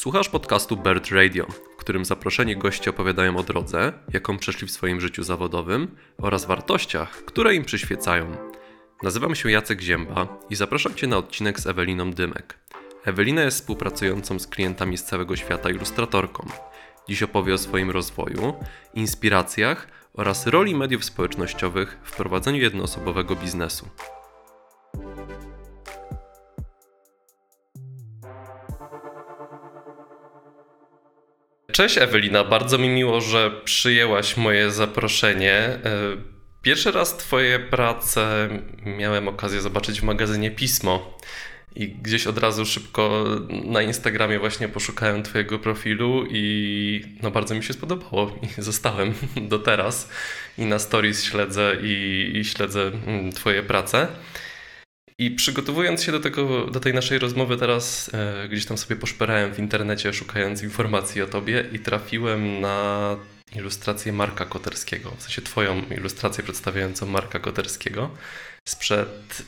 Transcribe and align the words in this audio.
Słuchasz 0.00 0.28
podcastu 0.28 0.76
Bird 0.76 1.10
Radio, 1.10 1.46
w 1.46 1.76
którym 1.76 2.04
zaproszeni 2.04 2.56
goście 2.56 2.90
opowiadają 2.90 3.36
o 3.36 3.42
drodze, 3.42 3.92
jaką 4.12 4.38
przeszli 4.38 4.66
w 4.66 4.70
swoim 4.70 5.00
życiu 5.00 5.22
zawodowym 5.22 5.96
oraz 6.18 6.44
wartościach, 6.44 7.10
które 7.10 7.54
im 7.54 7.64
przyświecają. 7.64 8.36
Nazywam 9.02 9.34
się 9.34 9.50
Jacek 9.50 9.80
Zięba 9.80 10.38
i 10.50 10.56
zapraszam 10.56 10.94
Cię 10.94 11.06
na 11.06 11.16
odcinek 11.16 11.60
z 11.60 11.66
Eweliną 11.66 12.10
Dymek. 12.10 12.58
Ewelina 13.04 13.42
jest 13.42 13.58
współpracującą 13.58 14.38
z 14.38 14.46
klientami 14.46 14.98
z 14.98 15.04
całego 15.04 15.36
świata 15.36 15.70
ilustratorką. 15.70 16.46
Dziś 17.08 17.22
opowie 17.22 17.54
o 17.54 17.58
swoim 17.58 17.90
rozwoju, 17.90 18.54
inspiracjach 18.94 19.88
oraz 20.14 20.46
roli 20.46 20.74
mediów 20.74 21.04
społecznościowych 21.04 21.98
w 22.02 22.16
prowadzeniu 22.16 22.58
jednoosobowego 22.58 23.36
biznesu. 23.36 23.88
Cześć 31.80 31.98
Ewelina, 31.98 32.44
bardzo 32.44 32.78
mi 32.78 32.88
miło, 32.88 33.20
że 33.20 33.50
przyjęłaś 33.64 34.36
moje 34.36 34.70
zaproszenie. 34.70 35.52
E, 35.54 35.80
pierwszy 36.62 36.90
raz 36.90 37.16
Twoje 37.16 37.58
prace 37.58 38.48
miałem 38.98 39.28
okazję 39.28 39.60
zobaczyć 39.60 40.00
w 40.00 40.04
magazynie 40.04 40.50
Pismo. 40.50 41.18
I 41.76 41.88
gdzieś 41.88 42.26
od 42.26 42.38
razu 42.38 42.66
szybko 42.66 43.24
na 43.64 43.82
Instagramie 43.82 44.38
właśnie 44.38 44.68
poszukałem 44.68 45.22
Twojego 45.22 45.58
profilu 45.58 46.24
i 46.30 47.04
no 47.22 47.30
bardzo 47.30 47.54
mi 47.54 47.64
się 47.64 47.72
spodobało 47.72 48.38
i 48.42 48.62
zostałem 48.62 49.14
do 49.36 49.58
teraz. 49.58 50.08
I 50.58 50.64
na 50.64 50.78
stories 50.78 51.24
śledzę 51.24 51.76
i, 51.82 52.30
i 52.34 52.44
śledzę 52.44 52.90
mm, 53.06 53.32
Twoje 53.32 53.62
prace. 53.62 54.08
I 55.20 55.30
przygotowując 55.30 56.02
się 56.02 56.12
do, 56.12 56.20
tego, 56.20 56.66
do 56.66 56.80
tej 56.80 56.94
naszej 56.94 57.18
rozmowy 57.18 57.56
teraz, 57.56 58.10
e, 58.14 58.48
gdzieś 58.48 58.66
tam 58.66 58.78
sobie 58.78 58.96
poszperałem 58.96 59.54
w 59.54 59.58
internecie, 59.58 60.12
szukając 60.12 60.62
informacji 60.62 61.22
o 61.22 61.26
tobie 61.26 61.64
i 61.72 61.78
trafiłem 61.78 62.60
na 62.60 63.16
ilustrację 63.56 64.12
Marka 64.12 64.44
Koterskiego, 64.44 65.10
w 65.18 65.22
sensie 65.22 65.42
twoją 65.42 65.82
ilustrację 65.98 66.44
przedstawiającą 66.44 67.06
Marka 67.06 67.38
Koterskiego 67.38 68.10
sprzed 68.68 69.42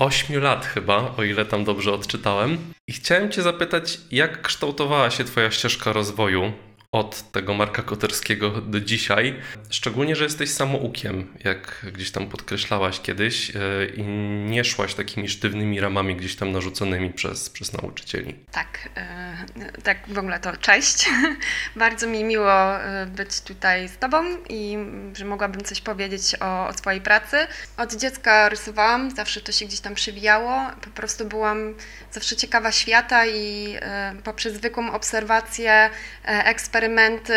8 0.00 0.42
lat 0.42 0.66
chyba, 0.66 1.14
o 1.16 1.22
ile 1.22 1.44
tam 1.44 1.64
dobrze 1.64 1.92
odczytałem. 1.92 2.58
I 2.88 2.92
chciałem 2.92 3.30
cię 3.30 3.42
zapytać, 3.42 4.00
jak 4.10 4.42
kształtowała 4.42 5.10
się 5.10 5.24
twoja 5.24 5.50
ścieżka 5.50 5.92
rozwoju 5.92 6.52
od 6.92 7.32
tego 7.32 7.54
Marka 7.54 7.82
Koterskiego 7.82 8.50
do 8.50 8.80
dzisiaj. 8.80 9.40
Szczególnie, 9.70 10.16
że 10.16 10.24
jesteś 10.24 10.50
samoukiem, 10.50 11.34
jak 11.44 11.86
gdzieś 11.92 12.10
tam 12.10 12.28
podkreślałaś 12.28 13.00
kiedyś 13.00 13.50
e, 13.50 13.86
i 13.96 14.02
nie 14.50 14.64
szłaś 14.64 14.94
takimi 14.94 15.28
sztywnymi 15.28 15.80
ramami 15.80 16.16
gdzieś 16.16 16.36
tam 16.36 16.52
narzuconymi 16.52 17.12
przez, 17.12 17.50
przez 17.50 17.72
nauczycieli. 17.72 18.34
Tak, 18.52 18.88
e, 18.96 19.82
tak 19.82 19.98
w 20.08 20.18
ogóle 20.18 20.40
to 20.40 20.56
cześć. 20.56 21.08
Bardzo 21.76 22.06
mi 22.06 22.24
miło 22.24 22.80
e, 22.80 23.06
być 23.06 23.40
tutaj 23.40 23.88
z 23.88 23.98
Tobą 23.98 24.24
i 24.48 24.78
że 25.12 25.24
mogłabym 25.24 25.64
coś 25.64 25.80
powiedzieć 25.80 26.36
o, 26.40 26.68
o 26.68 26.72
swojej 26.72 27.00
pracy. 27.00 27.36
Od 27.76 27.94
dziecka 27.94 28.48
rysowałam, 28.48 29.10
zawsze 29.10 29.40
to 29.40 29.52
się 29.52 29.66
gdzieś 29.66 29.80
tam 29.80 29.94
przywijało. 29.94 30.70
Po 30.80 30.90
prostu 30.90 31.24
byłam 31.24 31.74
zawsze 32.12 32.36
ciekawa 32.36 32.72
świata 32.72 33.26
i 33.26 33.76
poprzez 34.24 34.54
zwykłą 34.54 34.92
obserwację, 34.92 35.90
eksperymentowanie, 36.24 36.75
eksperymenty. 36.76 37.34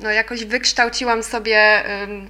No 0.00 0.10
jakoś 0.10 0.44
wykształciłam 0.44 1.22
sobie 1.22 1.82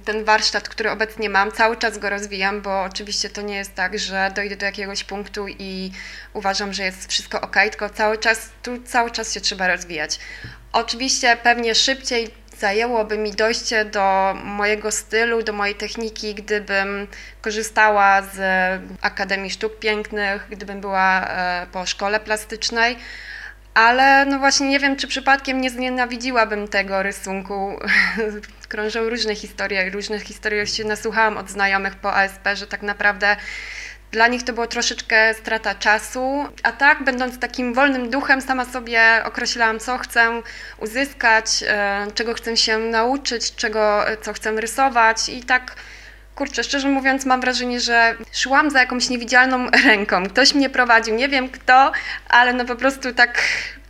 ten 0.05 0.23
warsztat, 0.23 0.69
który 0.69 0.91
obecnie 0.91 1.29
mam. 1.29 1.51
Cały 1.51 1.77
czas 1.77 1.97
go 1.97 2.09
rozwijam, 2.09 2.61
bo 2.61 2.83
oczywiście 2.83 3.29
to 3.29 3.41
nie 3.41 3.55
jest 3.55 3.75
tak, 3.75 3.99
że 3.99 4.31
dojdę 4.35 4.55
do 4.55 4.65
jakiegoś 4.65 5.03
punktu 5.03 5.45
i 5.47 5.91
uważam, 6.33 6.73
że 6.73 6.83
jest 6.83 7.11
wszystko 7.11 7.41
ok, 7.41 7.55
tylko 7.55 7.89
cały 7.89 8.17
czas, 8.17 8.49
tu 8.63 8.83
cały 8.83 9.11
czas 9.11 9.33
się 9.33 9.41
trzeba 9.41 9.67
rozwijać. 9.67 10.19
Oczywiście 10.73 11.37
pewnie 11.43 11.75
szybciej 11.75 12.27
zajęłoby 12.57 13.17
mi 13.17 13.31
dojście 13.31 13.85
do 13.85 14.33
mojego 14.43 14.91
stylu, 14.91 15.43
do 15.43 15.53
mojej 15.53 15.75
techniki, 15.75 16.35
gdybym 16.35 17.07
korzystała 17.41 18.21
z 18.21 18.37
Akademii 19.01 19.51
Sztuk 19.51 19.79
Pięknych, 19.79 20.47
gdybym 20.49 20.81
była 20.81 21.27
e, 21.27 21.67
po 21.71 21.85
szkole 21.85 22.19
plastycznej 22.19 22.97
ale 23.73 24.25
no 24.25 24.39
właśnie 24.39 24.69
nie 24.69 24.79
wiem, 24.79 24.95
czy 24.95 25.07
przypadkiem 25.07 25.61
nie 25.61 25.69
znienawidziłabym 25.69 26.67
tego 26.67 27.03
rysunku. 27.03 27.79
Krążą 28.69 29.09
różne 29.09 29.35
historie, 29.35 29.89
różnych 29.89 30.23
historii 30.23 30.67
się 30.67 30.83
nasłuchałam 30.83 31.37
od 31.37 31.49
znajomych 31.49 31.95
po 31.95 32.15
ASP, 32.15 32.47
że 32.53 32.67
tak 32.67 32.81
naprawdę 32.81 33.35
dla 34.11 34.27
nich 34.27 34.43
to 34.43 34.53
było 34.53 34.67
troszeczkę 34.67 35.33
strata 35.33 35.75
czasu, 35.75 36.45
a 36.63 36.71
tak, 36.71 37.03
będąc 37.03 37.39
takim 37.39 37.73
wolnym 37.73 38.09
duchem, 38.09 38.41
sama 38.41 38.65
sobie 38.65 39.01
określałam, 39.25 39.79
co 39.79 39.97
chcę 39.97 40.41
uzyskać, 40.77 41.63
e, 41.67 42.07
czego 42.15 42.33
chcę 42.33 42.57
się 42.57 42.77
nauczyć, 42.77 43.55
czego, 43.55 44.05
co 44.21 44.33
chcę 44.33 44.51
rysować 44.51 45.29
i 45.29 45.43
tak 45.43 45.75
kurczę, 46.39 46.63
szczerze 46.63 46.89
mówiąc, 46.89 47.25
mam 47.25 47.41
wrażenie, 47.41 47.79
że 47.79 48.15
szłam 48.31 48.71
za 48.71 48.79
jakąś 48.79 49.09
niewidzialną 49.09 49.69
ręką. 49.85 50.23
Ktoś 50.25 50.53
mnie 50.53 50.69
prowadził, 50.69 51.15
nie 51.15 51.29
wiem 51.29 51.49
kto, 51.49 51.91
ale 52.29 52.53
no 52.53 52.65
po 52.65 52.75
prostu 52.75 53.13
tak. 53.13 53.41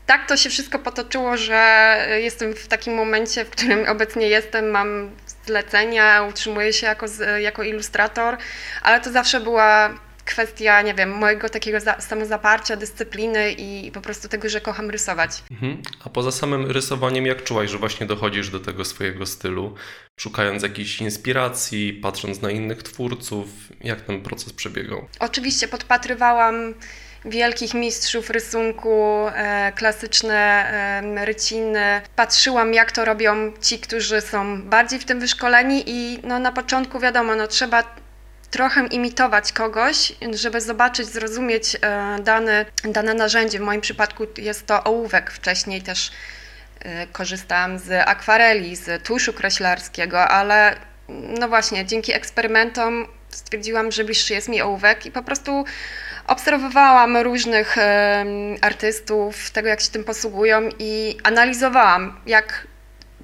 Tak 0.05 0.27
to 0.27 0.37
się 0.37 0.49
wszystko 0.49 0.79
potoczyło, 0.79 1.37
że 1.37 1.95
jestem 2.21 2.53
w 2.53 2.67
takim 2.67 2.93
momencie, 2.95 3.45
w 3.45 3.49
którym 3.49 3.89
obecnie 3.89 4.27
jestem, 4.27 4.69
mam 4.71 5.11
zlecenia, 5.45 6.23
utrzymuję 6.29 6.73
się 6.73 6.87
jako, 6.87 7.05
jako 7.39 7.63
ilustrator, 7.63 8.37
ale 8.83 9.01
to 9.01 9.11
zawsze 9.11 9.39
była 9.39 9.89
kwestia, 10.29 10.81
nie 10.81 10.93
wiem, 10.93 11.09
mojego 11.09 11.49
takiego 11.49 11.79
za, 11.79 12.01
samozaparcia, 12.01 12.75
dyscypliny 12.75 13.51
i 13.51 13.91
po 13.91 14.01
prostu 14.01 14.29
tego, 14.29 14.49
że 14.49 14.61
kocham 14.61 14.89
rysować. 14.89 15.43
Mhm. 15.51 15.81
A 16.05 16.09
poza 16.09 16.31
samym 16.31 16.71
rysowaniem, 16.71 17.25
jak 17.25 17.43
czułaś, 17.43 17.69
że 17.69 17.77
właśnie 17.77 18.05
dochodzisz 18.05 18.49
do 18.49 18.59
tego 18.59 18.85
swojego 18.85 19.25
stylu, 19.25 19.75
szukając 20.19 20.63
jakichś 20.63 21.01
inspiracji, 21.01 21.93
patrząc 21.93 22.41
na 22.41 22.51
innych 22.51 22.83
twórców, 22.83 23.47
jak 23.81 24.01
ten 24.01 24.21
proces 24.21 24.53
przebiegał? 24.53 25.07
Oczywiście 25.19 25.67
podpatrywałam 25.67 26.73
wielkich 27.25 27.73
mistrzów 27.73 28.29
rysunku, 28.29 29.27
e, 29.27 29.71
klasyczne 29.75 30.35
e, 30.35 31.25
ryciny. 31.25 32.01
Patrzyłam, 32.15 32.73
jak 32.73 32.91
to 32.91 33.05
robią 33.05 33.53
ci, 33.61 33.79
którzy 33.79 34.21
są 34.21 34.61
bardziej 34.61 34.99
w 34.99 35.05
tym 35.05 35.19
wyszkoleni 35.19 35.83
i 35.87 36.19
no, 36.23 36.39
na 36.39 36.51
początku 36.51 36.99
wiadomo, 36.99 37.35
no, 37.35 37.47
trzeba 37.47 37.83
trochę 38.51 38.87
imitować 38.87 39.53
kogoś, 39.53 40.13
żeby 40.33 40.61
zobaczyć, 40.61 41.07
zrozumieć 41.07 41.75
e, 41.81 42.17
dane, 42.23 42.65
dane 42.83 43.13
narzędzie. 43.13 43.59
W 43.59 43.61
moim 43.61 43.81
przypadku 43.81 44.25
jest 44.37 44.65
to 44.65 44.83
ołówek. 44.83 45.31
Wcześniej 45.31 45.81
też 45.81 46.11
e, 46.79 47.07
korzystałam 47.07 47.79
z 47.79 48.07
akwareli, 48.07 48.75
z 48.75 49.03
tuszu 49.03 49.33
kreślarskiego, 49.33 50.27
ale 50.27 50.75
no 51.39 51.47
właśnie, 51.47 51.85
dzięki 51.85 52.13
eksperymentom 52.13 53.07
stwierdziłam, 53.29 53.91
że 53.91 54.03
bliższy 54.03 54.33
jest 54.33 54.49
mi 54.49 54.61
ołówek 54.61 55.05
i 55.05 55.11
po 55.11 55.23
prostu 55.23 55.65
obserwowałam 56.27 57.17
różnych 57.17 57.75
artystów, 58.61 59.51
tego 59.51 59.67
jak 59.67 59.81
się 59.81 59.91
tym 59.91 60.03
posługują 60.03 60.69
i 60.79 61.17
analizowałam, 61.23 62.19
jak 62.25 62.67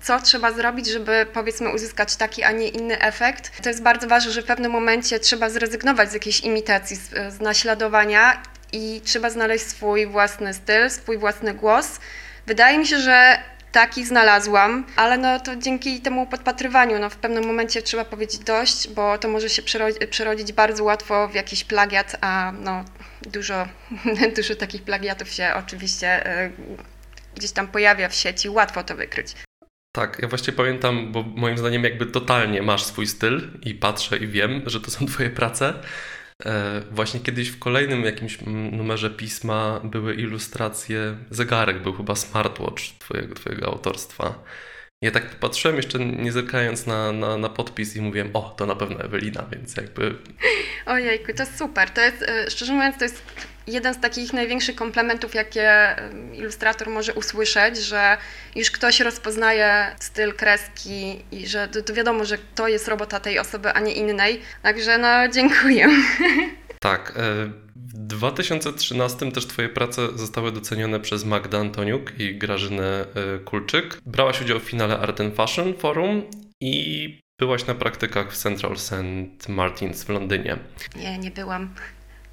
co 0.05 0.19
trzeba 0.19 0.51
zrobić, 0.51 0.88
żeby 0.88 1.25
powiedzmy 1.33 1.69
uzyskać 1.69 2.16
taki, 2.16 2.43
a 2.43 2.51
nie 2.51 2.67
inny 2.67 2.99
efekt. 2.99 3.63
To 3.63 3.69
jest 3.69 3.81
bardzo 3.81 4.07
ważne, 4.07 4.31
że 4.31 4.41
w 4.41 4.45
pewnym 4.45 4.71
momencie 4.71 5.19
trzeba 5.19 5.49
zrezygnować 5.49 6.11
z 6.11 6.13
jakiejś 6.13 6.39
imitacji, 6.39 6.95
z, 6.95 7.09
z 7.33 7.39
naśladowania 7.39 8.43
i 8.71 9.01
trzeba 9.03 9.29
znaleźć 9.29 9.66
swój 9.66 10.07
własny 10.07 10.53
styl, 10.53 10.89
swój 10.89 11.17
własny 11.17 11.53
głos. 11.53 11.99
Wydaje 12.45 12.77
mi 12.77 12.88
się, 12.88 12.97
że 12.97 13.39
taki 13.71 14.05
znalazłam, 14.05 14.85
ale 14.95 15.17
no 15.17 15.39
to 15.39 15.55
dzięki 15.55 16.01
temu 16.01 16.27
podpatrywaniu, 16.27 16.99
no 16.99 17.09
w 17.09 17.16
pewnym 17.16 17.45
momencie 17.45 17.81
trzeba 17.81 18.05
powiedzieć 18.05 18.39
dość, 18.39 18.87
bo 18.87 19.17
to 19.17 19.27
może 19.27 19.49
się 19.49 19.61
przerodzić 20.09 20.53
bardzo 20.53 20.83
łatwo 20.83 21.27
w 21.27 21.35
jakiś 21.35 21.63
plagiat, 21.63 22.16
a 22.22 22.53
no 22.59 22.85
dużo, 23.22 23.67
dużo 24.37 24.55
takich 24.55 24.83
plagiatów 24.83 25.29
się 25.29 25.51
oczywiście 25.55 26.31
y, 26.45 26.51
gdzieś 27.35 27.51
tam 27.51 27.67
pojawia 27.67 28.09
w 28.09 28.16
sieci, 28.16 28.49
łatwo 28.49 28.84
to 28.84 28.96
wykryć. 28.96 29.45
Tak, 29.96 30.20
ja 30.22 30.28
właśnie 30.28 30.53
pamiętam, 30.53 31.12
bo 31.12 31.24
moim 31.24 31.58
zdaniem 31.58 31.84
jakby 31.84 32.06
totalnie 32.06 32.62
masz 32.62 32.84
swój 32.84 33.08
styl 33.08 33.42
i 33.66 33.74
patrzę 33.76 34.18
i 34.18 34.28
wiem, 34.28 34.62
że 34.66 34.82
to 34.82 34.92
są 34.92 35.06
twoje 35.14 35.30
prace. 35.30 35.74
E, 36.46 36.82
właśnie 36.92 37.20
kiedyś 37.20 37.50
w 37.50 37.59
kolejnym 37.59 38.03
jakimś 38.03 38.38
numerze 38.72 39.09
pisma 39.09 39.82
były 39.84 40.16
ilustracje, 40.16 41.18
zegarek 41.30 41.82
był 41.82 41.94
chyba 41.94 42.16
smartwatch 42.16 42.84
twojego, 43.00 43.36
twojego 43.36 43.68
autorstwa. 43.68 44.44
Ja 45.02 45.12
tak 45.12 45.36
patrzyłem 45.36 45.78
jeszcze 45.78 46.00
nie 46.00 46.32
zerkając 46.32 46.86
na, 46.86 47.12
na, 47.12 47.38
na 47.38 47.50
podpis 47.50 47.96
i 47.96 48.02
mówiłem, 48.02 48.30
o, 48.34 48.42
to 48.58 48.66
na 48.66 48.76
pewno 48.76 49.00
Ewelina, 49.00 49.46
więc 49.52 49.78
jakby... 49.78 50.16
Ojejku, 50.86 51.34
to 51.34 51.46
super. 51.46 51.90
To 51.90 52.02
jest, 52.02 52.22
e, 52.22 52.52
szczerze 52.52 52.74
mówiąc, 52.74 52.97
to 52.97 53.03
jest 53.03 53.24
jeden 53.67 53.94
z 53.94 54.00
takich 54.00 54.34
największych 54.34 54.76
komplementów, 54.76 55.35
jakie 55.35 55.96
ilustrator 56.34 56.90
może 56.90 57.14
usłyszeć, 57.14 57.78
że 57.78 58.17
już 58.56 58.72
ktoś 58.72 59.00
rozpoznaje 59.00 59.96
styl 60.00 60.34
kreski 60.34 61.23
i 61.32 61.47
że 61.47 61.67
to, 61.67 61.82
to 61.82 61.94
wiadomo, 61.94 62.26
że 62.26 62.38
to 62.56 62.67
jest 62.67 62.88
robota 62.88 63.20
tej 63.20 63.40
osoby, 63.40 63.73
a 63.73 63.79
nie 63.79 63.94
innej. 63.94 64.41
Także 64.64 64.97
no, 64.97 65.28
dziękuję. 65.28 65.88
Tak. 66.79 67.14
W 67.76 67.97
2013 67.97 69.32
też 69.32 69.47
Twoje 69.47 69.70
prace 69.70 70.18
zostały 70.18 70.52
docenione 70.52 71.00
przez 71.00 71.26
Magdę 71.26 71.58
Antoniuk 71.58 72.20
i 72.20 72.38
Grażynę 72.38 73.06
Kulczyk. 73.46 73.97
Brałaś 74.06 74.41
udział 74.41 74.59
w 74.59 74.64
finale 74.64 75.00
Art 75.00 75.22
and 75.22 75.35
Fashion 75.35 75.73
Forum 75.78 76.23
i 76.61 77.20
byłaś 77.40 77.66
na 77.66 77.76
praktykach 77.76 78.32
w 78.32 78.38
Central 78.38 78.78
St. 78.78 79.50
Martins 79.50 80.03
w 80.03 80.09
Londynie. 80.09 80.58
Nie, 80.96 81.18
nie 81.18 81.32
byłam. 81.32 81.70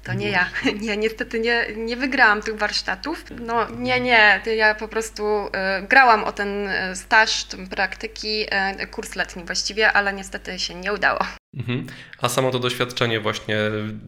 To 0.03 0.13
nie 0.13 0.29
ja. 0.29 0.49
Nie, 0.81 0.97
niestety 0.97 1.39
nie, 1.39 1.65
nie 1.75 1.97
wygrałam 1.97 2.41
tych 2.41 2.57
warsztatów. 2.57 3.23
No 3.39 3.67
nie, 3.69 3.99
nie. 3.99 4.41
Ja 4.55 4.75
po 4.75 4.87
prostu 4.87 5.23
y, 5.23 5.87
grałam 5.87 6.23
o 6.23 6.31
ten 6.31 6.67
e, 6.67 6.95
staż, 6.95 7.43
ten 7.43 7.67
praktyki, 7.67 8.45
y, 8.81 8.87
kurs 8.87 9.15
letni 9.15 9.43
właściwie, 9.43 9.93
ale 9.93 10.13
niestety 10.13 10.59
się 10.59 10.75
nie 10.75 10.93
udało. 10.93 11.19
Mhm. 11.57 11.87
A 12.21 12.29
samo 12.29 12.51
to 12.51 12.59
doświadczenie 12.59 13.19
właśnie 13.19 13.57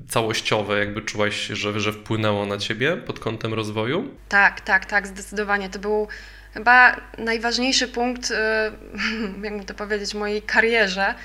całościowe, 0.09 0.79
jakby 0.79 1.01
czułaś, 1.01 1.35
że, 1.47 1.79
że 1.79 1.93
wpłynęło 1.93 2.45
na 2.45 2.57
ciebie 2.57 2.97
pod 2.97 3.19
kątem 3.19 3.53
rozwoju? 3.53 4.11
Tak, 4.29 4.61
tak, 4.61 4.85
tak, 4.85 5.07
zdecydowanie. 5.07 5.69
To 5.69 5.79
był 5.79 6.07
chyba 6.53 7.01
najważniejszy 7.17 7.87
punkt, 7.87 8.31
y, 8.31 8.35
jakby 9.43 9.65
to 9.65 9.73
powiedzieć, 9.73 10.13
mojej 10.13 10.41
karierze 10.41 11.15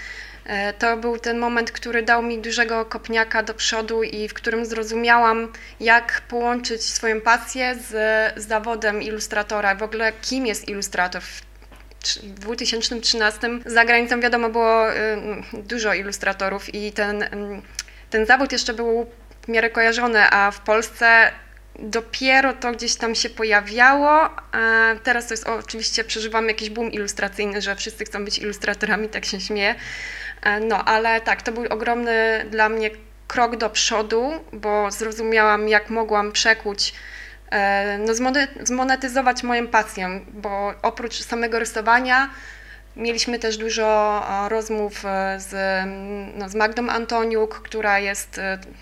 to 0.78 0.96
był 0.96 1.18
ten 1.18 1.38
moment, 1.38 1.72
który 1.72 2.02
dał 2.02 2.22
mi 2.22 2.38
dużego 2.38 2.84
kopniaka 2.84 3.42
do 3.42 3.54
przodu 3.54 4.02
i 4.02 4.28
w 4.28 4.34
którym 4.34 4.66
zrozumiałam, 4.66 5.52
jak 5.80 6.22
połączyć 6.28 6.82
swoją 6.82 7.20
pasję 7.20 7.74
z, 7.74 7.88
z 8.42 8.46
zawodem 8.48 9.02
ilustratora. 9.02 9.74
W 9.74 9.82
ogóle 9.82 10.12
kim 10.12 10.46
jest 10.46 10.68
ilustrator? 10.68 11.22
W 11.22 12.40
2013 12.40 13.48
za 13.66 13.84
granicą 13.84 14.20
wiadomo 14.20 14.48
było 14.48 14.92
y, 14.92 14.96
dużo 15.52 15.94
ilustratorów 15.94 16.74
i 16.74 16.92
ten, 16.92 17.24
ten 18.10 18.26
zawód 18.26 18.52
jeszcze 18.52 18.74
był 18.74 19.06
w 19.42 19.48
miarę 19.48 19.70
kojarzony, 19.70 20.30
a 20.30 20.50
w 20.50 20.60
Polsce 20.60 21.30
dopiero 21.78 22.52
to 22.52 22.72
gdzieś 22.72 22.94
tam 22.94 23.14
się 23.14 23.30
pojawiało. 23.30 24.30
Teraz 25.02 25.26
to 25.26 25.34
jest 25.34 25.46
oczywiście 25.46 26.04
przeżywamy 26.04 26.48
jakiś 26.48 26.70
boom 26.70 26.92
ilustracyjny, 26.92 27.62
że 27.62 27.76
wszyscy 27.76 28.04
chcą 28.04 28.24
być 28.24 28.38
ilustratorami, 28.38 29.08
tak 29.08 29.24
się 29.24 29.40
śmieję. 29.40 29.74
E, 30.42 30.60
no, 30.60 30.84
ale 30.84 31.20
tak, 31.20 31.42
to 31.42 31.52
był 31.52 31.64
ogromny 31.70 32.46
dla 32.50 32.68
mnie 32.68 32.90
krok 33.26 33.56
do 33.56 33.70
przodu, 33.70 34.30
bo 34.52 34.90
zrozumiałam, 34.90 35.68
jak 35.68 35.90
mogłam 35.90 36.32
przekuć, 36.32 36.94
e, 37.50 37.98
no, 37.98 38.12
zmonetyzować 38.62 39.42
moją 39.42 39.66
pasję, 39.66 40.20
bo 40.32 40.74
oprócz 40.82 41.22
samego 41.22 41.58
rysowania 41.58 42.30
mieliśmy 42.96 43.38
też 43.38 43.56
dużo 43.56 44.22
rozmów 44.48 45.04
e, 45.04 45.40
z, 45.40 45.54
no, 46.36 46.48
z 46.48 46.54
Magdą 46.54 46.88
Antoniuk, 46.88 47.62
która 47.62 47.98
jest 47.98 48.40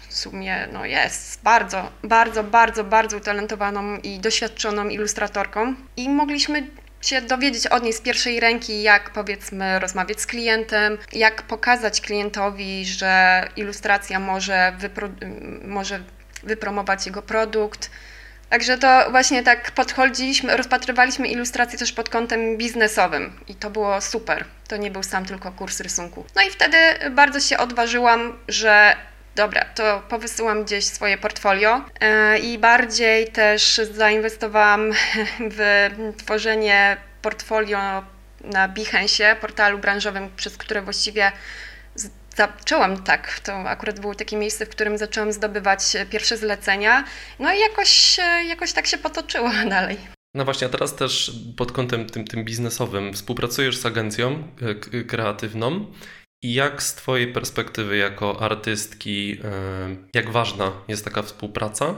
w 0.08 0.14
sumie, 0.14 0.68
no 0.72 0.84
jest 0.84 1.42
bardzo, 1.42 1.90
bardzo, 2.02 2.44
bardzo, 2.44 2.84
bardzo 2.84 3.16
utalentowaną 3.16 3.96
i 3.96 4.18
doświadczoną 4.18 4.88
ilustratorką. 4.88 5.74
I 5.96 6.08
mogliśmy 6.08 6.66
się 7.00 7.22
dowiedzieć 7.22 7.66
od 7.66 7.82
niej 7.82 7.92
z 7.92 8.00
pierwszej 8.00 8.40
ręki, 8.40 8.82
jak 8.82 9.10
powiedzmy 9.10 9.78
rozmawiać 9.78 10.20
z 10.20 10.26
klientem, 10.26 10.98
jak 11.12 11.42
pokazać 11.42 12.00
klientowi, 12.00 12.86
że 12.86 13.42
ilustracja 13.56 14.20
może, 14.20 14.72
wypro- 14.78 15.64
może 15.64 16.00
wypromować 16.42 17.06
jego 17.06 17.22
produkt. 17.22 17.90
Także 18.50 18.78
to 18.78 19.10
właśnie 19.10 19.42
tak 19.42 19.70
podchodziliśmy, 19.70 20.56
rozpatrywaliśmy 20.56 21.28
ilustrację 21.28 21.78
też 21.78 21.92
pod 21.92 22.08
kątem 22.08 22.56
biznesowym 22.56 23.40
i 23.48 23.54
to 23.54 23.70
było 23.70 24.00
super. 24.00 24.44
To 24.68 24.76
nie 24.76 24.90
był 24.90 25.02
sam 25.02 25.26
tylko 25.26 25.52
kurs 25.52 25.80
rysunku. 25.80 26.24
No 26.36 26.42
i 26.42 26.50
wtedy 26.50 26.76
bardzo 27.10 27.40
się 27.40 27.58
odważyłam, 27.58 28.38
że 28.48 28.96
dobra, 29.38 29.64
to 29.64 30.02
powysyłam 30.08 30.64
gdzieś 30.64 30.84
swoje 30.84 31.18
portfolio 31.18 31.84
e, 32.00 32.38
i 32.38 32.58
bardziej 32.58 33.28
też 33.28 33.80
zainwestowałam 33.92 34.92
w 35.56 35.88
tworzenie 36.16 36.96
portfolio 37.22 37.78
na 38.44 38.68
Behance, 38.68 39.36
portalu 39.40 39.78
branżowym, 39.78 40.30
przez 40.36 40.56
które 40.56 40.82
właściwie 40.82 41.32
zaczęłam 42.36 43.02
tak. 43.02 43.40
To 43.40 43.52
akurat 43.52 44.00
było 44.00 44.14
takie 44.14 44.36
miejsce, 44.36 44.66
w 44.66 44.68
którym 44.68 44.98
zaczęłam 44.98 45.32
zdobywać 45.32 45.80
pierwsze 46.10 46.36
zlecenia. 46.36 47.04
No 47.38 47.52
i 47.52 47.58
jakoś, 47.60 48.18
e, 48.18 48.44
jakoś 48.44 48.72
tak 48.72 48.86
się 48.86 48.98
potoczyło 48.98 49.50
dalej. 49.76 49.98
No 50.34 50.44
właśnie, 50.44 50.66
a 50.66 50.70
teraz 50.70 50.96
też 50.96 51.32
pod 51.56 51.72
kątem 51.72 52.06
tym, 52.06 52.24
tym 52.24 52.44
biznesowym 52.44 53.12
współpracujesz 53.12 53.76
z 53.76 53.86
agencją 53.86 54.48
e, 54.92 55.04
kreatywną 55.04 55.86
jak 56.42 56.82
z 56.82 56.94
Twojej 56.94 57.32
perspektywy 57.32 57.96
jako 57.96 58.42
artystki, 58.42 59.40
e, 59.44 59.96
jak 60.14 60.30
ważna 60.30 60.72
jest 60.88 61.04
taka 61.04 61.22
współpraca? 61.22 61.94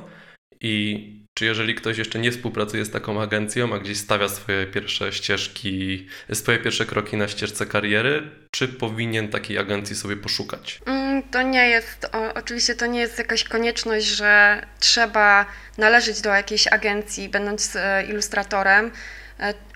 I 0.61 1.21
czy 1.35 1.45
jeżeli 1.45 1.75
ktoś 1.75 1.99
jeszcze 1.99 2.19
nie 2.19 2.33
współpracuje 2.33 2.85
z 2.85 2.91
taką 2.91 3.23
agencją, 3.23 3.75
a 3.75 3.79
gdzieś 3.79 3.99
stawia 3.99 4.29
swoje 4.29 4.67
pierwsze 4.67 5.13
ścieżki, 5.13 6.07
swoje 6.33 6.59
pierwsze 6.59 6.87
kroki 6.87 7.17
na 7.17 7.29
ścieżce 7.29 7.67
kariery, 7.67 8.31
czy 8.51 8.69
powinien 8.69 9.29
takiej 9.29 9.59
agencji 9.59 9.97
sobie 9.97 10.17
poszukać? 10.17 10.81
Mm, 10.87 11.23
to 11.23 11.43
nie 11.43 11.69
jest, 11.69 12.05
o, 12.13 12.35
oczywiście 12.35 12.75
to 12.75 12.87
nie 12.87 13.01
jest 13.01 13.19
jakaś 13.19 13.45
konieczność, 13.45 14.07
że 14.07 14.63
trzeba 14.81 15.47
należeć 15.79 16.21
do 16.21 16.31
jakiejś 16.31 16.67
agencji, 16.67 17.29
będąc 17.29 17.77
e, 17.77 18.05
ilustratorem. 18.09 18.91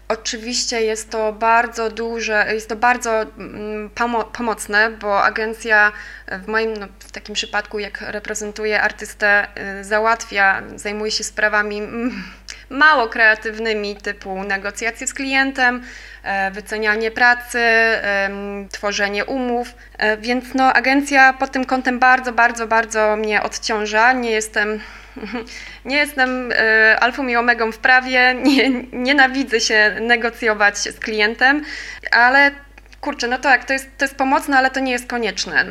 Oczywiście 0.09 0.83
jest 0.83 1.11
to 1.11 1.33
bardzo 1.33 1.91
duże, 1.91 2.47
jest 2.53 2.69
to 2.69 2.77
bardzo 2.77 3.23
mm, 3.23 3.91
pomocne, 4.33 4.91
bo 4.91 5.23
agencja 5.23 5.93
w 6.29 6.49
moim 6.49 6.77
no, 6.77 6.87
w 6.99 7.13
takim 7.13 7.35
przypadku, 7.35 7.79
jak 7.79 8.01
reprezentuję 8.01 8.83
artystę, 8.83 9.47
y, 9.81 9.85
załatwia, 9.85 10.63
zajmuje 10.77 11.11
się 11.11 11.25
sprawami 11.25 11.79
mm, 11.79 12.25
mało 12.71 13.09
kreatywnymi, 13.09 13.97
typu 13.97 14.43
negocjacje 14.43 15.07
z 15.07 15.15
klientem, 15.15 15.83
e, 16.23 16.51
wycenianie 16.51 17.11
pracy, 17.11 17.61
tworzenie 18.71 19.25
umów, 19.25 19.75
więc 20.19 20.55
no, 20.55 20.73
agencja 20.73 21.33
pod 21.33 21.53
tym 21.53 21.65
kątem 21.65 21.99
bardzo, 21.99 22.33
bardzo, 22.33 22.67
bardzo 22.67 23.17
mnie 23.17 23.43
odciąża. 23.43 24.13
Nie 24.13 24.31
jestem 24.31 24.81
nie 25.85 25.97
jestem 25.97 26.53
y, 26.53 26.57
alfą 27.01 27.27
i 27.27 27.37
omegą 27.37 27.73
w 27.73 27.79
prawie, 27.79 28.35
nie, 28.47 28.71
nienawidzę 28.93 29.61
się 29.61 29.97
negocjować 30.01 30.79
z 30.79 31.01
klientem, 31.01 31.65
ale 32.11 32.51
kurczę, 33.01 33.29
no 33.29 33.39
tak, 33.39 33.65
to 33.65 33.73
jest, 33.73 33.99
to 33.99 34.05
jest 34.05 34.17
pomocne, 34.17 34.59
ale 34.59 34.71
to 34.71 34.81
nie 34.81 34.93
jest 34.93 35.07
konieczne. 35.07 35.65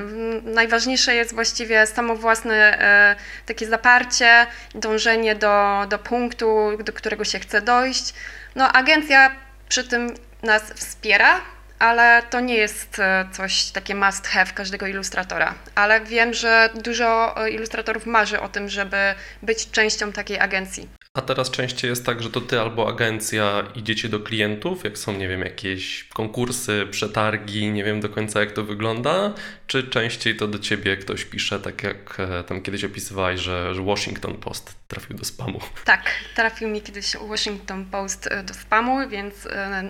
Najważniejsze 0.43 1.15
jest 1.15 1.33
właściwie 1.33 1.85
samo 1.87 2.15
własne 2.15 2.77
y, 3.13 3.45
takie 3.45 3.65
zaparcie, 3.67 4.47
dążenie 4.75 5.35
do, 5.35 5.85
do 5.89 5.99
punktu, 5.99 6.77
do 6.83 6.93
którego 6.93 7.23
się 7.23 7.39
chce 7.39 7.61
dojść. 7.61 8.13
No 8.55 8.71
agencja 8.71 9.31
przy 9.69 9.87
tym 9.87 10.13
nas 10.43 10.63
wspiera, 10.73 11.41
ale 11.83 12.23
to 12.29 12.39
nie 12.39 12.55
jest 12.55 12.99
e, 12.99 13.25
coś 13.31 13.71
takie 13.71 13.95
must 13.95 14.27
have 14.27 14.51
każdego 14.51 14.87
ilustratora. 14.87 15.55
Ale 15.75 16.01
wiem, 16.01 16.33
że 16.33 16.69
dużo 16.83 17.37
e, 17.45 17.49
ilustratorów 17.49 18.05
marzy 18.05 18.41
o 18.41 18.49
tym, 18.49 18.69
żeby 18.69 18.97
być 19.41 19.71
częścią 19.71 20.11
takiej 20.11 20.39
agencji. 20.39 20.89
A 21.13 21.21
teraz 21.21 21.51
częściej 21.51 21.89
jest 21.89 22.05
tak, 22.05 22.23
że 22.23 22.29
to 22.29 22.41
ty 22.41 22.59
albo 22.59 22.89
agencja 22.89 23.63
idziecie 23.75 24.09
do 24.09 24.19
klientów, 24.19 24.83
jak 24.83 24.97
są, 24.97 25.17
nie 25.17 25.27
wiem, 25.27 25.41
jakieś 25.41 26.03
konkursy, 26.03 26.87
przetargi, 26.91 27.71
nie 27.71 27.83
wiem 27.83 28.01
do 28.01 28.09
końca 28.09 28.39
jak 28.39 28.51
to 28.51 28.63
wygląda, 28.63 29.33
czy 29.67 29.83
częściej 29.83 30.37
to 30.37 30.47
do 30.47 30.59
ciebie 30.59 30.97
ktoś 30.97 31.25
pisze, 31.25 31.59
tak 31.59 31.83
jak 31.83 32.19
e, 32.19 32.43
tam 32.43 32.61
kiedyś 32.61 32.83
opisywałeś, 32.83 33.39
że, 33.39 33.75
że 33.75 33.81
Washington 33.81 34.33
Post 34.33 34.75
trafił 34.87 35.17
do 35.17 35.25
spamu? 35.25 35.59
Tak, 35.85 36.03
trafił 36.35 36.69
mi 36.69 36.81
kiedyś 36.81 37.15
Washington 37.29 37.85
Post 37.85 38.29
do 38.43 38.53
spamu, 38.53 39.09
więc 39.09 39.47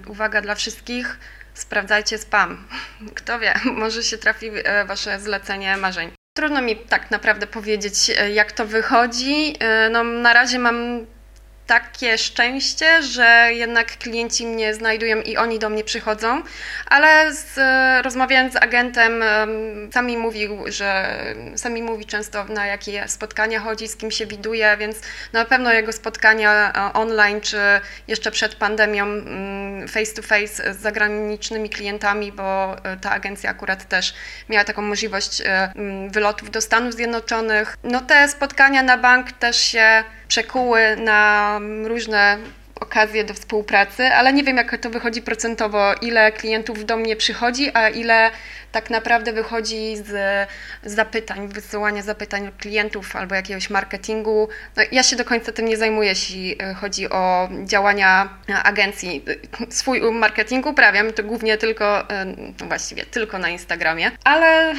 uwaga 0.07 0.41
dla 0.41 0.55
wszystkich 0.55 1.19
sprawdzajcie 1.53 2.17
spam. 2.17 2.67
Kto 3.15 3.39
wie, 3.39 3.53
może 3.81 4.03
się 4.03 4.17
trafi 4.17 4.51
e, 4.63 4.85
wasze 4.85 5.19
zlecenie 5.19 5.77
marzeń. 5.77 6.11
Trudno 6.37 6.61
mi 6.61 6.75
tak 6.75 7.11
naprawdę 7.11 7.47
powiedzieć, 7.47 7.95
e, 8.17 8.31
jak 8.31 8.51
to 8.51 8.65
wychodzi. 8.65 9.55
E, 9.59 9.89
no, 9.89 10.03
na 10.03 10.33
razie 10.33 10.59
mam 10.59 11.05
takie 11.67 12.17
szczęście, 12.17 13.03
że 13.03 13.49
jednak 13.51 13.97
klienci 13.97 14.45
mnie 14.45 14.73
znajdują 14.73 15.21
i 15.21 15.37
oni 15.37 15.59
do 15.59 15.69
mnie 15.69 15.83
przychodzą, 15.83 16.43
ale 16.85 17.33
z, 17.33 17.59
rozmawiając 18.05 18.53
z 18.53 18.55
agentem, 18.55 19.23
sami 19.93 20.17
mówił, 20.17 20.57
że 20.67 21.17
sami 21.55 21.83
mówi 21.83 22.05
często 22.05 22.45
na 22.45 22.65
jakie 22.65 23.07
spotkania 23.07 23.59
chodzi, 23.59 23.87
z 23.87 23.95
kim 23.95 24.11
się 24.11 24.25
widuje, 24.25 24.77
więc 24.77 25.01
na 25.33 25.45
pewno 25.45 25.73
jego 25.73 25.93
spotkania 25.93 26.73
e, 26.73 26.93
online 26.93 27.41
czy 27.41 27.57
jeszcze 28.07 28.31
przed 28.31 28.55
pandemią 28.55 29.03
mm, 29.03 29.87
face 29.87 30.13
to 30.13 30.21
face 30.21 30.73
z 30.73 30.77
zagranicznymi 30.77 31.69
klientami, 31.69 32.31
bo 32.31 32.75
e, 32.83 32.97
ta 32.97 33.11
agencja 33.11 33.49
akurat 33.49 33.87
też 33.89 34.13
miała 34.49 34.63
taką 34.63 34.81
możliwość 34.81 35.41
e, 35.41 35.71
mm, 35.75 36.09
wylotów 36.09 36.51
do 36.51 36.61
Stanów 36.61 36.93
Zjednoczonych. 36.93 37.77
No 37.83 38.01
te 38.01 38.27
spotkania 38.27 38.83
na 38.83 38.97
bank 38.97 39.31
też 39.31 39.57
się 39.57 40.03
przekuły 40.33 40.95
na 40.95 41.59
różne 41.83 42.37
okazję 42.75 43.23
do 43.23 43.33
współpracy, 43.33 44.03
ale 44.03 44.33
nie 44.33 44.43
wiem, 44.43 44.57
jak 44.57 44.77
to 44.77 44.89
wychodzi 44.89 45.21
procentowo, 45.21 45.93
ile 46.01 46.31
klientów 46.31 46.85
do 46.85 46.97
mnie 46.97 47.15
przychodzi, 47.15 47.71
a 47.73 47.89
ile 47.89 48.31
tak 48.71 48.89
naprawdę 48.89 49.33
wychodzi 49.33 49.97
z 49.97 50.47
zapytań, 50.83 51.47
wysyłania 51.47 52.01
zapytań 52.01 52.51
klientów 52.57 53.15
albo 53.15 53.35
jakiegoś 53.35 53.69
marketingu. 53.69 54.49
No, 54.75 54.83
ja 54.91 55.03
się 55.03 55.15
do 55.15 55.25
końca 55.25 55.51
tym 55.51 55.65
nie 55.65 55.77
zajmuję, 55.77 56.09
jeśli 56.09 56.55
e, 56.63 56.73
chodzi 56.73 57.09
o 57.09 57.49
działania 57.65 58.29
agencji. 58.63 59.25
Swój 59.69 60.01
marketing 60.11 60.65
uprawiam, 60.65 61.13
to 61.13 61.23
głównie 61.23 61.57
tylko, 61.57 62.09
e, 62.09 62.25
no 62.59 62.67
właściwie 62.67 63.05
tylko 63.05 63.37
na 63.37 63.49
Instagramie, 63.49 64.11
ale 64.23 64.73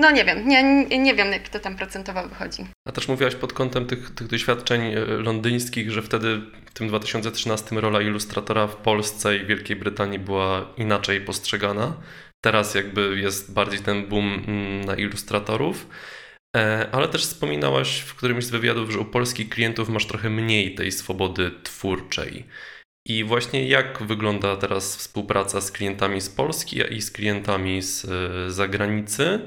no 0.00 0.10
nie 0.10 0.24
wiem, 0.24 0.48
nie, 0.48 0.84
nie 0.98 1.14
wiem 1.14 1.32
jak 1.32 1.48
to 1.48 1.60
tam 1.60 1.76
procentowo 1.76 2.28
wychodzi. 2.28 2.66
A 2.88 2.92
też 2.92 3.08
mówiłaś 3.08 3.34
pod 3.34 3.52
kątem 3.52 3.86
tych, 3.86 4.10
tych 4.10 4.26
doświadczeń 4.26 4.82
e, 4.82 5.04
londyńskich, 5.04 5.90
że 5.90 6.02
wtedy 6.02 6.40
w 6.66 6.72
tym 6.72 6.88
2013 6.88 7.80
rola 7.80 8.00
ilustratora 8.00 8.66
w 8.66 8.76
Polsce 8.76 9.36
i 9.36 9.46
Wielkiej 9.46 9.76
Brytanii 9.76 10.18
była 10.18 10.74
inaczej 10.76 11.20
postrzegana. 11.20 11.96
Teraz 12.44 12.74
jakby 12.74 13.20
jest 13.20 13.52
bardziej 13.52 13.80
ten 13.80 14.06
boom 14.06 14.44
mm, 14.46 14.84
na 14.84 14.94
ilustratorów. 14.94 15.86
E, 16.56 16.88
ale 16.92 17.08
też 17.08 17.22
wspominałaś 17.22 18.00
w 18.00 18.14
którymś 18.14 18.44
z 18.44 18.50
wywiadów, 18.50 18.90
że 18.90 18.98
u 18.98 19.04
polskich 19.04 19.48
klientów 19.48 19.88
masz 19.88 20.06
trochę 20.06 20.30
mniej 20.30 20.74
tej 20.74 20.92
swobody 20.92 21.50
twórczej. 21.62 22.46
I 23.06 23.24
właśnie 23.24 23.68
jak 23.68 24.02
wygląda 24.02 24.56
teraz 24.56 24.96
współpraca 24.96 25.60
z 25.60 25.72
klientami 25.72 26.20
z 26.20 26.28
Polski 26.28 26.82
i 26.90 27.02
z 27.02 27.10
klientami 27.10 27.82
z 27.82 28.04
e, 28.04 28.50
zagranicy? 28.50 29.40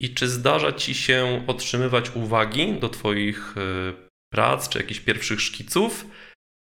I 0.00 0.14
czy 0.14 0.28
zdarza 0.28 0.72
ci 0.72 0.94
się 0.94 1.44
otrzymywać 1.46 2.10
uwagi 2.14 2.72
do 2.72 2.88
Twoich 2.88 3.54
e, 3.56 3.60
prac 4.32 4.68
czy 4.68 4.78
jakichś 4.78 5.00
pierwszych 5.00 5.40
szkiców, 5.40 6.06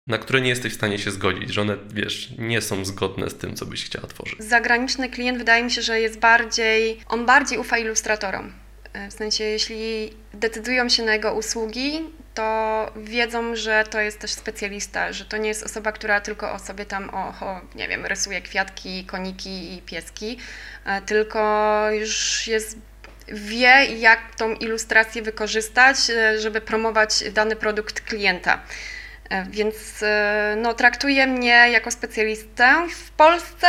na 0.09 0.19
które 0.19 0.41
nie 0.41 0.49
jesteś 0.49 0.73
w 0.73 0.77
stanie 0.77 0.99
się 0.99 1.11
zgodzić, 1.11 1.55
że 1.55 1.61
one, 1.61 1.77
wiesz, 1.91 2.31
nie 2.39 2.61
są 2.61 2.85
zgodne 2.85 3.31
z 3.31 3.35
tym, 3.35 3.57
co 3.57 3.67
byś 3.67 3.85
chciała 3.85 4.07
tworzyć? 4.07 4.43
Zagraniczny 4.43 5.09
klient 5.09 5.39
wydaje 5.39 5.65
mi 5.65 5.71
się, 5.71 5.83
że 5.83 6.01
jest 6.01 6.19
bardziej, 6.19 7.01
on 7.09 7.27
bardziej 7.27 7.59
ufa 7.59 7.79
ilustratorom. 7.79 8.53
E, 8.93 9.11
w 9.11 9.13
sensie, 9.13 9.45
jeśli 9.45 10.11
decydują 10.35 10.89
się 10.89 11.03
na 11.03 11.13
jego 11.13 11.35
usługi, 11.35 12.01
to 12.35 12.93
wiedzą, 12.97 13.57
że 13.57 13.85
to 13.91 14.01
jest 14.01 14.19
też 14.19 14.31
specjalista, 14.31 15.13
że 15.13 15.25
to 15.25 15.37
nie 15.37 15.49
jest 15.49 15.63
osoba, 15.63 15.93
która 15.93 16.21
tylko 16.21 16.53
o 16.53 16.59
sobie 16.59 16.87
tam, 16.87 17.11
o, 17.11 17.47
o 17.47 17.61
nie 17.75 17.89
wiem, 17.89 18.07
rysuje 18.07 18.43
kwiatki, 18.43 19.05
koniki 19.05 19.75
i 19.75 19.83
pieski, 19.83 20.39
e, 20.85 21.03
tylko 21.03 21.89
już 21.93 22.47
jest 22.47 22.79
wie, 23.29 23.85
jak 23.85 24.35
tą 24.37 24.55
ilustrację 24.55 25.23
wykorzystać, 25.23 25.97
e, 26.11 26.41
żeby 26.41 26.61
promować 26.61 27.31
dany 27.31 27.57
produkt 27.57 28.01
klienta. 28.01 28.63
E, 29.31 29.47
więc 29.51 30.03
e, 30.03 30.55
no, 30.59 30.75
traktuje 30.75 31.27
mnie 31.27 31.69
jako 31.71 31.91
specjalistę. 31.91 32.87
W 32.91 33.11
Polsce 33.11 33.69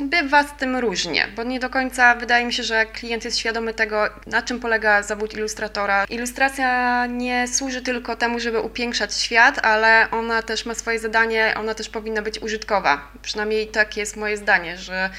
bywa 0.00 0.42
z 0.42 0.56
tym 0.56 0.76
różnie, 0.76 1.28
bo 1.36 1.42
nie 1.42 1.60
do 1.60 1.70
końca 1.70 2.14
wydaje 2.14 2.46
mi 2.46 2.52
się, 2.52 2.62
że 2.62 2.86
klient 2.86 3.24
jest 3.24 3.38
świadomy 3.38 3.74
tego, 3.74 4.08
na 4.26 4.42
czym 4.42 4.60
polega 4.60 5.02
zawód 5.02 5.34
ilustratora. 5.34 6.04
Ilustracja 6.04 7.06
nie 7.06 7.48
służy 7.48 7.82
tylko 7.82 8.16
temu, 8.16 8.40
żeby 8.40 8.60
upiększać 8.60 9.14
świat, 9.14 9.66
ale 9.66 10.08
ona 10.10 10.42
też 10.42 10.66
ma 10.66 10.74
swoje 10.74 10.98
zadanie, 10.98 11.54
ona 11.56 11.74
też 11.74 11.88
powinna 11.88 12.22
być 12.22 12.42
użytkowa. 12.42 13.08
Przynajmniej 13.22 13.68
tak 13.68 13.96
jest 13.96 14.16
moje 14.16 14.36
zdanie, 14.36 14.76
że 14.76 15.10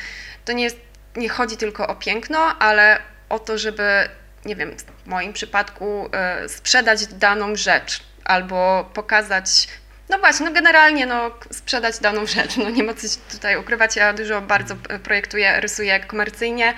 to 0.45 0.53
nie, 0.53 0.63
jest, 0.63 0.77
nie 1.15 1.29
chodzi 1.29 1.57
tylko 1.57 1.87
o 1.87 1.95
piękno, 1.95 2.39
ale 2.59 2.99
o 3.29 3.39
to, 3.39 3.57
żeby, 3.57 4.09
nie 4.45 4.55
wiem, 4.55 4.75
w 5.03 5.07
moim 5.07 5.33
przypadku 5.33 6.09
y, 6.45 6.49
sprzedać 6.49 7.07
daną 7.07 7.55
rzecz 7.55 8.03
albo 8.25 8.89
pokazać. 8.93 9.67
No 10.09 10.19
właśnie, 10.19 10.45
no 10.45 10.51
generalnie 10.51 11.05
no, 11.05 11.31
sprzedać 11.51 11.99
daną 11.99 12.25
rzecz. 12.25 12.57
No 12.57 12.69
nie 12.69 12.83
ma 12.83 12.93
co 12.93 13.07
tutaj 13.31 13.57
ukrywać. 13.57 13.95
Ja 13.95 14.13
dużo 14.13 14.41
bardzo 14.41 14.75
projektuję, 15.03 15.59
rysuję 15.59 15.99
komercyjnie 15.99 16.73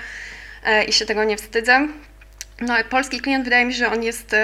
y, 0.67 0.83
i 0.83 0.93
się 0.93 1.05
tego 1.05 1.23
nie 1.23 1.37
wstydzę. 1.37 1.87
No, 2.61 2.75
polski 2.89 3.21
klient 3.21 3.43
wydaje 3.43 3.65
mi 3.65 3.73
się, 3.73 3.79
że 3.79 3.91
on 3.91 4.03
jest 4.03 4.35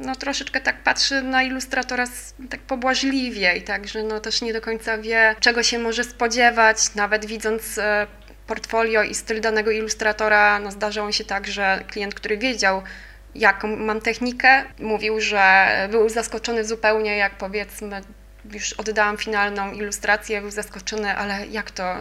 no, 0.00 0.16
troszeczkę 0.16 0.60
tak 0.60 0.82
patrzy 0.82 1.22
na 1.22 1.42
ilustratora 1.42 2.04
tak 2.50 2.60
pobłażliwie 2.60 3.56
i 3.56 3.62
tak, 3.62 3.88
że 3.88 4.02
no, 4.02 4.20
też 4.20 4.42
nie 4.42 4.52
do 4.52 4.60
końca 4.60 4.98
wie, 4.98 5.34
czego 5.40 5.62
się 5.62 5.78
może 5.78 6.04
spodziewać, 6.04 6.94
nawet 6.94 7.26
widząc 7.26 7.78
e, 7.78 8.06
portfolio 8.50 9.02
i 9.02 9.14
styl 9.14 9.40
danego 9.40 9.70
ilustratora, 9.70 10.58
no 10.58 10.70
zdarzało 10.70 11.12
się 11.12 11.24
tak, 11.24 11.46
że 11.46 11.84
klient, 11.88 12.14
który 12.14 12.38
wiedział, 12.38 12.82
jaką 13.34 13.76
mam 13.76 14.00
technikę, 14.00 14.64
mówił, 14.78 15.20
że 15.20 15.66
był 15.90 16.08
zaskoczony 16.08 16.64
zupełnie, 16.64 17.16
jak 17.16 17.34
powiedzmy 17.34 18.00
już 18.52 18.72
oddałam 18.72 19.16
finalną 19.16 19.72
ilustrację, 19.72 20.40
był 20.40 20.50
zaskoczony, 20.50 21.16
ale 21.16 21.46
jak 21.46 21.70
to, 21.70 21.96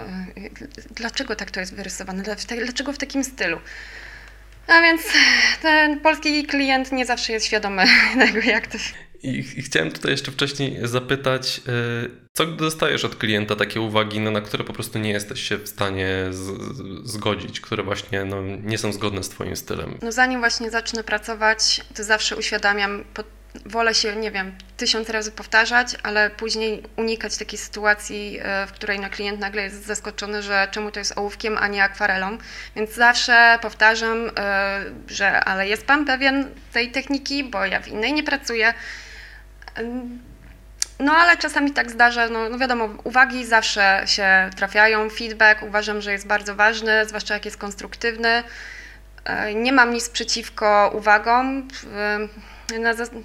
dlaczego 0.92 1.36
tak 1.36 1.52
to 1.52 1.60
jest 1.60 1.76
wyrysowane, 1.76 2.24
dlaczego 2.64 2.94
w 2.94 2.98
takim 2.98 3.24
stylu? 3.24 3.60
A 4.68 4.82
więc 4.82 5.02
ten 5.62 6.00
polski 6.00 6.46
klient 6.46 6.92
nie 6.92 7.06
zawsze 7.06 7.34
jest 7.34 7.46
świadomy 7.46 7.86
tego, 8.26 8.40
jak 8.40 8.68
to 8.68 8.78
i, 9.24 9.40
I, 9.58 9.62
chciałem 9.62 9.92
tutaj 9.92 10.12
jeszcze 10.12 10.32
wcześniej 10.32 10.80
zapytać, 10.84 11.62
e, 11.68 12.10
co 12.34 12.46
dostajesz 12.46 13.06
od 13.06 13.16
klienta 13.16 13.56
takie 13.56 13.82
uwagi, 13.82 14.20
no, 14.20 14.32
na 14.32 14.42
które 14.42 14.64
po 14.64 14.74
prostu 14.74 15.00
nie 15.00 15.12
jesteś 15.12 15.48
się 15.48 15.58
w 15.58 15.68
stanie 15.68 16.26
z, 16.30 16.58
zgodzić, 17.10 17.62
które 17.62 17.84
właśnie 17.84 18.26
no, 18.26 18.42
nie 18.42 18.78
są 18.78 18.94
zgodne 18.94 19.24
z 19.24 19.30
Twoim 19.30 19.56
stylem? 19.56 19.98
No 20.02 20.12
zanim 20.12 20.40
właśnie 20.40 20.72
zacznę 20.72 21.04
pracować, 21.04 21.82
to 21.96 22.04
zawsze 22.04 22.36
uświadamiam, 22.36 23.04
wolę 23.66 23.94
się, 23.94 24.16
nie 24.16 24.32
wiem, 24.32 24.52
tysiąc 24.78 25.10
razy 25.10 25.32
powtarzać, 25.32 25.96
ale 26.04 26.30
później 26.30 26.84
unikać 26.96 27.38
takiej 27.38 27.60
sytuacji, 27.60 28.40
e, 28.42 28.68
w 28.68 28.72
której 28.72 29.00
na 29.00 29.10
klient 29.10 29.40
nagle 29.40 29.64
jest 29.64 29.86
zaskoczony, 29.86 30.44
że 30.44 30.68
czemu 30.72 30.92
to 30.92 31.00
jest 31.00 31.18
ołówkiem, 31.18 31.58
a 31.58 31.68
nie 31.68 31.84
akwarelą. 31.84 32.38
Więc 32.76 32.94
zawsze 32.94 33.60
powtarzam, 33.62 34.32
e, 34.38 34.86
że 35.08 35.44
ale 35.44 35.68
jest 35.68 35.86
Pan 35.86 36.06
pewien 36.06 36.50
tej 36.74 36.92
techniki, 36.92 37.44
bo 37.44 37.66
ja 37.66 37.80
w 37.80 37.88
innej 37.88 38.14
nie 38.14 38.24
pracuję 38.24 38.74
no 41.00 41.14
ale 41.14 41.38
czasami 41.38 41.72
tak 41.72 41.92
zdarza, 41.92 42.30
no, 42.30 42.50
no, 42.50 42.58
wiadomo, 42.58 42.90
uwagi 43.04 43.46
zawsze 43.46 44.04
się 44.06 44.50
trafiają, 44.56 45.10
feedback 45.10 45.64
uważam, 45.64 46.02
że 46.02 46.12
jest 46.12 46.28
bardzo 46.28 46.56
ważny, 46.56 47.06
zwłaszcza 47.06 47.34
jak 47.34 47.46
jest 47.46 47.58
konstruktywny. 47.58 48.44
E, 49.26 49.54
nie 49.54 49.74
mam 49.74 49.94
nic 49.94 50.10
przeciwko 50.10 50.92
uwagom. 50.96 51.68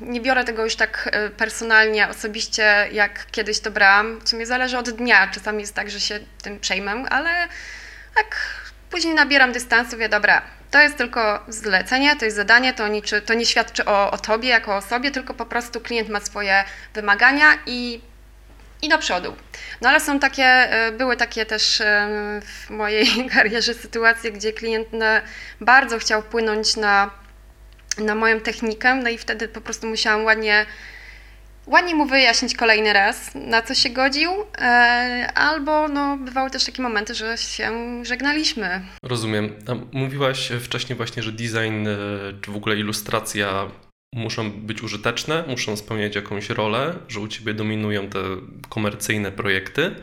Nie 0.00 0.20
biorę 0.20 0.44
tego 0.44 0.64
już 0.64 0.76
tak 0.76 1.10
e, 1.12 1.30
personalnie, 1.30 2.08
osobiście, 2.08 2.88
jak 2.92 3.26
kiedyś 3.30 3.60
to 3.60 3.70
brałam. 3.70 4.20
W 4.20 4.28
sumie 4.28 4.46
zależy 4.46 4.78
od 4.78 4.90
dnia. 4.90 5.28
Czasami 5.28 5.60
jest 5.60 5.74
tak, 5.74 5.90
że 5.90 6.00
się 6.00 6.20
tym 6.42 6.60
przejmę, 6.60 6.92
ale 6.92 7.30
tak 8.14 8.36
później 8.90 9.14
nabieram 9.14 9.52
dystansu, 9.52 9.96
wie, 9.96 10.08
dobra, 10.08 10.42
to 10.74 10.80
jest 10.80 10.96
tylko 10.96 11.44
zlecenie, 11.48 12.16
to 12.16 12.24
jest 12.24 12.36
zadanie, 12.36 12.72
to, 12.72 12.88
niczy, 12.88 13.22
to 13.22 13.34
nie 13.34 13.46
świadczy 13.46 13.84
o, 13.84 14.10
o 14.10 14.18
Tobie 14.18 14.48
jako 14.48 14.76
osobie, 14.76 15.10
tylko 15.10 15.34
po 15.34 15.46
prostu 15.46 15.80
klient 15.80 16.08
ma 16.08 16.20
swoje 16.20 16.64
wymagania 16.94 17.46
i, 17.66 18.00
i 18.82 18.88
do 18.88 18.98
przodu. 18.98 19.36
No 19.80 19.88
ale 19.88 20.00
są 20.00 20.18
takie, 20.18 20.44
e, 20.44 20.92
były 20.92 21.16
takie 21.16 21.46
też 21.46 21.80
e, 21.80 22.08
w 22.42 22.70
mojej 22.70 23.06
karierze 23.34 23.74
sytuacje, 23.74 24.32
gdzie 24.32 24.52
klient 24.52 24.88
bardzo 25.60 25.98
chciał 25.98 26.22
wpłynąć 26.22 26.76
na, 26.76 27.10
na 27.98 28.14
moją 28.14 28.40
technikę, 28.40 28.94
no 28.94 29.10
i 29.10 29.18
wtedy 29.18 29.48
po 29.48 29.60
prostu 29.60 29.86
musiałam 29.86 30.24
ładnie 30.24 30.66
ładnie 31.66 31.94
mu 31.94 32.06
wyjaśnić 32.06 32.54
kolejny 32.54 32.92
raz, 32.92 33.30
na 33.34 33.62
co 33.62 33.74
się 33.74 33.90
godził, 33.90 34.30
e, 34.58 35.32
albo 35.34 35.88
no, 35.88 36.16
bywały 36.16 36.50
też 36.50 36.64
takie 36.64 36.82
momenty, 36.82 37.14
że 37.14 37.38
się 37.38 37.72
żegnaliśmy. 38.04 38.80
Rozumiem. 39.02 39.56
Mówiłaś 39.92 40.52
wcześniej 40.60 40.96
właśnie, 40.96 41.22
że 41.22 41.32
design 41.32 41.88
e, 41.88 41.96
czy 42.40 42.50
w 42.50 42.56
ogóle 42.56 42.76
ilustracja 42.76 43.70
muszą 44.14 44.50
być 44.50 44.82
użyteczne, 44.82 45.44
muszą 45.48 45.76
spełniać 45.76 46.16
jakąś 46.16 46.50
rolę, 46.50 46.94
że 47.08 47.20
u 47.20 47.28
Ciebie 47.28 47.54
dominują 47.54 48.08
te 48.08 48.18
komercyjne 48.68 49.32
projekty. 49.32 49.94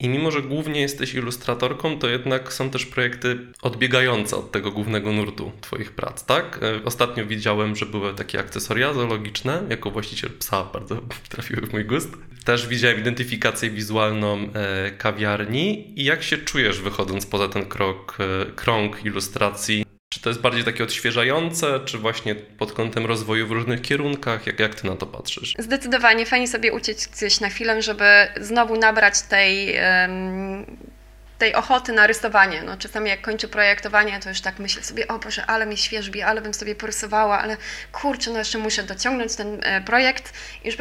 I 0.00 0.08
mimo, 0.08 0.30
że 0.30 0.42
głównie 0.42 0.80
jesteś 0.80 1.14
ilustratorką, 1.14 1.98
to 1.98 2.08
jednak 2.08 2.52
są 2.52 2.70
też 2.70 2.86
projekty 2.86 3.38
odbiegające 3.62 4.36
od 4.36 4.52
tego 4.52 4.70
głównego 4.70 5.12
nurtu 5.12 5.52
Twoich 5.60 5.92
prac, 5.92 6.24
tak? 6.24 6.60
E, 6.62 6.84
ostatnio 6.84 7.26
widziałem, 7.26 7.76
że 7.76 7.86
były 7.86 8.14
takie 8.14 8.38
akcesoria 8.38 8.94
zoologiczne, 8.94 9.62
jako 9.70 9.90
właściciel 9.90 10.30
psa 10.38 10.64
bardzo 10.64 10.96
trafiły 11.28 11.66
w 11.66 11.72
mój 11.72 11.84
gust. 11.84 12.08
Też 12.44 12.66
widziałem 12.66 13.00
identyfikację 13.00 13.70
wizualną 13.70 14.38
e, 14.54 14.90
kawiarni 14.90 16.00
i 16.00 16.04
jak 16.04 16.22
się 16.22 16.38
czujesz 16.38 16.80
wychodząc 16.80 17.26
poza 17.26 17.48
ten 17.48 17.66
krok, 17.66 18.18
e, 18.20 18.52
krąg 18.52 19.04
ilustracji 19.04 19.86
czy 20.08 20.20
to 20.20 20.30
jest 20.30 20.40
bardziej 20.40 20.64
takie 20.64 20.84
odświeżające, 20.84 21.80
czy 21.84 21.98
właśnie 21.98 22.34
pod 22.34 22.72
kątem 22.72 23.06
rozwoju 23.06 23.46
w 23.46 23.50
różnych 23.50 23.82
kierunkach? 23.82 24.46
Jak, 24.46 24.60
jak 24.60 24.74
ty 24.74 24.86
na 24.86 24.96
to 24.96 25.06
patrzysz? 25.06 25.54
Zdecydowanie 25.58 26.26
fajnie 26.26 26.48
sobie 26.48 26.72
uciec 26.72 27.06
gdzieś 27.06 27.40
na 27.40 27.48
chwilę, 27.48 27.82
żeby 27.82 28.04
znowu 28.40 28.76
nabrać 28.76 29.22
tej, 29.22 29.76
tej 31.38 31.54
ochoty 31.54 31.92
na 31.92 32.06
rysowanie. 32.06 32.62
No, 32.62 32.76
czasami 32.76 33.10
jak 33.10 33.20
kończę 33.20 33.48
projektowanie, 33.48 34.20
to 34.20 34.28
już 34.28 34.40
tak 34.40 34.58
myślę 34.58 34.82
sobie, 34.82 35.08
o 35.08 35.18
Boże, 35.18 35.46
ale 35.46 35.66
mi 35.66 35.76
świeżbi, 35.76 36.22
ale 36.22 36.40
bym 36.40 36.54
sobie 36.54 36.74
porysowała, 36.74 37.38
ale 37.40 37.56
kurczę, 37.92 38.30
no 38.30 38.38
jeszcze 38.38 38.58
muszę 38.58 38.82
dociągnąć 38.82 39.36
ten 39.36 39.60
e, 39.62 39.80
projekt. 39.80 40.32
Już, 40.64 40.76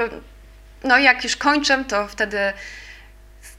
no 0.84 0.98
jak 0.98 1.24
już 1.24 1.36
kończę, 1.36 1.84
to 1.88 2.08
wtedy 2.08 2.38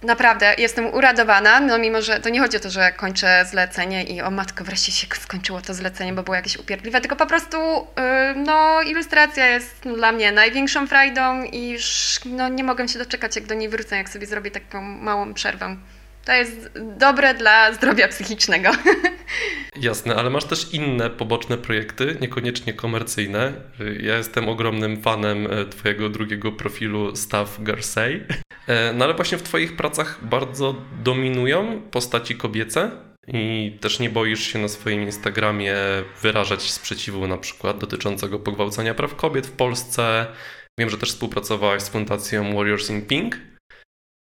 naprawdę 0.02 0.54
jestem 0.58 0.94
uradowana, 0.94 1.60
no 1.60 1.78
mimo, 1.78 2.02
że 2.02 2.20
to 2.20 2.28
nie 2.28 2.40
chodzi 2.40 2.56
o 2.56 2.60
to, 2.60 2.70
że 2.70 2.92
kończę 2.92 3.44
zlecenie 3.50 4.04
i 4.04 4.22
o 4.22 4.30
matko, 4.30 4.64
wreszcie 4.64 4.92
się 4.92 5.06
skończyło 5.20 5.60
to 5.60 5.74
zlecenie, 5.74 6.12
bo 6.12 6.22
było 6.22 6.34
jakieś 6.34 6.56
upierdliwe, 6.56 7.00
tylko 7.00 7.16
po 7.16 7.26
prostu 7.26 7.58
yy, 7.58 8.34
no 8.36 8.82
ilustracja 8.82 9.46
jest 9.46 9.80
dla 9.96 10.12
mnie 10.12 10.32
największą 10.32 10.86
frajdą 10.86 11.42
i 11.42 11.68
już 11.68 12.20
no, 12.24 12.48
nie 12.48 12.64
mogę 12.64 12.88
się 12.88 12.98
doczekać, 12.98 13.36
jak 13.36 13.46
do 13.46 13.54
niej 13.54 13.68
wrócę, 13.68 13.96
jak 13.96 14.08
sobie 14.08 14.26
zrobię 14.26 14.50
taką 14.50 14.82
małą 14.82 15.34
przerwę. 15.34 15.76
To 16.26 16.32
jest 16.32 16.70
dobre 16.98 17.34
dla 17.34 17.72
zdrowia 17.72 18.08
psychicznego. 18.08 18.70
Jasne, 19.80 20.16
ale 20.16 20.30
masz 20.30 20.44
też 20.44 20.74
inne 20.74 21.10
poboczne 21.10 21.58
projekty, 21.58 22.16
niekoniecznie 22.20 22.74
komercyjne. 22.74 23.52
Ja 24.00 24.16
jestem 24.16 24.48
ogromnym 24.48 25.02
fanem 25.02 25.46
e, 25.46 25.64
Twojego 25.64 26.08
drugiego 26.08 26.52
profilu 26.52 27.16
Staff 27.16 27.62
Garsey. 27.62 28.26
E, 28.66 28.92
no 28.92 29.04
ale 29.04 29.14
właśnie 29.14 29.38
w 29.38 29.42
Twoich 29.42 29.76
pracach 29.76 30.24
bardzo 30.24 30.74
dominują 31.02 31.82
postaci 31.90 32.36
kobiece 32.36 32.90
i 33.28 33.76
też 33.80 33.98
nie 33.98 34.10
boisz 34.10 34.52
się 34.52 34.58
na 34.58 34.68
swoim 34.68 35.02
Instagramie 35.02 35.74
wyrażać 36.22 36.62
sprzeciwu 36.62 37.26
na 37.26 37.38
przykład 37.38 37.78
dotyczącego 37.78 38.38
pogwałcenia 38.38 38.94
praw 38.94 39.16
kobiet 39.16 39.46
w 39.46 39.52
Polsce. 39.52 40.26
Wiem, 40.78 40.90
że 40.90 40.98
też 40.98 41.08
współpracowałaś 41.08 41.82
z 41.82 41.88
fundacją 41.88 42.54
Warriors 42.54 42.90
in 42.90 43.06
Pink. 43.06 43.36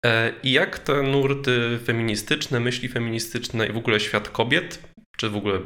E, 0.06 0.34
I 0.44 0.52
jak 0.52 0.80
te 0.80 1.02
nurty 1.04 1.80
feministyczne, 1.86 2.60
myśli 2.60 2.90
feministyczne 2.90 3.68
i 3.68 3.72
w 3.72 3.78
ogóle 3.78 4.00
świat 4.00 4.30
kobiet, 4.30 4.80
czy 5.18 5.30
w 5.30 5.36
ogóle 5.36 5.60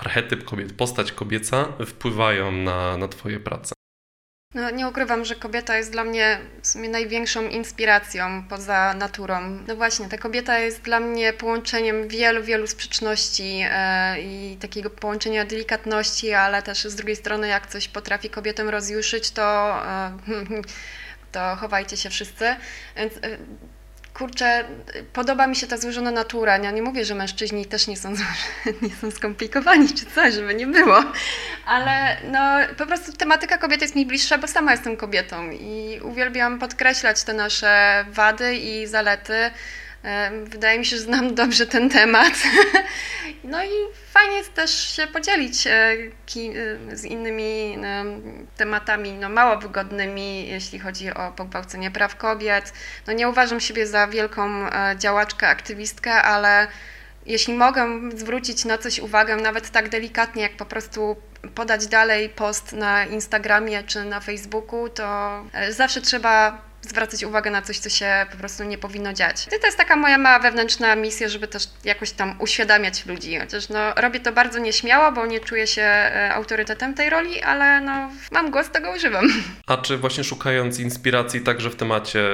archetyp 0.00 0.44
kobiet, 0.44 0.72
postać 0.72 1.12
kobieca 1.12 1.72
wpływają 1.86 2.52
na, 2.52 2.96
na 2.96 3.08
Twoje 3.08 3.40
prace? 3.40 3.74
No, 4.54 4.70
nie 4.70 4.88
ukrywam, 4.88 5.24
że 5.24 5.34
kobieta 5.34 5.76
jest 5.76 5.92
dla 5.92 6.04
mnie 6.04 6.40
w 6.62 6.66
sumie 6.66 6.88
największą 6.88 7.48
inspiracją 7.48 8.44
poza 8.48 8.94
naturą. 8.94 9.58
No 9.68 9.76
właśnie, 9.76 10.08
ta 10.08 10.18
kobieta 10.18 10.58
jest 10.58 10.82
dla 10.82 11.00
mnie 11.00 11.32
połączeniem 11.32 12.08
wielu, 12.08 12.42
wielu 12.42 12.66
sprzeczności 12.66 13.60
e, 13.70 14.20
i 14.22 14.56
takiego 14.60 14.90
połączenia 14.90 15.44
delikatności, 15.44 16.32
ale 16.32 16.62
też 16.62 16.84
z 16.84 16.94
drugiej 16.94 17.16
strony, 17.16 17.48
jak 17.48 17.66
coś 17.66 17.88
potrafi 17.88 18.30
kobietę 18.30 18.70
rozjuszyć, 18.70 19.30
to, 19.30 19.42
e, 19.86 20.18
to 21.34 21.56
chowajcie 21.56 21.96
się 21.96 22.10
wszyscy. 22.10 22.56
Więc, 22.96 23.16
e, 23.16 23.20
kurczę, 24.14 24.64
podoba 25.12 25.46
mi 25.46 25.56
się 25.56 25.66
ta 25.66 25.76
złożona 25.76 26.10
natura. 26.10 26.58
Ja 26.58 26.70
nie 26.70 26.82
mówię, 26.82 27.04
że 27.04 27.14
mężczyźni 27.14 27.66
też 27.66 27.86
nie 27.86 27.96
są, 27.96 28.14
nie 28.82 28.96
są 29.00 29.10
skomplikowani 29.10 29.88
czy 29.88 30.06
coś, 30.06 30.34
żeby 30.34 30.54
nie 30.54 30.66
było, 30.66 31.04
ale 31.66 32.16
no, 32.30 32.74
po 32.78 32.86
prostu 32.86 33.12
tematyka 33.12 33.58
kobiety 33.58 33.84
jest 33.84 33.94
mi 33.94 34.06
bliższa, 34.06 34.38
bo 34.38 34.48
sama 34.48 34.72
jestem 34.72 34.96
kobietą 34.96 35.50
i 35.50 36.00
uwielbiam 36.02 36.58
podkreślać 36.58 37.22
te 37.22 37.32
nasze 37.32 38.04
wady 38.08 38.54
i 38.56 38.86
zalety. 38.86 39.50
Wydaje 40.44 40.78
mi 40.78 40.86
się, 40.86 40.96
że 40.96 41.02
znam 41.02 41.34
dobrze 41.34 41.66
ten 41.66 41.90
temat. 41.90 42.32
No 43.44 43.64
i 43.64 43.68
fajnie 44.12 44.36
jest 44.36 44.54
też 44.54 44.96
się 44.96 45.06
podzielić 45.06 45.66
e, 45.66 45.70
e, 45.72 46.96
z 46.96 47.04
innymi 47.04 47.78
tematami 48.56 49.12
no, 49.12 49.28
mało 49.28 49.56
wygodnymi, 49.56 50.48
jeśli 50.48 50.78
chodzi 50.78 51.14
o 51.14 51.32
pogwałcenie 51.32 51.90
praw 51.90 52.16
kobiet. 52.16 52.72
No 53.06 53.12
nie 53.12 53.28
uważam 53.28 53.60
siebie 53.60 53.86
za 53.86 54.06
wielką 54.06 54.66
e, 54.66 54.96
działaczkę, 54.98 55.48
aktywistkę, 55.48 56.12
ale 56.12 56.66
jeśli 57.26 57.54
mogę 57.54 58.10
zwrócić 58.14 58.64
na 58.64 58.78
coś 58.78 58.98
uwagę, 58.98 59.36
nawet 59.36 59.70
tak 59.70 59.88
delikatnie, 59.88 60.42
jak 60.42 60.56
po 60.56 60.66
prostu 60.66 61.16
podać 61.54 61.86
dalej 61.86 62.28
post 62.28 62.72
na 62.72 63.04
Instagramie 63.04 63.82
czy 63.82 64.04
na 64.04 64.20
Facebooku, 64.20 64.88
to 64.88 65.42
zawsze 65.70 66.00
trzeba 66.00 66.62
zwracać 66.88 67.24
uwagę 67.24 67.50
na 67.50 67.62
coś, 67.62 67.78
co 67.78 67.88
się 67.88 68.26
po 68.30 68.36
prostu 68.36 68.64
nie 68.64 68.78
powinno 68.78 69.12
dziać. 69.12 69.46
I 69.56 69.60
to 69.60 69.66
jest 69.66 69.78
taka 69.78 69.96
moja 69.96 70.18
mała 70.18 70.38
wewnętrzna 70.38 70.96
misja, 70.96 71.28
żeby 71.28 71.48
też 71.48 71.62
jakoś 71.84 72.10
tam 72.10 72.40
uświadamiać 72.40 73.06
ludzi. 73.06 73.38
Chociaż 73.38 73.68
no, 73.68 73.94
robię 73.94 74.20
to 74.20 74.32
bardzo 74.32 74.58
nieśmiało, 74.58 75.12
bo 75.12 75.26
nie 75.26 75.40
czuję 75.40 75.66
się 75.66 75.82
e, 75.82 76.34
autorytetem 76.34 76.94
tej 76.94 77.10
roli, 77.10 77.42
ale 77.42 77.80
no, 77.80 78.10
mam 78.32 78.50
głos, 78.50 78.70
tego 78.70 78.92
używam. 78.96 79.28
A 79.66 79.76
czy 79.76 79.96
właśnie 79.96 80.24
szukając 80.24 80.78
inspiracji 80.78 81.40
także 81.40 81.70
w 81.70 81.76
temacie 81.76 82.24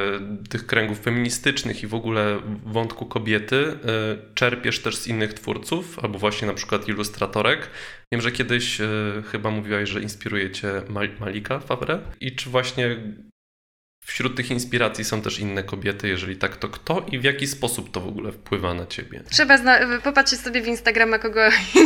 tych 0.50 0.66
kręgów 0.66 1.00
feministycznych 1.00 1.82
i 1.82 1.86
w 1.86 1.94
ogóle 1.94 2.40
wątku 2.66 3.06
kobiety, 3.06 3.56
e, 3.56 4.34
czerpiesz 4.34 4.82
też 4.82 4.96
z 4.96 5.06
innych 5.06 5.34
twórców, 5.34 5.98
albo 6.02 6.18
właśnie 6.18 6.46
na 6.48 6.54
przykład 6.54 6.88
ilustratorek? 6.88 7.70
Wiem, 8.12 8.20
że 8.20 8.32
kiedyś 8.32 8.80
e, 8.80 8.86
chyba 9.32 9.50
mówiłaś, 9.50 9.88
że 9.88 10.00
inspiruje 10.00 10.50
cię 10.50 10.82
Malika 11.20 11.58
Favre. 11.60 11.98
I 12.20 12.36
czy 12.36 12.50
właśnie 12.50 12.96
Wśród 14.04 14.36
tych 14.36 14.50
inspiracji 14.50 15.04
są 15.04 15.22
też 15.22 15.38
inne 15.38 15.62
kobiety, 15.62 16.08
jeżeli 16.08 16.36
tak, 16.36 16.56
to 16.56 16.68
kto 16.68 17.06
i 17.12 17.18
w 17.18 17.24
jaki 17.24 17.46
sposób 17.46 17.90
to 17.90 18.00
w 18.00 18.08
ogóle 18.08 18.32
wpływa 18.32 18.74
na 18.74 18.86
ciebie? 18.86 19.22
Trzeba 19.30 19.58
popatrzeć 20.04 20.40
sobie 20.40 20.62
w 20.62 20.66
Instagrama, 20.66 21.18
kogo, 21.18 21.40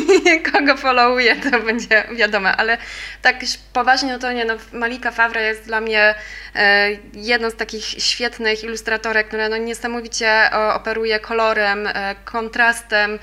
kogo 0.52 0.76
followuję, 0.76 1.36
to 1.36 1.60
będzie 1.60 2.04
wiadomo, 2.16 2.48
ale 2.48 2.78
tak 3.22 3.36
poważnie, 3.72 4.12
no 4.12 4.18
to 4.18 4.32
nie, 4.32 4.44
no 4.44 4.54
Malika 4.72 5.10
Favre 5.10 5.42
jest 5.42 5.66
dla 5.66 5.80
mnie 5.80 6.14
e, 6.54 6.90
jedną 7.14 7.50
z 7.50 7.54
takich 7.54 7.84
świetnych 7.84 8.64
ilustratorek, 8.64 9.28
która 9.28 9.48
no 9.48 9.56
niesamowicie 9.56 10.50
operuje 10.74 11.20
kolorem, 11.20 11.86
e, 11.86 12.14
kontrastem, 12.24 13.18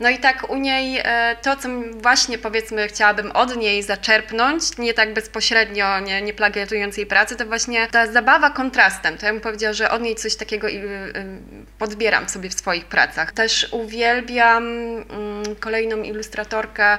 no 0.00 0.08
i 0.08 0.18
tak 0.18 0.50
u 0.50 0.56
niej 0.56 1.00
e, 1.04 1.36
to, 1.42 1.56
co 1.56 1.68
właśnie 1.92 2.38
powiedzmy 2.38 2.88
chciałabym 2.88 3.30
od 3.30 3.56
niej 3.56 3.82
zaczerpnąć, 3.82 4.78
nie 4.78 4.94
tak 4.94 5.14
bezpośrednio, 5.14 6.00
nie, 6.00 6.22
nie 6.22 6.34
plagiatując 6.34 6.96
jej 6.96 7.06
pracy, 7.06 7.36
to 7.36 7.46
właśnie 7.46 7.88
ta 7.88 8.06
zabawa 8.06 8.50
kontrastem. 8.50 9.18
To 9.18 9.26
ja 9.26 9.32
bym 9.32 9.40
powiedziała, 9.40 9.72
że 9.72 9.90
od 9.90 10.02
niej 10.02 10.14
coś 10.14 10.36
takiego 10.36 10.66
podbieram 11.78 12.28
sobie 12.28 12.50
w 12.50 12.54
swoich 12.54 12.84
pracach. 12.84 13.32
Też 13.32 13.68
uwielbiam 13.72 14.64
mm, 14.66 15.56
kolejną 15.60 16.02
ilustratorkę, 16.02 16.98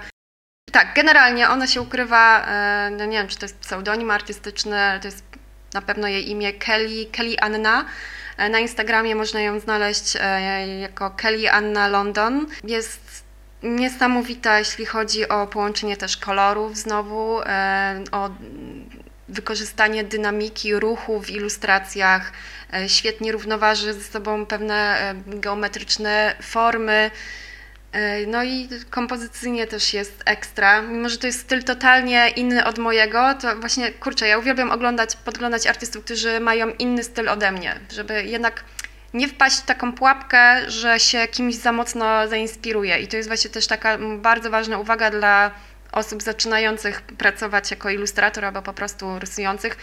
tak, 0.71 0.93
generalnie 0.95 1.49
ona 1.49 1.67
się 1.67 1.81
ukrywa, 1.81 2.45
e, 2.47 2.89
no 2.97 3.05
nie 3.05 3.17
wiem, 3.17 3.27
czy 3.27 3.37
to 3.37 3.45
jest 3.45 3.59
pseudonim 3.59 4.11
artystyczny, 4.11 4.99
to 5.01 5.07
jest 5.07 5.23
na 5.73 5.81
pewno 5.81 6.07
jej 6.07 6.29
imię 6.29 6.53
Kelly, 6.53 7.05
Kelly 7.11 7.39
Anna. 7.39 7.85
E, 8.37 8.49
na 8.49 8.59
Instagramie 8.59 9.15
można 9.15 9.41
ją 9.41 9.59
znaleźć 9.59 10.17
e, 10.19 10.67
jako 10.79 11.09
Kelly 11.11 11.51
Anna 11.51 11.87
London. 11.87 12.47
Jest 12.63 13.23
niesamowita, 13.63 14.59
jeśli 14.59 14.85
chodzi 14.85 15.29
o 15.29 15.47
połączenie 15.47 15.97
też 15.97 16.17
kolorów 16.17 16.77
znowu, 16.77 17.41
e, 17.41 18.03
o 18.11 18.29
wykorzystanie 19.29 20.03
dynamiki 20.03 20.79
ruchu 20.79 21.21
w 21.21 21.29
ilustracjach. 21.29 22.31
Świetnie 22.87 23.31
równoważy 23.31 23.93
ze 23.93 24.01
sobą 24.01 24.45
pewne 24.45 25.15
geometryczne 25.27 26.35
formy. 26.41 27.11
No 28.27 28.43
i 28.43 28.69
kompozycyjnie 28.89 29.67
też 29.67 29.93
jest 29.93 30.23
ekstra. 30.25 30.81
Mimo, 30.81 31.09
że 31.09 31.17
to 31.17 31.27
jest 31.27 31.39
styl 31.39 31.63
totalnie 31.63 32.29
inny 32.29 32.65
od 32.65 32.77
mojego, 32.77 33.33
to 33.33 33.55
właśnie, 33.55 33.91
kurczę, 33.91 34.27
ja 34.27 34.37
uwielbiam 34.37 34.71
oglądać, 34.71 35.15
podglądać 35.15 35.67
artystów, 35.67 36.05
którzy 36.05 36.39
mają 36.39 36.69
inny 36.69 37.03
styl 37.03 37.29
ode 37.29 37.51
mnie, 37.51 37.79
żeby 37.91 38.23
jednak 38.23 38.63
nie 39.13 39.27
wpaść 39.27 39.57
w 39.57 39.65
taką 39.65 39.93
pułapkę, 39.93 40.71
że 40.71 40.99
się 40.99 41.27
kimś 41.27 41.55
za 41.55 41.71
mocno 41.71 42.27
zainspiruje. 42.27 42.99
I 42.99 43.07
to 43.07 43.17
jest 43.17 43.29
właśnie 43.29 43.49
też 43.49 43.67
taka 43.67 43.97
bardzo 44.17 44.49
ważna 44.49 44.79
uwaga 44.79 45.09
dla 45.11 45.51
osób 45.91 46.23
zaczynających 46.23 47.01
pracować 47.01 47.71
jako 47.71 47.89
ilustrator 47.89 48.45
albo 48.45 48.61
po 48.61 48.73
prostu 48.73 49.19
rysujących, 49.19 49.77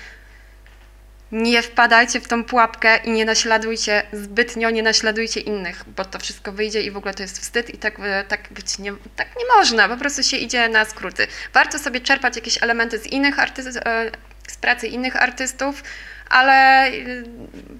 nie 1.33 1.63
wpadajcie 1.63 2.21
w 2.21 2.29
tą 2.29 2.45
pułapkę 2.45 2.97
i 2.97 3.11
nie 3.11 3.25
naśladujcie 3.25 4.03
zbytnio, 4.13 4.71
nie 4.71 4.83
naśladujcie 4.83 5.41
innych, 5.41 5.85
bo 5.97 6.05
to 6.05 6.19
wszystko 6.19 6.53
wyjdzie 6.53 6.83
i 6.83 6.91
w 6.91 6.97
ogóle 6.97 7.15
to 7.15 7.23
jest 7.23 7.39
wstyd 7.39 7.75
i 7.75 7.79
tak, 7.79 7.99
tak 8.29 8.53
być 8.53 8.79
nie, 8.79 8.93
tak 9.17 9.29
nie 9.39 9.45
można, 9.57 9.89
po 9.89 9.97
prostu 9.97 10.23
się 10.23 10.37
idzie 10.37 10.69
na 10.69 10.85
skróty. 10.85 11.27
Warto 11.53 11.79
sobie 11.79 12.01
czerpać 12.01 12.37
jakieś 12.37 12.63
elementy 12.63 12.99
z 12.99 13.07
innych 13.07 13.39
artystów, 13.39 13.83
e, 13.87 14.11
z 14.49 14.57
pracy 14.57 14.89
innych 14.89 15.23
artystów, 15.23 15.83
ale 16.29 16.87
e, 16.87 16.93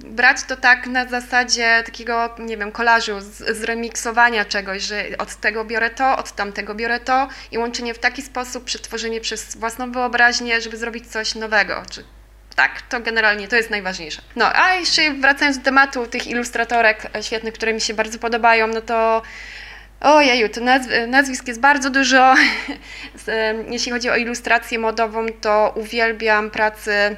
brać 0.05 0.43
to 0.43 0.57
tak 0.57 0.87
na 0.87 1.09
zasadzie 1.09 1.83
takiego, 1.87 2.35
nie 2.39 2.57
wiem, 2.57 2.73
kolażu, 2.73 3.13
zremiksowania 3.53 4.45
czegoś, 4.45 4.83
że 4.83 5.05
od 5.19 5.37
tego 5.37 5.65
biorę 5.65 5.91
to, 5.91 6.17
od 6.17 6.33
tamtego 6.33 6.75
biorę 6.75 7.01
to 7.01 7.29
i 7.51 7.59
łączenie 7.59 7.95
w 7.95 7.99
taki 7.99 8.23
sposób, 8.23 8.65
przetworzenie 8.65 9.21
przez 9.21 9.57
własną 9.57 9.93
wyobraźnię, 9.93 10.61
żeby 10.61 10.77
zrobić 10.77 11.07
coś 11.07 11.35
nowego, 11.35 11.83
czy 11.91 12.05
tak, 12.55 12.83
to 12.83 13.01
generalnie 13.01 13.49
to 13.49 13.57
jest 13.57 13.71
najważniejsze. 13.71 14.23
No, 14.37 14.57
a 14.57 14.75
jeszcze 14.75 15.15
wracając 15.15 15.59
do 15.59 15.65
tematu 15.65 16.07
tych 16.07 16.27
ilustratorek 16.27 17.11
świetnych, 17.23 17.55
które 17.55 17.73
mi 17.73 17.81
się 17.81 17.95
bardzo 17.95 18.19
podobają, 18.19 18.67
no 18.67 18.81
to 18.81 19.23
Ojeju, 20.05 20.49
to 20.49 20.61
nazw 20.61 20.91
nazwisk 21.09 21.49
jest 21.49 21.61
bardzo 21.61 21.91
dużo. 21.91 22.35
Jeśli 23.71 23.93
chodzi 23.93 24.11
o 24.11 24.17
ilustrację 24.17 24.79
modową, 24.79 25.27
to 25.41 25.73
uwielbiam 25.77 26.51
pracę, 26.51 27.17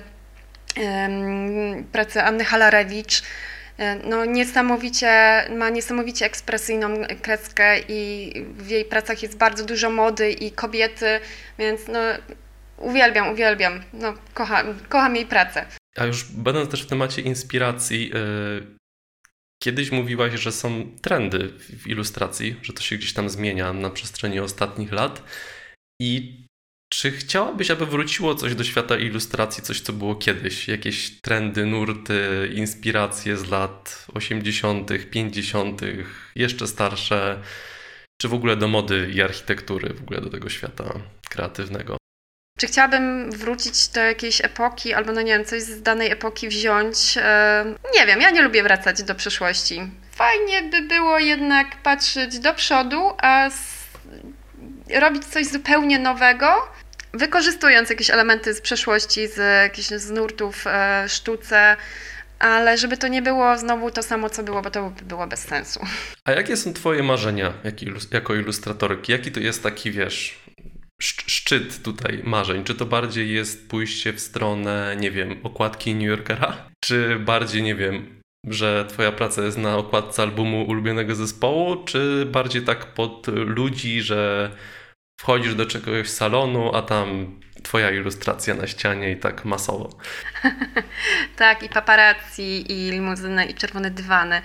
pracę 1.93 2.25
Anny 2.25 2.45
Halarewicz. 2.45 3.23
no, 4.05 4.25
niesamowicie, 4.25 5.43
ma 5.57 5.69
niesamowicie 5.69 6.27
ekspresyjną 6.27 6.89
kreskę 7.23 7.79
i 7.89 8.33
w 8.59 8.69
jej 8.69 8.85
pracach 8.85 9.23
jest 9.23 9.37
bardzo 9.37 9.65
dużo 9.65 9.91
mody 9.91 10.31
i 10.31 10.51
kobiety, 10.51 11.21
więc 11.59 11.81
no, 11.89 12.01
uwielbiam, 12.79 13.29
uwielbiam. 13.29 13.83
No, 13.93 14.15
kocham, 14.35 14.67
kocham 14.89 15.17
jej 15.17 15.27
pracę. 15.27 15.67
A 15.97 16.05
już 16.05 16.25
będąc 16.25 16.71
też 16.71 16.83
w 16.83 16.87
temacie 16.87 17.23
inspiracji, 17.23 18.09
yy, 18.09 18.77
kiedyś 19.63 19.91
mówiłaś, 19.91 20.41
że 20.41 20.53
są 20.53 20.93
trendy 21.03 21.53
w 21.59 21.87
ilustracji, 21.87 22.57
że 22.63 22.73
to 22.73 22.83
się 22.83 22.97
gdzieś 22.97 23.13
tam 23.13 23.29
zmienia 23.29 23.73
na 23.73 23.91
przestrzeni 23.91 24.41
ostatnich 24.41 24.93
lat. 24.93 25.23
I 26.01 26.45
czy 26.93 27.11
chciałabyś, 27.11 27.71
aby 27.71 27.87
wróciło 27.87 28.35
coś 28.35 28.55
do 28.55 28.65
świata 28.65 28.97
ilustracji, 28.97 29.63
coś 29.63 29.81
co 29.81 29.93
było 29.93 30.17
kiedyś? 30.17 30.69
Jakieś 30.69 31.21
trendy, 31.21 31.67
nurty, 31.67 32.51
inspiracje 32.55 33.37
z 33.37 33.51
lat 33.51 34.07
80., 34.15 34.91
50., 35.11 35.81
jeszcze 36.35 36.67
starsze, 36.67 37.43
czy 38.21 38.29
w 38.29 38.35
ogóle 38.35 38.57
do 38.57 38.69
mody 38.69 39.11
i 39.15 39.23
architektury, 39.23 39.95
w 39.95 40.03
ogóle 40.03 40.21
do 40.21 40.31
tego 40.31 40.49
świata 40.49 41.01
kreatywnego? 41.29 41.97
Czy 42.57 42.67
chciałabym 42.67 43.31
wrócić 43.31 43.89
do 43.89 44.01
jakiejś 44.01 44.41
epoki, 44.45 44.95
albo 44.95 45.13
no 45.13 45.23
nie 45.23 45.33
wiem, 45.33 45.45
coś 45.45 45.63
z 45.63 45.83
danej 45.83 46.11
epoki 46.11 46.49
wziąć? 46.49 47.17
Nie 47.95 48.07
wiem, 48.07 48.21
ja 48.21 48.31
nie 48.31 48.43
lubię 48.43 48.63
wracać 48.63 49.03
do 49.03 49.15
przeszłości. 49.15 49.91
Fajnie 50.13 50.63
by 50.63 50.83
było 50.83 51.19
jednak 51.19 51.77
patrzeć 51.83 52.39
do 52.39 52.55
przodu, 52.55 53.01
a 53.23 53.51
robić 55.01 55.25
coś 55.25 55.47
zupełnie 55.47 55.99
nowego, 55.99 56.47
wykorzystując 57.13 57.91
jakieś 57.91 58.11
elementy 58.11 58.55
z 58.55 58.61
przeszłości, 58.61 59.29
z 59.29 59.63
jakichś 59.63 59.89
z 59.89 60.11
nurtów, 60.11 60.67
e, 60.67 61.05
sztuce, 61.09 61.77
ale 62.39 62.79
żeby 62.79 62.97
to 62.97 63.09
nie 63.09 63.23
było 63.23 63.59
znowu 63.59 63.91
to 63.91 64.03
samo, 64.03 64.31
co 64.31 64.43
było, 64.43 64.63
bo 64.63 64.71
to 64.71 64.91
by 64.91 65.05
było 65.05 65.27
bez 65.27 65.41
sensu. 65.41 65.81
A 66.25 66.33
jakie 66.33 66.57
są 66.57 66.73
Twoje 66.73 67.03
marzenia 67.03 67.53
jako 68.13 68.35
ilustratorki? 68.35 69.13
Jaki 69.13 69.33
to 69.33 69.41
jest 69.41 69.63
taki, 69.63 69.91
wiesz, 69.91 70.46
szczyt 71.03 71.83
tutaj 71.83 72.23
marzeń? 72.25 72.65
Czy 72.65 72.75
to 72.75 72.87
bardziej 72.87 73.33
jest 73.33 73.71
pójście 73.71 74.13
w 74.13 74.21
stronę, 74.21 74.97
nie 75.01 75.11
wiem, 75.11 75.41
okładki 75.43 75.95
New 75.95 76.09
Yorkera? 76.09 76.71
Czy 76.85 77.19
bardziej, 77.19 77.63
nie 77.63 77.75
wiem, 77.75 78.21
że 78.47 78.87
twoja 78.89 79.13
praca 79.13 79.43
jest 79.43 79.59
na 79.59 79.77
okładce 79.77 80.23
albumu 80.23 80.65
ulubionego 80.65 81.15
zespołu, 81.15 81.85
czy 81.85 82.27
bardziej 82.27 82.63
tak 82.63 82.95
pod 82.95 83.27
ludzi, 83.29 84.01
że 84.01 84.51
wchodzisz 85.21 85.55
do 85.55 85.67
czegoś 85.67 86.09
salonu, 86.09 86.75
a 86.75 86.83
tam 86.83 87.41
twoja 87.67 87.91
ilustracja 87.91 88.55
na 88.55 88.67
ścianie 88.67 89.11
i 89.11 89.17
tak 89.17 89.45
masowo. 89.45 89.91
tak, 91.43 91.63
i 91.63 91.69
paparazzi, 91.69 92.73
i 92.73 92.91
limuzyny, 92.91 93.47
i 93.47 93.55
czerwone 93.55 93.91
dywany. 93.91 94.43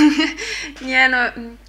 nie 0.88 1.08
no, 1.08 1.18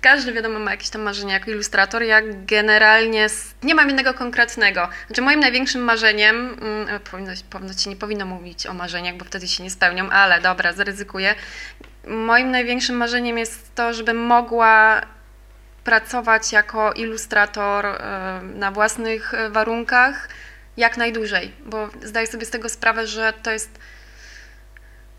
każdy 0.01 0.33
wiadomo 0.33 0.59
ma 0.59 0.71
jakieś 0.71 0.89
tam 0.89 1.01
marzenia 1.01 1.33
jako 1.33 1.51
ilustrator. 1.51 2.03
Ja 2.03 2.21
generalnie 2.45 3.27
nie 3.63 3.75
mam 3.75 3.88
jednego 3.88 4.13
konkretnego. 4.13 4.89
Znaczy 5.07 5.21
moim 5.21 5.39
największym 5.39 5.81
marzeniem, 5.81 6.35
mm, 6.35 6.89
e, 6.89 6.99
powinno, 6.99 7.31
powinno 7.49 7.73
nie 7.88 7.95
powinno 7.95 8.25
mówić 8.25 8.67
o 8.67 8.73
marzeniach, 8.73 9.15
bo 9.15 9.25
wtedy 9.25 9.47
się 9.47 9.63
nie 9.63 9.69
spełnią, 9.69 10.09
ale 10.09 10.41
dobra, 10.41 10.73
zaryzykuję. 10.73 11.35
Moim 12.07 12.51
największym 12.51 12.97
marzeniem 12.97 13.38
jest 13.38 13.75
to, 13.75 13.93
żebym 13.93 14.17
mogła 14.17 15.01
pracować 15.83 16.51
jako 16.51 16.93
ilustrator 16.93 17.85
e, 17.85 18.41
na 18.43 18.71
własnych 18.71 19.33
e, 19.33 19.49
warunkach 19.49 20.29
jak 20.77 20.97
najdłużej, 20.97 21.51
bo 21.65 21.89
zdaję 22.03 22.27
sobie 22.27 22.45
z 22.45 22.49
tego 22.49 22.69
sprawę, 22.69 23.07
że 23.07 23.33
to 23.43 23.51
jest 23.51 23.69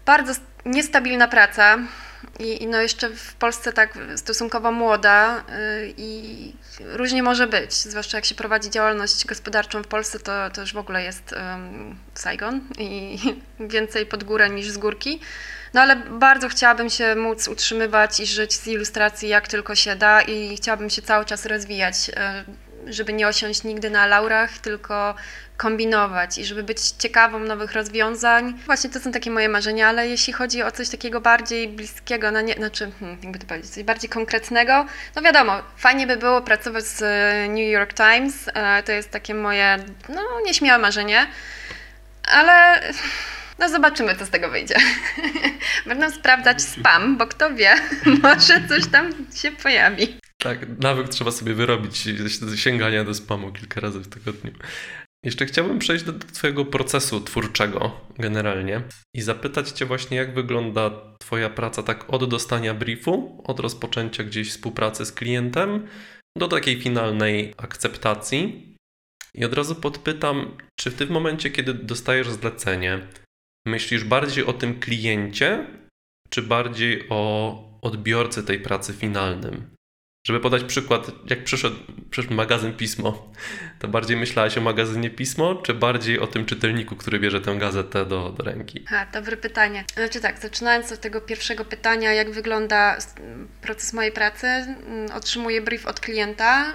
bardzo 0.06 0.32
niestabilna 0.64 1.28
praca 1.28 1.78
i, 2.38 2.62
i 2.62 2.66
no 2.66 2.80
jeszcze 2.80 3.10
w 3.10 3.34
Polsce 3.34 3.72
tak 3.72 3.98
stosunkowo 4.16 4.72
młoda 4.72 5.44
yy, 5.48 5.94
i 5.96 6.52
różnie 6.80 7.22
może 7.22 7.46
być, 7.46 7.74
zwłaszcza 7.74 8.18
jak 8.18 8.24
się 8.24 8.34
prowadzi 8.34 8.70
działalność 8.70 9.26
gospodarczą 9.26 9.82
w 9.82 9.86
Polsce, 9.86 10.18
to, 10.18 10.50
to 10.50 10.60
już 10.60 10.72
w 10.72 10.78
ogóle 10.78 11.02
jest 11.02 11.32
um, 11.32 11.96
Saigon 12.14 12.60
i 12.78 13.18
więcej 13.60 14.06
pod 14.06 14.24
górę 14.24 14.50
niż 14.50 14.70
z 14.70 14.78
górki. 14.78 15.20
No 15.74 15.80
ale 15.80 15.96
bardzo 15.96 16.48
chciałabym 16.48 16.90
się 16.90 17.14
móc 17.14 17.48
utrzymywać 17.48 18.20
i 18.20 18.26
żyć 18.26 18.54
z 18.54 18.66
ilustracji 18.66 19.28
jak 19.28 19.48
tylko 19.48 19.74
się 19.74 19.96
da 19.96 20.22
i 20.22 20.56
chciałabym 20.56 20.90
się 20.90 21.02
cały 21.02 21.24
czas 21.24 21.46
rozwijać, 21.46 22.08
y, 22.08 22.12
żeby 22.86 23.12
nie 23.12 23.28
osiąść 23.28 23.64
nigdy 23.64 23.90
na 23.90 24.06
laurach, 24.06 24.58
tylko 24.58 25.14
kombinować 25.56 26.38
i 26.38 26.44
żeby 26.44 26.62
być 26.62 26.80
ciekawą 26.80 27.38
nowych 27.38 27.72
rozwiązań. 27.72 28.58
Właśnie 28.66 28.90
to 28.90 29.00
są 29.00 29.12
takie 29.12 29.30
moje 29.30 29.48
marzenia, 29.48 29.88
ale 29.88 30.08
jeśli 30.08 30.32
chodzi 30.32 30.62
o 30.62 30.70
coś 30.70 30.88
takiego 30.88 31.20
bardziej 31.20 31.68
bliskiego, 31.68 32.30
no 32.30 32.40
nie, 32.40 32.54
znaczy, 32.54 32.92
hmm, 33.00 33.18
jakby 33.22 33.38
to 33.38 33.46
powiedzieć, 33.46 33.70
coś 33.70 33.84
bardziej 33.84 34.10
konkretnego, 34.10 34.86
no 35.16 35.22
wiadomo, 35.22 35.62
fajnie 35.76 36.06
by 36.06 36.16
było 36.16 36.42
pracować 36.42 36.84
z 36.84 37.02
e, 37.02 37.48
New 37.48 37.72
York 37.72 37.94
Times, 37.94 38.50
e, 38.54 38.82
to 38.82 38.92
jest 38.92 39.10
takie 39.10 39.34
moje, 39.34 39.78
no 40.08 40.22
nieśmiałe 40.44 40.78
marzenie, 40.78 41.26
ale 42.22 42.80
no 43.58 43.68
zobaczymy, 43.68 44.16
co 44.16 44.26
z 44.26 44.30
tego 44.30 44.48
wyjdzie. 44.48 44.76
Będę 45.86 46.10
sprawdzać 46.10 46.62
spam, 46.62 47.16
bo 47.16 47.26
kto 47.26 47.54
wie, 47.54 47.74
może 48.22 48.68
coś 48.68 48.86
tam 48.92 49.10
się 49.34 49.52
pojawi. 49.52 50.25
Tak, 50.46 50.78
nawyk 50.78 51.08
trzeba 51.08 51.30
sobie 51.30 51.54
wyrobić 51.54 52.08
sięgania 52.56 53.04
do 53.04 53.14
spamu 53.14 53.52
kilka 53.52 53.80
razy 53.80 54.00
w 54.00 54.08
tygodniu. 54.08 54.52
Jeszcze 55.24 55.46
chciałbym 55.46 55.78
przejść 55.78 56.04
do 56.04 56.12
Twojego 56.12 56.64
procesu 56.64 57.20
twórczego 57.20 58.00
generalnie 58.18 58.82
i 59.14 59.22
zapytać 59.22 59.70
Cię 59.70 59.86
właśnie, 59.86 60.16
jak 60.16 60.34
wygląda 60.34 60.90
Twoja 61.18 61.50
praca 61.50 61.82
tak 61.82 62.10
od 62.10 62.30
dostania 62.30 62.74
briefu, 62.74 63.42
od 63.44 63.60
rozpoczęcia 63.60 64.24
gdzieś 64.24 64.50
współpracy 64.50 65.06
z 65.06 65.12
klientem 65.12 65.86
do 66.38 66.48
takiej 66.48 66.80
finalnej 66.80 67.54
akceptacji. 67.56 68.74
I 69.34 69.44
od 69.44 69.54
razu 69.54 69.74
podpytam, 69.74 70.56
czy 70.78 70.90
w 70.90 71.10
momencie, 71.10 71.50
kiedy 71.50 71.74
dostajesz 71.74 72.30
zlecenie, 72.30 73.06
myślisz 73.66 74.04
bardziej 74.04 74.44
o 74.44 74.52
tym 74.52 74.80
kliencie, 74.80 75.66
czy 76.30 76.42
bardziej 76.42 77.08
o 77.08 77.78
odbiorcy 77.82 78.42
tej 78.42 78.60
pracy 78.60 78.92
finalnym? 78.92 79.75
Żeby 80.26 80.40
podać 80.40 80.64
przykład, 80.64 81.06
jak 81.30 81.44
przyszedł, 81.44 81.76
przyszedł 82.10 82.34
magazyn 82.34 82.72
Pismo, 82.72 83.32
to 83.78 83.88
bardziej 83.88 84.16
myślałaś 84.16 84.58
o 84.58 84.60
magazynie 84.60 85.10
Pismo, 85.10 85.54
czy 85.54 85.74
bardziej 85.74 86.18
o 86.18 86.26
tym 86.26 86.46
czytelniku, 86.46 86.96
który 86.96 87.20
bierze 87.20 87.40
tę 87.40 87.54
gazetę 87.54 88.06
do, 88.06 88.30
do 88.30 88.44
ręki? 88.44 88.84
A, 88.90 89.06
dobre 89.06 89.36
pytanie. 89.36 89.84
Znaczy 89.94 90.20
tak, 90.20 90.38
zaczynając 90.38 90.92
od 90.92 91.00
tego 91.00 91.20
pierwszego 91.20 91.64
pytania, 91.64 92.12
jak 92.12 92.30
wygląda 92.30 92.98
proces 93.62 93.92
mojej 93.92 94.12
pracy, 94.12 94.46
mm, 94.46 95.12
otrzymuję 95.14 95.60
brief 95.60 95.86
od 95.86 96.00
klienta. 96.00 96.66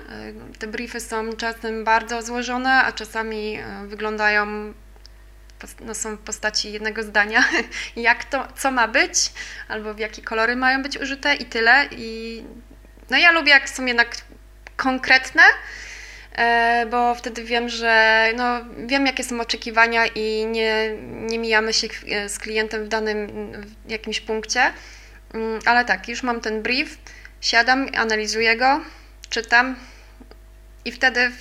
Y, 0.54 0.58
te 0.58 0.68
briefy 0.68 1.00
są 1.00 1.34
czasem 1.34 1.84
bardzo 1.84 2.22
złożone, 2.22 2.70
a 2.70 2.92
czasami 2.92 3.60
y, 3.60 3.88
wyglądają 3.88 4.74
no, 5.86 5.94
są 5.96 6.16
w 6.16 6.20
postaci 6.20 6.72
jednego 6.72 7.04
zdania, 7.04 7.44
jak 7.96 8.26
to, 8.26 8.48
co 8.56 8.72
ma 8.72 8.88
być, 8.88 9.34
albo 9.68 9.94
w 9.94 10.00
jakie 10.00 10.22
kolory 10.22 10.56
mają 10.56 10.84
być 10.84 10.98
użyte 10.98 11.36
i 11.36 11.46
tyle. 11.46 11.86
I 11.92 12.44
no 13.12 13.18
ja 13.18 13.32
lubię, 13.32 13.52
jak 13.52 13.70
są 13.70 13.86
jednak 13.86 14.16
konkretne, 14.78 15.44
e, 16.36 16.86
bo 16.86 17.16
wtedy 17.16 17.44
wiem, 17.44 17.70
że 17.70 18.26
no, 18.36 18.62
wiem, 18.86 19.06
jakie 19.06 19.24
są 19.24 19.42
oczekiwania 19.42 20.06
i 20.06 20.46
nie, 20.46 20.96
nie 21.02 21.40
mijamy 21.40 21.74
się 21.74 21.88
z 22.28 22.40
klientem 22.40 22.86
w 22.86 22.88
danym 22.88 23.28
w 23.86 23.92
jakimś 23.92 24.22
punkcie. 24.22 24.74
Mm, 25.34 25.60
ale 25.66 25.86
tak, 25.86 26.08
już 26.08 26.24
mam 26.24 26.42
ten 26.42 26.62
brief, 26.62 26.98
siadam, 27.42 27.88
analizuję 27.98 28.58
go, 28.58 28.82
czytam 29.30 29.76
i 30.86 30.92
wtedy 30.92 31.32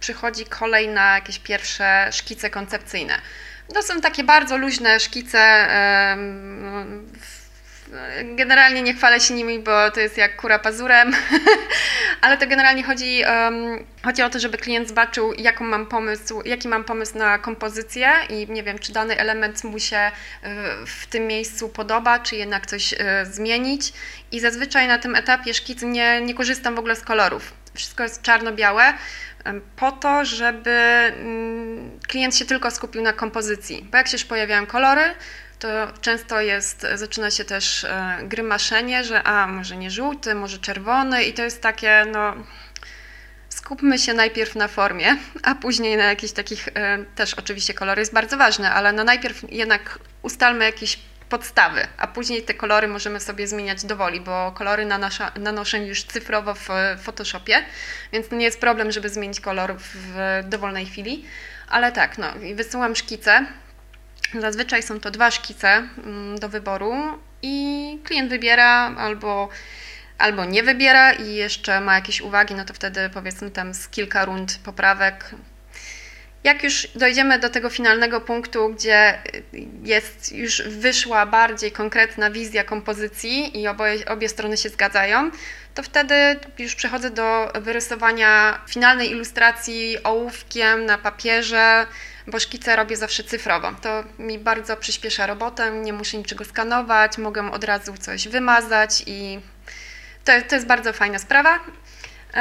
przychodzi 0.00 0.44
kolej 0.44 0.88
na 0.88 1.14
jakieś 1.14 1.38
pierwsze 1.38 2.08
szkice 2.12 2.50
koncepcyjne. 2.50 3.14
To 3.74 3.82
są 3.82 4.00
takie 4.00 4.24
bardzo 4.24 4.56
luźne 4.56 5.00
szkice. 5.00 5.68
Generalnie 8.24 8.82
nie 8.82 8.94
chwalę 8.94 9.20
się 9.20 9.34
nimi, 9.34 9.58
bo 9.58 9.90
to 9.90 10.00
jest 10.00 10.16
jak 10.16 10.36
kura 10.36 10.58
pazurem, 10.58 11.12
ale 12.20 12.38
to 12.38 12.46
generalnie 12.46 12.82
chodzi, 12.82 13.22
um, 13.28 13.84
chodzi 14.04 14.22
o 14.22 14.30
to, 14.30 14.38
żeby 14.38 14.58
klient 14.58 14.88
zobaczył, 14.88 15.32
jaką 15.32 15.64
mam 15.64 15.86
pomysł, 15.86 16.42
jaki 16.44 16.68
mam 16.68 16.84
pomysł 16.84 17.18
na 17.18 17.38
kompozycję 17.38 18.10
i 18.28 18.46
nie 18.50 18.62
wiem, 18.62 18.78
czy 18.78 18.92
dany 18.92 19.18
element 19.18 19.64
mu 19.64 19.78
się 19.78 19.96
e, 19.96 20.10
w 20.86 21.06
tym 21.06 21.26
miejscu 21.26 21.68
podoba, 21.68 22.18
czy 22.18 22.36
jednak 22.36 22.66
coś 22.66 22.94
e, 22.94 23.26
zmienić. 23.26 23.92
I 24.32 24.40
zazwyczaj 24.40 24.88
na 24.88 24.98
tym 24.98 25.16
etapie 25.16 25.54
szkicu 25.54 25.88
nie, 25.88 26.20
nie 26.20 26.34
korzystam 26.34 26.74
w 26.74 26.78
ogóle 26.78 26.96
z 26.96 27.00
kolorów. 27.00 27.54
Wszystko 27.74 28.02
jest 28.02 28.22
czarno-białe 28.22 28.94
po 29.76 29.92
to, 29.92 30.24
żeby 30.24 30.70
mm, 30.70 32.00
klient 32.08 32.36
się 32.36 32.44
tylko 32.44 32.70
skupił 32.70 33.02
na 33.02 33.12
kompozycji. 33.12 33.88
Bo 33.90 33.96
jak 33.98 34.08
się 34.08 34.14
już 34.14 34.24
pojawiają 34.24 34.66
kolory, 34.66 35.02
to 35.62 35.68
często 36.00 36.40
jest, 36.40 36.86
zaczyna 36.94 37.30
się 37.30 37.44
też 37.44 37.84
e, 37.84 38.18
grymaszenie, 38.22 39.04
że 39.04 39.22
a 39.22 39.46
może 39.46 39.76
nie 39.76 39.90
żółty, 39.90 40.34
może 40.34 40.58
czerwony 40.58 41.24
i 41.24 41.32
to 41.32 41.42
jest 41.42 41.60
takie, 41.60 42.04
no 42.12 42.34
skupmy 43.48 43.98
się 43.98 44.14
najpierw 44.14 44.54
na 44.54 44.68
formie, 44.68 45.16
a 45.42 45.54
później 45.54 45.96
na 45.96 46.04
jakichś 46.04 46.32
takich, 46.32 46.68
e, 46.68 47.04
też 47.14 47.34
oczywiście 47.34 47.74
kolory 47.74 48.00
jest 48.00 48.14
bardzo 48.14 48.36
ważne, 48.36 48.72
ale 48.72 48.92
no 48.92 49.04
najpierw 49.04 49.52
jednak 49.52 49.98
ustalmy 50.22 50.64
jakiś 50.64 50.98
podstawy, 51.28 51.86
a 51.98 52.06
później 52.06 52.42
te 52.42 52.54
kolory 52.54 52.88
możemy 52.88 53.20
sobie 53.20 53.46
zmieniać 53.46 53.84
dowoli, 53.84 54.20
bo 54.20 54.52
kolory 54.52 54.84
nanosza, 54.84 55.32
nanoszę 55.38 55.78
już 55.78 56.04
cyfrowo 56.04 56.54
w 56.54 56.68
Photoshopie, 57.02 57.64
więc 58.12 58.30
nie 58.30 58.44
jest 58.44 58.60
problem, 58.60 58.92
żeby 58.92 59.08
zmienić 59.08 59.40
kolor 59.40 59.74
w 59.78 60.40
dowolnej 60.44 60.86
chwili. 60.86 61.24
Ale 61.68 61.92
tak, 61.92 62.18
no 62.18 62.26
i 62.42 62.54
wysyłam 62.54 62.96
szkice. 62.96 63.46
Zazwyczaj 64.40 64.82
są 64.82 65.00
to 65.00 65.10
dwa 65.10 65.30
szkice 65.30 65.88
mm, 66.04 66.38
do 66.38 66.48
wyboru 66.48 66.94
i 67.42 67.98
klient 68.04 68.30
wybiera 68.30 68.94
albo 68.98 69.48
albo 70.18 70.44
nie 70.44 70.62
wybiera 70.62 71.12
i 71.12 71.34
jeszcze 71.34 71.80
ma 71.80 71.94
jakieś 71.94 72.20
uwagi, 72.20 72.54
no 72.54 72.64
to 72.64 72.74
wtedy 72.74 73.10
powiedzmy 73.14 73.50
tam 73.50 73.74
z 73.74 73.88
kilka 73.88 74.24
rund 74.24 74.58
poprawek. 74.64 75.34
Jak 76.44 76.64
już 76.64 76.88
dojdziemy 76.94 77.38
do 77.38 77.50
tego 77.50 77.70
finalnego 77.70 78.20
punktu, 78.20 78.74
gdzie 78.74 79.18
jest 79.82 80.32
już 80.32 80.62
wyszła 80.62 81.26
bardziej 81.26 81.72
konkretna 81.72 82.30
wizja 82.30 82.64
kompozycji 82.64 83.60
i 83.60 83.68
oboje, 83.68 84.06
obie 84.06 84.28
strony 84.28 84.56
się 84.56 84.68
zgadzają, 84.68 85.30
to 85.74 85.82
wtedy 85.82 86.14
już 86.58 86.74
przechodzę 86.74 87.10
do 87.10 87.52
wyrysowania 87.60 88.60
finalnej 88.68 89.10
ilustracji 89.10 90.02
ołówkiem 90.04 90.86
na 90.86 90.98
papierze, 90.98 91.86
bo 92.26 92.40
szkice 92.40 92.76
robię 92.76 92.96
zawsze 92.96 93.24
cyfrowo. 93.24 93.72
To 93.82 94.04
mi 94.18 94.38
bardzo 94.38 94.76
przyspiesza 94.76 95.26
robotę, 95.26 95.70
nie 95.70 95.92
muszę 95.92 96.16
niczego 96.16 96.44
skanować, 96.44 97.18
mogę 97.18 97.52
od 97.52 97.64
razu 97.64 97.94
coś 97.96 98.28
wymazać 98.28 99.02
i 99.06 99.40
to, 100.24 100.32
to 100.48 100.54
jest 100.54 100.66
bardzo 100.66 100.92
fajna 100.92 101.18
sprawa. 101.18 101.60
E, 102.34 102.40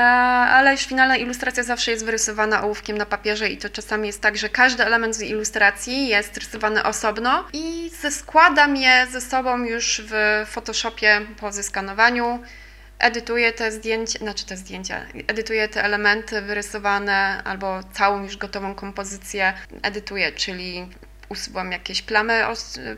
ale 0.52 0.72
już 0.72 0.82
finalna 0.82 1.18
ilustracja 1.18 1.64
zawsze 1.64 1.92
jest 1.92 2.06
wyrysowana 2.06 2.64
ołówkiem 2.64 2.98
na 2.98 3.06
papierze 3.06 3.50
i 3.50 3.58
to 3.58 3.70
czasami 3.70 4.08
jest 4.08 4.22
tak, 4.22 4.38
że 4.38 4.50
każdy 4.50 4.86
element 4.86 5.16
z 5.16 5.22
ilustracji 5.22 6.08
jest 6.08 6.38
rysowany 6.38 6.84
osobno 6.84 7.48
i 7.54 7.92
składam 8.10 8.76
je 8.76 9.08
ze 9.12 9.22
sobą 9.22 9.64
już 9.64 10.02
w 10.06 10.44
Photoshopie 10.50 11.22
po 11.40 11.52
zeskanowaniu. 11.52 12.44
Edytuję 13.02 13.54
te 13.54 13.72
zdjęcia, 13.72 14.20
znaczy 14.20 14.46
te 14.46 14.58
zdjęcia, 14.58 15.06
edytuję 15.28 15.68
te 15.68 15.84
elementy 15.84 16.42
wyrysowane 16.42 17.42
albo 17.44 17.80
całą 17.94 18.24
już 18.24 18.38
gotową 18.38 18.76
kompozycję 18.76 19.54
edytuję, 19.82 20.32
czyli 20.32 20.88
usuwam 21.30 21.72
jakieś 21.72 22.02
plamy, 22.02 22.44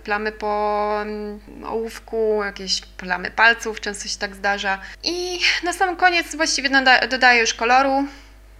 plamy 0.03 0.31
po 0.31 0.93
mm, 1.01 1.39
ołówku, 1.65 2.41
jakieś 2.43 2.81
plamy 2.81 3.31
palców, 3.31 3.81
często 3.81 4.09
się 4.09 4.17
tak 4.17 4.35
zdarza. 4.35 4.79
I 5.03 5.39
na 5.63 5.73
sam 5.73 5.95
koniec 5.95 6.35
właściwie 6.35 6.69
dodaję 7.09 7.41
już 7.41 7.53
koloru. 7.53 8.07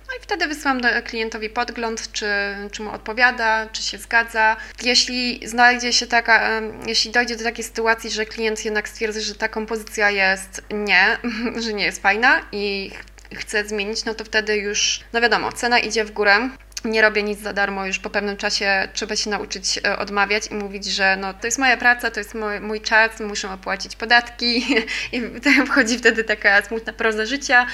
No 0.07 0.17
i 0.19 0.21
wtedy 0.21 0.47
wysyłam 0.47 0.81
klientowi 1.05 1.49
podgląd, 1.49 2.11
czy, 2.11 2.25
czy 2.71 2.81
mu 2.81 2.91
odpowiada, 2.91 3.69
czy 3.71 3.83
się 3.83 3.97
zgadza. 3.97 4.57
Jeśli 4.83 5.47
znajdzie 5.47 5.93
się 5.93 6.07
taka, 6.07 6.61
jeśli 6.87 7.11
dojdzie 7.11 7.35
do 7.35 7.43
takiej 7.43 7.63
sytuacji, 7.63 8.09
że 8.09 8.25
klient 8.25 8.65
jednak 8.65 8.89
stwierdzi, 8.89 9.21
że 9.21 9.35
ta 9.35 9.47
kompozycja 9.47 10.09
jest 10.09 10.61
nie, 10.71 11.17
że 11.63 11.73
nie 11.73 11.85
jest 11.85 12.01
fajna 12.01 12.41
i 12.51 12.91
chce 13.35 13.65
zmienić, 13.65 14.05
no 14.05 14.13
to 14.13 14.25
wtedy 14.25 14.57
już, 14.57 14.99
no 15.13 15.21
wiadomo, 15.21 15.51
cena 15.51 15.79
idzie 15.79 16.05
w 16.05 16.11
górę 16.11 16.49
nie 16.85 17.01
robię 17.01 17.23
nic 17.23 17.39
za 17.39 17.53
darmo, 17.53 17.85
już 17.85 17.99
po 17.99 18.09
pewnym 18.09 18.37
czasie 18.37 18.87
trzeba 18.93 19.15
się 19.15 19.29
nauczyć 19.29 19.79
e, 19.85 19.97
odmawiać 19.97 20.47
i 20.51 20.53
mówić, 20.53 20.85
że 20.85 21.17
no, 21.17 21.33
to 21.33 21.47
jest 21.47 21.59
moja 21.59 21.77
praca, 21.77 22.11
to 22.11 22.19
jest 22.19 22.35
mój, 22.35 22.59
mój 22.59 22.81
czas, 22.81 23.19
muszę 23.19 23.51
opłacić 23.51 23.95
podatki 23.95 24.65
i 25.11 25.21
wchodzi 25.67 25.97
wtedy 25.97 26.23
taka 26.23 26.61
smutna 26.61 26.93
proza 26.93 27.25
życia. 27.25 27.67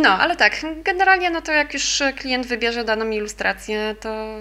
No, 0.00 0.08
ale 0.08 0.36
tak, 0.36 0.56
generalnie 0.84 1.30
no 1.30 1.42
to 1.42 1.52
jak 1.52 1.74
już 1.74 2.02
klient 2.18 2.46
wybierze 2.46 2.84
daną 2.84 3.10
ilustrację, 3.10 3.94
to, 4.00 4.36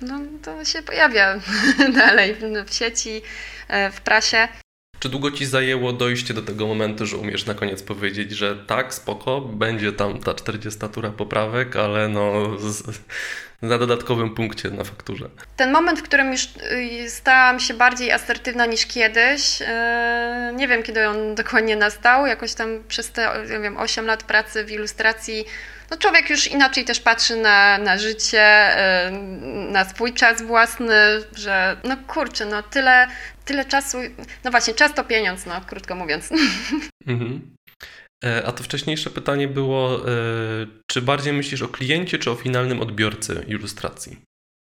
no, 0.00 0.20
to 0.42 0.64
się 0.64 0.82
pojawia 0.82 1.40
dalej 2.02 2.34
w 2.66 2.74
sieci, 2.74 3.22
e, 3.68 3.90
w 3.90 4.00
prasie. 4.00 4.48
Czy 5.04 5.08
długo 5.08 5.30
ci 5.30 5.46
zajęło 5.46 5.92
dojście 5.92 6.34
do 6.34 6.42
tego 6.42 6.66
momentu, 6.66 7.06
że 7.06 7.16
umiesz 7.16 7.46
na 7.46 7.54
koniec 7.54 7.82
powiedzieć, 7.82 8.32
że 8.32 8.56
tak, 8.56 8.94
spoko, 8.94 9.40
będzie 9.40 9.92
tam 9.92 10.18
ta 10.18 10.34
40 10.34 10.80
tura 10.92 11.10
poprawek, 11.10 11.76
ale 11.76 12.08
no 12.08 12.58
z, 12.58 12.82
na 13.62 13.78
dodatkowym 13.78 14.34
punkcie 14.34 14.70
na 14.70 14.84
fakturze? 14.84 15.28
Ten 15.56 15.72
moment, 15.72 16.00
w 16.00 16.02
którym 16.02 16.32
już 16.32 16.44
y, 17.04 17.10
stałam 17.10 17.60
się 17.60 17.74
bardziej 17.74 18.12
asertywna 18.12 18.66
niż 18.66 18.86
kiedyś, 18.86 19.62
y, 19.62 19.66
nie 20.54 20.68
wiem 20.68 20.82
kiedy 20.82 21.08
on 21.08 21.34
dokładnie 21.34 21.76
nastał, 21.76 22.26
jakoś 22.26 22.54
tam 22.54 22.68
przez 22.88 23.10
te 23.10 23.30
nie 23.50 23.60
wiem, 23.60 23.76
8 23.76 24.06
lat 24.06 24.22
pracy 24.22 24.64
w 24.64 24.70
ilustracji 24.70 25.44
no 25.90 25.96
człowiek 25.96 26.30
już 26.30 26.46
inaczej 26.46 26.84
też 26.84 27.00
patrzy 27.00 27.36
na, 27.36 27.78
na 27.78 27.98
życie, 27.98 28.76
y, 29.08 29.10
na 29.70 29.84
swój 29.84 30.12
czas 30.12 30.42
własny, 30.42 30.94
że 31.36 31.76
no 31.84 31.96
kurczę, 32.06 32.46
no 32.46 32.62
tyle, 32.62 33.08
tyle 33.44 33.64
czasu, 33.64 33.98
no 34.44 34.50
właśnie, 34.50 34.74
czas 34.74 34.94
to 34.94 35.04
pieniądz, 35.04 35.46
no 35.46 35.60
krótko 35.66 35.94
mówiąc. 35.94 36.30
Mhm. 37.06 37.54
E, 38.24 38.46
a 38.46 38.52
to 38.52 38.64
wcześniejsze 38.64 39.10
pytanie 39.10 39.48
było, 39.48 40.08
e, 40.08 40.12
czy 40.90 41.02
bardziej 41.02 41.32
myślisz 41.32 41.62
o 41.62 41.68
kliencie, 41.68 42.18
czy 42.18 42.30
o 42.30 42.34
finalnym 42.34 42.80
odbiorcy 42.80 43.44
ilustracji? 43.48 44.16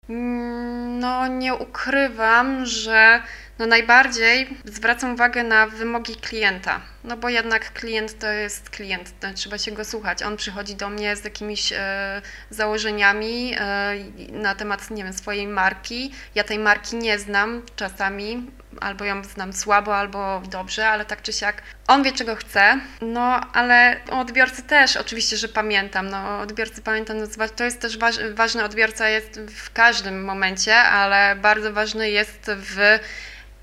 Mm, 0.08 0.98
no, 0.98 1.26
nie 1.26 1.54
ukrywam, 1.54 2.66
że 2.66 3.22
no 3.58 3.66
najbardziej 3.66 4.48
zwracam 4.64 5.14
uwagę 5.14 5.44
na 5.44 5.66
wymogi 5.66 6.16
klienta, 6.16 6.80
no 7.04 7.16
bo 7.16 7.28
jednak 7.28 7.72
klient 7.72 8.18
to 8.18 8.26
jest 8.32 8.70
klient, 8.70 9.20
to 9.20 9.32
trzeba 9.34 9.58
się 9.58 9.72
go 9.72 9.84
słuchać. 9.84 10.22
On 10.22 10.36
przychodzi 10.36 10.76
do 10.76 10.90
mnie 10.90 11.16
z 11.16 11.24
jakimiś 11.24 11.72
e, 11.72 12.22
założeniami 12.50 13.54
e, 13.56 13.94
na 14.32 14.54
temat, 14.54 14.90
nie 14.90 15.04
wiem, 15.04 15.12
swojej 15.12 15.46
marki. 15.46 16.12
Ja 16.34 16.44
tej 16.44 16.58
marki 16.58 16.96
nie 16.96 17.18
znam 17.18 17.62
czasami, 17.76 18.46
albo 18.80 19.04
ją 19.04 19.24
znam 19.24 19.52
słabo, 19.52 19.96
albo 19.96 20.42
dobrze, 20.50 20.88
ale 20.88 21.04
tak 21.04 21.22
czy 21.22 21.32
siak 21.32 21.62
on 21.86 22.02
wie, 22.02 22.12
czego 22.12 22.36
chce. 22.36 22.80
No, 23.00 23.40
ale 23.52 24.00
odbiorcy 24.10 24.62
też 24.62 24.96
oczywiście, 24.96 25.36
że 25.36 25.48
pamiętam. 25.48 26.08
No, 26.08 26.40
odbiorcy 26.40 26.82
pamiętam, 26.82 27.16
to 27.56 27.64
jest 27.64 27.80
też 27.80 27.98
waż, 27.98 28.16
ważny 28.34 28.64
odbiorca 28.64 29.08
jest 29.08 29.40
w 29.40 29.72
każdym 29.72 30.24
momencie, 30.24 30.76
ale 30.76 31.36
bardzo 31.36 31.72
ważny 31.72 32.10
jest 32.10 32.50
w 32.56 32.98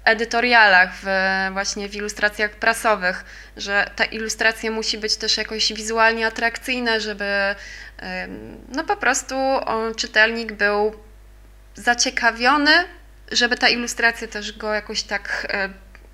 edytorialach, 0.03 0.89
w, 1.01 1.05
właśnie 1.53 1.89
w 1.89 1.95
ilustracjach 1.95 2.51
prasowych, 2.51 3.25
że 3.57 3.91
ta 3.95 4.05
ilustracja 4.05 4.71
musi 4.71 4.97
być 4.97 5.15
też 5.15 5.37
jakoś 5.37 5.73
wizualnie 5.73 6.27
atrakcyjna, 6.27 6.99
żeby 6.99 7.55
no 8.69 8.83
po 8.83 8.95
prostu 8.95 9.35
czytelnik 9.95 10.53
był 10.53 10.93
zaciekawiony, 11.75 12.71
żeby 13.31 13.57
ta 13.57 13.69
ilustracja 13.69 14.27
też 14.27 14.57
go 14.57 14.73
jakoś 14.73 15.03
tak 15.03 15.47
e, 15.49 15.69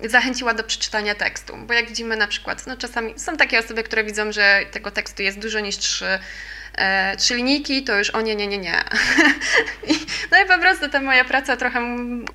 zachęciła 0.08 0.54
do 0.54 0.64
przeczytania 0.64 1.14
tekstu. 1.14 1.56
Bo 1.66 1.74
jak 1.74 1.88
widzimy 1.88 2.16
na 2.16 2.26
przykład, 2.26 2.66
no 2.66 2.76
czasami 2.76 3.18
są 3.18 3.36
takie 3.36 3.58
osoby, 3.58 3.82
które 3.82 4.04
widzą, 4.04 4.32
że 4.32 4.60
tego 4.70 4.90
tekstu 4.90 5.22
jest 5.22 5.38
dużo 5.38 5.60
niż 5.60 5.78
trzy 5.78 6.18
e, 6.74 7.16
trzy 7.16 7.34
linijki, 7.34 7.84
to 7.84 7.98
już 7.98 8.10
o 8.10 8.20
nie, 8.20 8.36
nie, 8.36 8.46
nie, 8.46 8.58
nie. 8.58 8.84
no 10.32 10.44
i 10.44 10.48
po 10.48 10.58
prostu 10.58 10.88
ta 10.88 11.00
moja 11.00 11.24
praca 11.24 11.56
trochę 11.56 11.80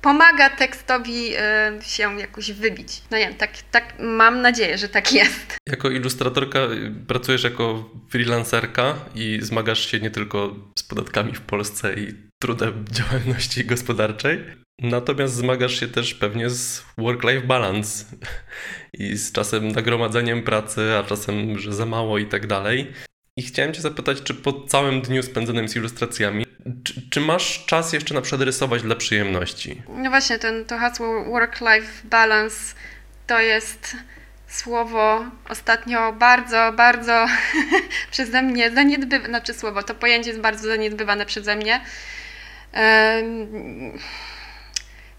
pomaga 0.00 0.50
tekstowi 0.50 1.34
e, 1.36 1.72
się 1.82 2.20
jakoś 2.20 2.52
wybić. 2.52 3.02
No 3.10 3.18
nie 3.18 3.34
tak, 3.34 3.50
tak 3.70 3.94
mam 3.98 4.42
nadzieję, 4.42 4.78
że 4.78 4.88
tak 4.88 5.12
jest. 5.12 5.56
Jako 5.68 5.90
ilustratorka 5.90 6.60
pracujesz 7.06 7.44
jako 7.44 7.90
freelancerka 8.10 8.94
i 9.14 9.38
zmagasz 9.42 9.90
się 9.90 10.00
nie 10.00 10.10
tylko 10.10 10.54
z 10.78 10.82
podatkami 10.82 11.34
w 11.34 11.40
Polsce 11.40 11.94
i 11.94 12.29
trudem 12.40 12.84
działalności 12.98 13.64
gospodarczej, 13.64 14.44
natomiast 14.78 15.34
zmagasz 15.34 15.80
się 15.80 15.88
też 15.88 16.14
pewnie 16.14 16.50
z 16.50 16.84
work-life 16.98 17.46
balance 17.46 18.04
i 18.92 19.16
z 19.16 19.32
czasem 19.32 19.68
nagromadzeniem 19.68 20.42
pracy, 20.42 20.96
a 20.96 21.02
czasem, 21.02 21.58
że 21.58 21.72
za 21.72 21.86
mało 21.86 22.18
i 22.18 22.26
tak 22.26 22.46
dalej. 22.46 22.92
I 23.36 23.42
chciałem 23.42 23.74
Cię 23.74 23.80
zapytać, 23.80 24.22
czy 24.22 24.34
po 24.34 24.52
całym 24.52 25.00
dniu 25.00 25.22
spędzonym 25.22 25.68
z 25.68 25.76
ilustracjami, 25.76 26.46
czy, 26.84 27.10
czy, 27.10 27.20
masz 27.20 27.64
czas 27.66 27.92
jeszcze 27.92 28.14
na 28.14 28.20
przykład 28.20 28.42
rysować 28.42 28.82
dla 28.82 28.96
przyjemności? 28.96 29.82
No 29.88 30.10
właśnie, 30.10 30.38
ten, 30.38 30.64
to 30.64 30.78
hasło 30.78 31.24
work-life 31.24 31.92
balance 32.04 32.74
to 33.26 33.40
jest 33.40 33.96
słowo 34.46 35.24
ostatnio 35.48 36.12
bardzo, 36.12 36.72
bardzo 36.76 37.26
przeze 38.10 38.42
mnie 38.42 38.70
zaniedbywane, 38.70 39.28
znaczy 39.28 39.54
słowo, 39.54 39.82
to 39.82 39.94
pojęcie 39.94 40.28
jest 40.28 40.40
bardzo 40.40 40.68
zaniedbywane 40.68 41.26
przeze 41.26 41.56
mnie. 41.56 41.80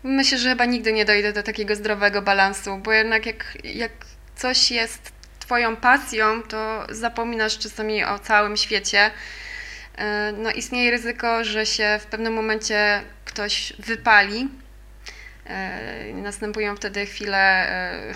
Myślę, 0.04 0.38
że 0.38 0.50
chyba 0.50 0.66
nigdy 0.66 0.94
nie 0.94 1.06
dojdę 1.06 1.34
do 1.34 1.44
takiego 1.44 1.76
zdrowego 1.76 2.22
balansu, 2.22 2.78
bo 2.78 2.92
jednak 2.92 3.26
jak, 3.26 3.58
jak 3.64 3.92
coś 4.36 4.72
jest 4.72 5.12
Twoją 5.40 5.76
pasją, 5.76 6.44
to 6.44 6.88
zapominasz 6.90 7.58
czasami 7.58 8.04
o 8.04 8.20
całym 8.20 8.58
świecie. 8.58 9.12
E, 9.98 10.32
no, 10.38 10.52
istnieje 10.52 10.92
ryzyko, 10.92 11.44
że 11.44 11.66
się 11.66 12.00
w 12.02 12.06
pewnym 12.06 12.34
momencie 12.34 13.02
ktoś 13.26 13.74
wypali. 13.80 14.48
E, 15.46 16.14
następują 16.14 16.76
wtedy 16.76 17.06
chwile 17.06 17.38
e, 17.38 18.14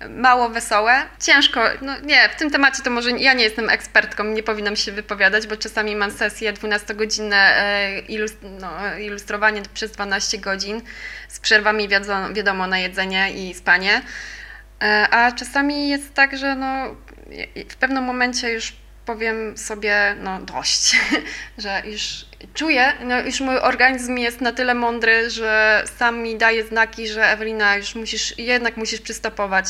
mało 0.08 0.48
wesołe. 0.48 1.02
Ciężko, 1.20 1.60
no 1.82 2.00
nie, 2.00 2.28
w 2.28 2.36
tym 2.36 2.50
temacie 2.50 2.82
to 2.82 2.90
może 2.90 3.10
ja 3.10 3.32
nie 3.32 3.44
jestem 3.44 3.70
ekspertką, 3.70 4.24
nie 4.24 4.42
powinnam 4.42 4.76
się 4.76 4.92
wypowiadać, 4.92 5.46
bo 5.46 5.56
czasami 5.56 5.96
mam 5.96 6.10
sesje 6.10 6.52
12-godzinne 6.52 7.36
e, 7.36 8.02
no, 8.60 8.98
ilustrowanie 8.98 9.62
przez 9.74 9.90
12 9.92 10.38
godzin 10.38 10.80
z 11.28 11.40
przerwami 11.40 11.88
wiadomo 12.34 12.66
na 12.66 12.78
jedzenie 12.78 13.32
i 13.32 13.54
spanie. 13.54 14.02
A 15.10 15.32
czasami 15.32 15.88
jest 15.88 16.14
tak, 16.14 16.38
że 16.38 16.54
no, 16.56 16.96
w 17.68 17.76
pewnym 17.76 18.04
momencie 18.04 18.52
już 18.52 18.72
powiem 19.04 19.58
sobie, 19.58 20.16
no 20.22 20.40
dość, 20.40 20.96
że 21.58 21.82
już 21.84 22.24
czuję, 22.54 22.92
no 23.04 23.20
już 23.20 23.40
mój 23.40 23.58
organizm 23.58 24.16
jest 24.16 24.40
na 24.40 24.52
tyle 24.52 24.74
mądry, 24.74 25.30
że 25.30 25.84
sam 25.98 26.18
mi 26.18 26.38
daje 26.38 26.64
znaki, 26.64 27.08
że 27.08 27.24
Ewelina, 27.24 27.76
już 27.76 27.94
musisz, 27.94 28.38
jednak 28.38 28.76
musisz 28.76 29.00
przystopować. 29.00 29.66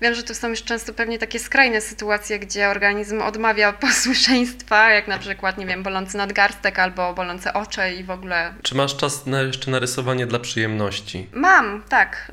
Wiem, 0.00 0.14
że 0.14 0.22
to 0.22 0.34
są 0.34 0.48
już 0.48 0.62
często 0.62 0.94
pewnie 0.94 1.18
takie 1.18 1.38
skrajne 1.38 1.80
sytuacje, 1.80 2.38
gdzie 2.38 2.68
organizm 2.68 3.22
odmawia 3.22 3.72
posłuszeństwa, 3.86 4.90
jak 4.90 5.08
na 5.08 5.18
przykład, 5.18 5.58
nie 5.58 5.66
wiem, 5.66 5.82
bolący 5.82 6.16
nadgarstek 6.16 6.78
albo 6.78 7.14
bolące 7.14 7.52
oczy 7.52 7.80
i 8.00 8.04
w 8.04 8.10
ogóle. 8.10 8.54
Czy 8.62 8.74
masz 8.74 8.96
czas 8.96 9.26
na 9.26 9.42
jeszcze 9.42 9.70
narysowanie 9.70 10.26
dla 10.26 10.38
przyjemności? 10.38 11.28
Mam, 11.32 11.82
tak. 11.88 12.32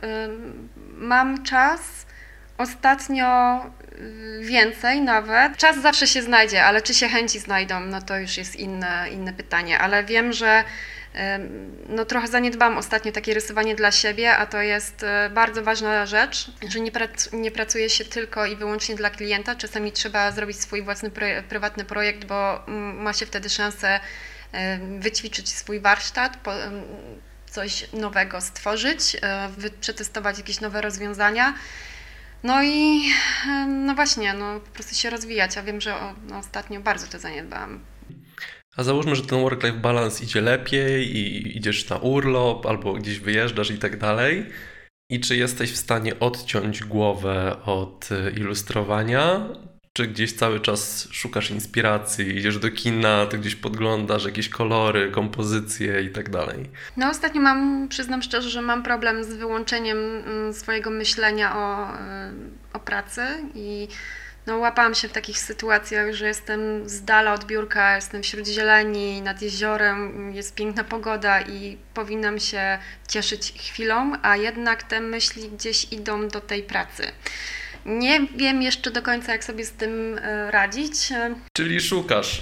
Mam 0.97 1.43
czas. 1.43 2.00
Ostatnio 2.61 3.61
Y, 4.01 4.39
więcej 4.41 5.01
nawet. 5.01 5.57
Czas 5.57 5.81
zawsze 5.81 6.07
się 6.07 6.21
znajdzie, 6.21 6.63
ale 6.63 6.81
czy 6.81 6.93
się 6.93 7.09
chęci 7.09 7.39
znajdą, 7.39 7.79
no 7.79 8.01
to 8.01 8.17
już 8.17 8.37
jest 8.37 8.55
inne, 8.55 9.07
inne 9.11 9.33
pytanie. 9.33 9.79
Ale 9.79 10.03
wiem, 10.03 10.33
że 10.33 10.63
no 11.89 12.05
trochę 12.05 12.27
zaniedbałam 12.27 12.77
ostatnio 12.77 13.11
takie 13.11 13.33
rysowanie 13.33 13.75
dla 13.75 13.91
siebie, 13.91 14.37
a 14.37 14.45
to 14.45 14.61
jest 14.61 15.03
y, 15.03 15.29
bardzo 15.29 15.63
ważna 15.63 16.05
rzecz, 16.05 16.51
że 16.69 16.79
nie, 16.79 16.91
prac 16.91 17.33
nie 17.33 17.51
pracuje 17.51 17.89
się 17.89 18.05
tylko 18.05 18.45
i 18.45 18.55
wyłącznie 18.55 18.95
dla 18.95 19.09
klienta. 19.09 19.55
Czasami 19.55 19.91
trzeba 19.91 20.31
zrobić 20.31 20.61
swój 20.61 20.81
własny 20.81 21.11
prywatny 21.49 21.85
projekt, 21.85 22.25
bo 22.25 22.63
ma 22.93 23.13
się 23.13 23.25
wtedy 23.25 23.49
szansę 23.49 23.99
wyćwiczyć 24.99 25.49
swój 25.49 25.79
warsztat, 25.79 26.37
coś 27.45 27.93
nowego 27.93 28.41
stworzyć, 28.41 29.15
y, 29.65 29.69
przetestować 29.81 30.37
jakieś 30.37 30.61
nowe 30.61 30.81
rozwiązania. 30.81 31.53
No 32.43 32.63
i 32.63 33.01
no 33.67 33.95
właśnie, 33.95 34.33
no 34.33 34.59
po 34.59 34.71
prostu 34.71 34.95
się 34.95 35.09
rozwijać. 35.09 35.55
Ja 35.55 35.63
wiem, 35.63 35.81
że 35.81 35.95
no, 36.29 36.37
ostatnio 36.37 36.81
bardzo 36.81 37.07
to 37.07 37.19
zaniedbałam. 37.19 37.79
A 38.77 38.83
załóżmy, 38.83 39.15
że 39.15 39.25
ten 39.25 39.41
work-life 39.41 39.77
balance 39.77 40.23
idzie 40.23 40.41
lepiej 40.41 41.17
i 41.17 41.57
idziesz 41.57 41.89
na 41.89 41.97
urlop 41.97 42.65
albo 42.65 42.93
gdzieś 42.93 43.19
wyjeżdżasz 43.19 43.71
i 43.71 43.77
tak 43.77 43.97
dalej. 43.97 44.45
I 45.09 45.19
czy 45.19 45.35
jesteś 45.35 45.71
w 45.71 45.77
stanie 45.77 46.19
odciąć 46.19 46.83
głowę 46.83 47.63
od 47.65 48.09
y, 48.11 48.31
ilustrowania? 48.31 49.49
Czy 49.93 50.07
gdzieś 50.07 50.33
cały 50.33 50.59
czas 50.59 51.07
szukasz 51.11 51.51
inspiracji, 51.51 52.37
idziesz 52.37 52.57
do 52.57 52.71
kina, 52.71 53.25
to 53.25 53.37
gdzieś 53.37 53.55
podglądasz 53.55 54.25
jakieś 54.25 54.49
kolory, 54.49 55.11
kompozycje 55.11 56.01
i 56.01 56.09
tak 56.09 56.29
dalej? 56.29 56.69
No 56.97 57.09
ostatnio 57.09 57.41
mam, 57.41 57.87
przyznam 57.89 58.21
szczerze, 58.21 58.49
że 58.49 58.61
mam 58.61 58.83
problem 58.83 59.23
z 59.23 59.33
wyłączeniem 59.33 59.97
mm, 59.97 60.53
swojego 60.53 60.89
myślenia 60.89 61.57
o, 61.57 61.93
y, 61.93 61.97
o 62.73 62.79
pracy 62.79 63.21
i 63.55 63.87
no, 64.47 64.57
łapałam 64.57 64.95
się 64.95 65.07
w 65.07 65.11
takich 65.11 65.39
sytuacjach, 65.39 66.13
że 66.13 66.27
jestem 66.27 66.89
z 66.89 67.03
dala 67.03 67.33
od 67.33 67.45
biurka, 67.45 67.95
jestem 67.95 68.23
wśród 68.23 68.47
zieleni, 68.47 69.21
nad 69.21 69.41
jeziorem, 69.41 70.31
jest 70.35 70.55
piękna 70.55 70.83
pogoda 70.83 71.41
i 71.41 71.77
powinnam 71.93 72.39
się 72.39 72.79
cieszyć 73.07 73.53
chwilą, 73.57 74.13
a 74.21 74.37
jednak 74.37 74.83
te 74.83 75.01
myśli 75.01 75.49
gdzieś 75.49 75.93
idą 75.93 76.27
do 76.27 76.41
tej 76.41 76.63
pracy. 76.63 77.11
Nie 77.85 78.19
wiem 78.35 78.61
jeszcze 78.61 78.91
do 78.91 79.01
końca, 79.01 79.31
jak 79.31 79.43
sobie 79.43 79.65
z 79.65 79.71
tym 79.71 80.19
e, 80.21 80.51
radzić. 80.51 80.93
Czyli 81.53 81.81
szukasz, 81.81 82.41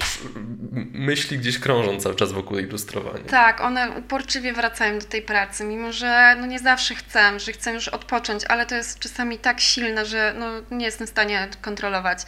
myśli 0.93 1.37
gdzieś 1.37 1.59
krążą 1.59 1.99
cały 1.99 2.15
czas 2.15 2.31
wokół 2.31 2.59
ilustrowania. 2.59 3.23
Tak, 3.23 3.61
one 3.61 3.91
uporczywie 3.91 4.53
wracają 4.53 4.99
do 4.99 5.05
tej 5.05 5.21
pracy, 5.21 5.63
mimo 5.63 5.91
że 5.91 6.35
no 6.39 6.45
nie 6.45 6.59
zawsze 6.59 6.95
chcę, 6.95 7.39
że 7.39 7.51
chcę 7.51 7.73
już 7.73 7.87
odpocząć, 7.87 8.45
ale 8.45 8.65
to 8.65 8.75
jest 8.75 8.99
czasami 8.99 9.37
tak 9.37 9.59
silne, 9.59 10.05
że 10.05 10.33
no 10.39 10.45
nie 10.71 10.85
jestem 10.85 11.07
w 11.07 11.09
stanie 11.09 11.47
kontrolować. 11.61 12.19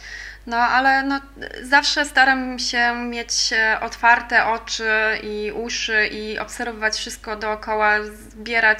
No 0.46 0.56
ale 0.56 1.02
no, 1.02 1.20
zawsze 1.62 2.04
staram 2.04 2.58
się 2.58 2.96
mieć 2.96 3.32
e, 3.52 3.80
otwarte 3.80 4.46
oczy 4.46 4.90
i 5.22 5.52
uszy 5.54 6.06
i 6.06 6.38
obserwować 6.38 6.96
wszystko 6.96 7.36
dookoła, 7.36 8.02
zbierać, 8.02 8.78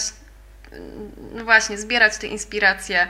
no 1.35 1.45
właśnie, 1.45 1.79
zbierać 1.79 2.19
te 2.19 2.27
inspiracje 2.27 3.09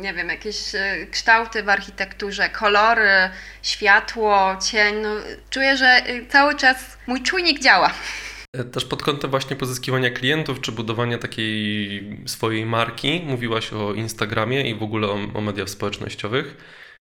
nie 0.00 0.14
wiem, 0.14 0.28
jakieś 0.28 0.74
e, 0.74 1.06
kształty 1.10 1.62
w 1.62 1.68
architekturze, 1.68 2.48
kolory, 2.48 3.30
światło, 3.62 4.56
cień. 4.70 4.94
No, 5.02 5.10
czuję, 5.50 5.76
że 5.76 5.86
e, 5.86 6.26
cały 6.26 6.56
czas 6.56 6.98
mój 7.06 7.22
czujnik 7.22 7.60
działa. 7.60 7.92
Też 8.72 8.84
pod 8.84 9.02
kątem 9.02 9.30
właśnie 9.30 9.56
pozyskiwania 9.56 10.10
klientów, 10.10 10.60
czy 10.60 10.72
budowania 10.72 11.18
takiej 11.18 12.02
swojej 12.26 12.66
marki, 12.66 13.22
mówiłaś 13.26 13.72
o 13.72 13.94
Instagramie 13.94 14.70
i 14.70 14.74
w 14.74 14.82
ogóle 14.82 15.08
o, 15.08 15.18
o 15.34 15.40
mediach 15.40 15.70
społecznościowych, 15.70 16.56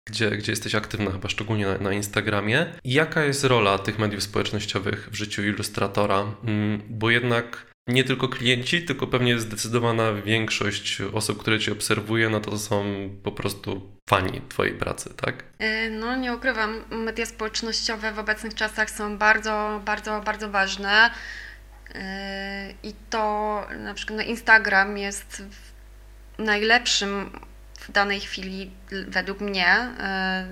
gdzie, 0.10 0.30
gdzie 0.32 0.51
jesteś 0.51 0.75
aktywna 0.75 1.12
chyba 1.12 1.30
szczególnie 1.30 1.65
na, 1.65 1.77
na 1.77 1.93
Instagramie. 1.93 2.65
Jaka 2.84 3.23
jest 3.23 3.43
rola 3.43 3.80
tych 3.80 3.99
mediów 3.99 4.23
społecznościowych 4.23 5.10
w 5.12 5.15
życiu 5.15 5.43
ilustratora? 5.43 6.25
Mm, 6.43 6.82
bo 6.89 7.10
jednak 7.10 7.67
nie 7.88 8.04
tylko 8.04 8.28
klienci, 8.28 8.86
tylko 8.86 9.08
pewnie 9.08 9.39
zdecydowana 9.39 10.13
większość 10.13 11.02
osób, 11.02 11.39
które 11.39 11.60
Cię 11.60 11.71
obserwuje, 11.71 12.30
no 12.30 12.39
to 12.39 12.58
są 12.58 13.10
po 13.23 13.32
prostu 13.32 13.97
fani 14.10 14.41
Twojej 14.50 14.73
pracy, 14.73 15.13
tak? 15.21 15.43
E, 15.60 15.89
no 15.89 16.15
nie 16.15 16.34
ukrywam, 16.34 16.84
media 16.89 17.26
społecznościowe 17.26 18.12
w 18.12 18.19
obecnych 18.19 18.56
czasach 18.56 18.89
są 18.89 19.17
bardzo, 19.17 19.82
bardzo, 19.86 20.21
bardzo 20.21 20.50
ważne. 20.50 21.12
E, 21.95 22.73
I 22.84 22.93
to 23.10 23.67
na 23.80 23.93
przykład 23.93 24.17
no 24.17 24.23
Instagram 24.23 24.97
jest 24.97 25.43
najlepszym 26.38 27.30
w 27.80 27.91
danej 27.91 28.19
chwili 28.19 28.71
według 29.08 29.41
mnie 29.41 29.67
e, 29.67 30.47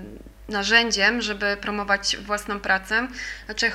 narzędziem, 0.48 1.22
żeby 1.22 1.56
promować 1.60 2.16
własną 2.16 2.60
pracę. 2.60 3.08
Znaczy, 3.46 3.70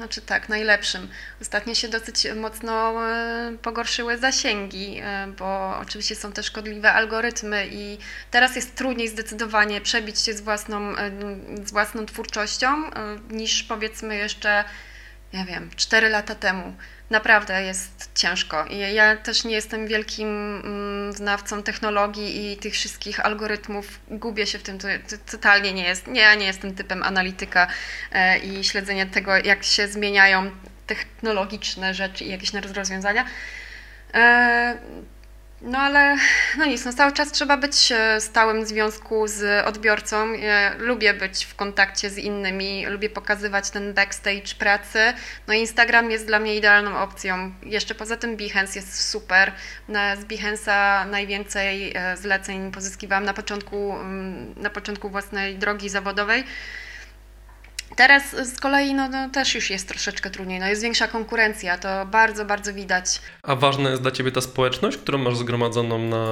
znaczy 0.00 0.20
tak, 0.20 0.48
najlepszym. 0.48 1.08
Ostatnio 1.40 1.74
się 1.74 1.88
dosyć 1.88 2.26
mocno 2.36 3.06
e, 3.08 3.52
pogorszyły 3.62 4.18
zasięgi, 4.18 5.00
e, 5.02 5.26
bo 5.38 5.78
oczywiście 5.78 6.14
są 6.16 6.32
też 6.32 6.46
szkodliwe 6.46 6.92
algorytmy 6.92 7.66
i 7.72 7.98
teraz 8.30 8.56
jest 8.56 8.74
trudniej 8.74 9.08
zdecydowanie 9.08 9.80
przebić 9.80 10.18
się 10.18 10.32
z 10.34 10.40
własną, 10.40 10.96
e, 10.96 11.10
z 11.66 11.72
własną 11.72 12.06
twórczością 12.06 12.90
niż 13.30 13.62
powiedzmy 13.62 14.16
jeszcze, 14.16 14.64
nie 15.32 15.44
wiem, 15.44 15.70
4 15.76 16.08
lata 16.08 16.34
temu 16.34 16.74
naprawdę 17.10 17.62
jest 17.62 18.10
ciężko. 18.14 18.64
Ja 18.94 19.16
też 19.16 19.44
nie 19.44 19.54
jestem 19.54 19.86
wielkim 19.86 20.28
mm, 20.64 21.12
znawcą 21.12 21.62
technologii 21.62 22.52
i 22.52 22.56
tych 22.56 22.72
wszystkich 22.72 23.20
algorytmów. 23.20 24.00
Gubię 24.08 24.46
się 24.46 24.58
w 24.58 24.62
tym, 24.62 24.78
to, 24.78 24.88
to 25.10 25.16
totalnie 25.30 25.72
nie 25.72 25.84
jest. 25.84 26.06
Nie, 26.06 26.20
ja 26.20 26.34
nie 26.34 26.46
jestem 26.46 26.74
typem 26.74 27.02
analityka 27.02 27.66
e, 28.12 28.38
i 28.38 28.64
śledzenia 28.64 29.06
tego, 29.06 29.36
jak 29.36 29.64
się 29.64 29.88
zmieniają 29.88 30.50
technologiczne 30.86 31.94
rzeczy 31.94 32.24
i 32.24 32.30
jakieś 32.30 32.52
rozwiązania. 32.54 33.24
No 35.62 35.78
ale 35.78 36.16
no 36.58 36.66
nic, 36.66 36.84
no 36.84 36.92
cały 36.92 37.12
czas 37.12 37.32
trzeba 37.32 37.56
być 37.56 37.92
e, 37.92 38.20
w 38.20 38.22
stałym 38.22 38.66
związku 38.66 39.28
z 39.28 39.66
odbiorcą. 39.66 40.32
Ja 40.32 40.74
lubię 40.78 41.14
być 41.14 41.44
w 41.44 41.54
kontakcie 41.54 42.10
z 42.10 42.18
innymi, 42.18 42.86
lubię 42.86 43.10
pokazywać 43.10 43.70
ten 43.70 43.94
backstage 43.94 44.54
pracy. 44.58 44.98
No 45.46 45.54
Instagram 45.54 46.10
jest 46.10 46.26
dla 46.26 46.38
mnie 46.38 46.56
idealną 46.56 46.98
opcją. 46.98 47.52
Jeszcze 47.62 47.94
poza 47.94 48.16
tym 48.16 48.36
Behance 48.36 48.78
jest 48.78 49.08
super. 49.10 49.52
Z 49.88 50.24
Behance'a 50.24 51.10
najwięcej 51.10 51.92
e, 51.94 52.16
zleceń 52.16 52.72
pozyskiwałam 52.72 53.24
na 53.24 53.34
początku, 53.34 53.96
mm, 53.96 54.54
na 54.56 54.70
początku 54.70 55.10
własnej 55.10 55.58
drogi 55.58 55.88
zawodowej. 55.88 56.44
Teraz 58.00 58.30
z 58.30 58.60
kolei 58.60 58.94
no, 58.94 59.08
no, 59.08 59.30
też 59.30 59.54
już 59.54 59.70
jest 59.70 59.88
troszeczkę 59.88 60.30
trudniej, 60.30 60.60
no, 60.60 60.66
jest 60.66 60.82
większa 60.82 61.08
konkurencja, 61.08 61.78
to 61.78 62.06
bardzo, 62.06 62.44
bardzo 62.44 62.74
widać. 62.74 63.20
A 63.42 63.56
ważna 63.56 63.90
jest 63.90 64.02
dla 64.02 64.10
Ciebie 64.10 64.32
ta 64.32 64.40
społeczność, 64.40 64.96
którą 64.96 65.18
masz 65.18 65.36
zgromadzoną 65.36 65.98
na, 65.98 66.26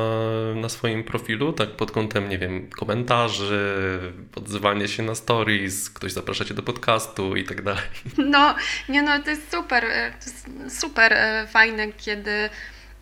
na 0.60 0.68
swoim 0.68 1.04
profilu, 1.04 1.52
tak 1.52 1.70
pod 1.70 1.90
kątem, 1.90 2.28
nie 2.28 2.38
wiem, 2.38 2.70
komentarzy, 2.70 4.00
odzywanie 4.36 4.88
się 4.88 5.02
na 5.02 5.14
stories, 5.14 5.90
ktoś 5.90 6.12
zaprasza 6.12 6.44
Cię 6.44 6.54
do 6.54 6.62
podcastu 6.62 7.36
i 7.36 7.44
tak 7.44 7.62
dalej. 7.62 7.82
No, 8.18 8.54
nie 8.88 9.02
no, 9.02 9.22
to 9.22 9.30
jest 9.30 9.52
super, 9.52 9.84
e, 9.84 10.10
to 10.10 10.30
jest 10.30 10.80
super 10.80 11.12
e, 11.12 11.46
fajne, 11.46 11.92
kiedy 11.92 12.50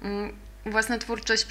mm, 0.03 0.33
własna 0.67 0.99
twórczość 0.99 1.45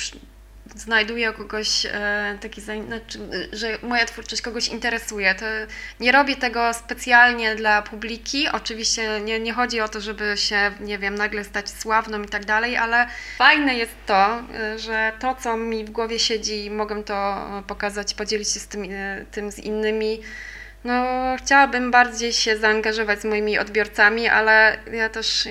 znajduję 0.75 1.33
kogoś 1.33 1.85
e, 1.85 2.37
taki, 2.41 2.61
znaczy, 2.61 3.19
że 3.53 3.77
moja 3.83 4.05
twórczość 4.05 4.41
kogoś 4.41 4.67
interesuje. 4.67 5.35
To 5.35 5.45
nie 5.99 6.11
robię 6.11 6.35
tego 6.35 6.73
specjalnie 6.73 7.55
dla 7.55 7.81
publiki. 7.81 8.49
Oczywiście 8.49 9.19
nie, 9.19 9.39
nie 9.39 9.53
chodzi 9.53 9.81
o 9.81 9.87
to, 9.87 10.01
żeby 10.01 10.37
się, 10.37 10.71
nie 10.79 10.99
wiem, 10.99 11.15
nagle 11.15 11.43
stać 11.43 11.69
sławną 11.69 12.21
i 12.21 12.27
tak 12.27 12.45
dalej, 12.45 12.77
ale 12.77 13.07
fajne 13.37 13.75
jest 13.75 13.95
to, 14.05 14.43
e, 14.53 14.79
że 14.79 15.11
to, 15.19 15.35
co 15.35 15.57
mi 15.57 15.85
w 15.85 15.89
głowie 15.89 16.19
siedzi, 16.19 16.71
mogę 16.71 17.03
to 17.03 17.47
pokazać, 17.67 18.13
podzielić 18.13 18.49
się 18.49 18.59
z 18.59 18.67
tym, 18.67 18.83
tym 19.31 19.51
z 19.51 19.59
innymi. 19.59 20.21
No, 20.83 21.05
chciałabym 21.37 21.91
bardziej 21.91 22.33
się 22.33 22.57
zaangażować 22.57 23.21
z 23.21 23.25
moimi 23.25 23.59
odbiorcami, 23.59 24.27
ale 24.27 24.77
ja 24.91 25.09
też 25.09 25.47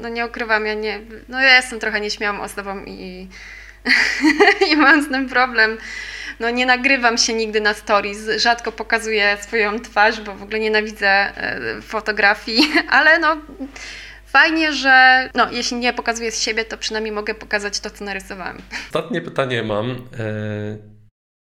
no, 0.00 0.08
nie 0.08 0.26
ukrywam, 0.26 0.66
ja 0.66 0.74
nie, 0.74 1.00
no 1.28 1.40
ja 1.40 1.56
jestem 1.56 1.80
trochę 1.80 2.00
nieśmiałą 2.00 2.40
osobą 2.40 2.84
i 2.84 3.28
i 4.72 4.76
mam 4.76 5.02
z 5.02 5.08
tym 5.08 5.28
problem. 5.28 5.78
No 6.40 6.50
nie 6.50 6.66
nagrywam 6.66 7.18
się 7.18 7.34
nigdy 7.34 7.60
na 7.60 7.74
stories, 7.74 8.30
rzadko 8.36 8.72
pokazuję 8.72 9.38
swoją 9.40 9.80
twarz, 9.80 10.20
bo 10.20 10.34
w 10.34 10.42
ogóle 10.42 10.60
nienawidzę 10.60 11.08
e, 11.08 11.82
fotografii, 11.82 12.72
ale 12.90 13.18
no 13.18 13.36
fajnie, 14.26 14.72
że 14.72 15.28
no, 15.34 15.52
jeśli 15.52 15.76
nie 15.76 15.92
pokazuję 15.92 16.30
z 16.32 16.42
siebie, 16.42 16.64
to 16.64 16.78
przynajmniej 16.78 17.12
mogę 17.12 17.34
pokazać 17.34 17.80
to, 17.80 17.90
co 17.90 18.04
narysowałem. 18.04 18.58
Ostatnie 18.86 19.20
pytanie 19.20 19.62
mam. 19.62 19.90
E, 19.90 20.98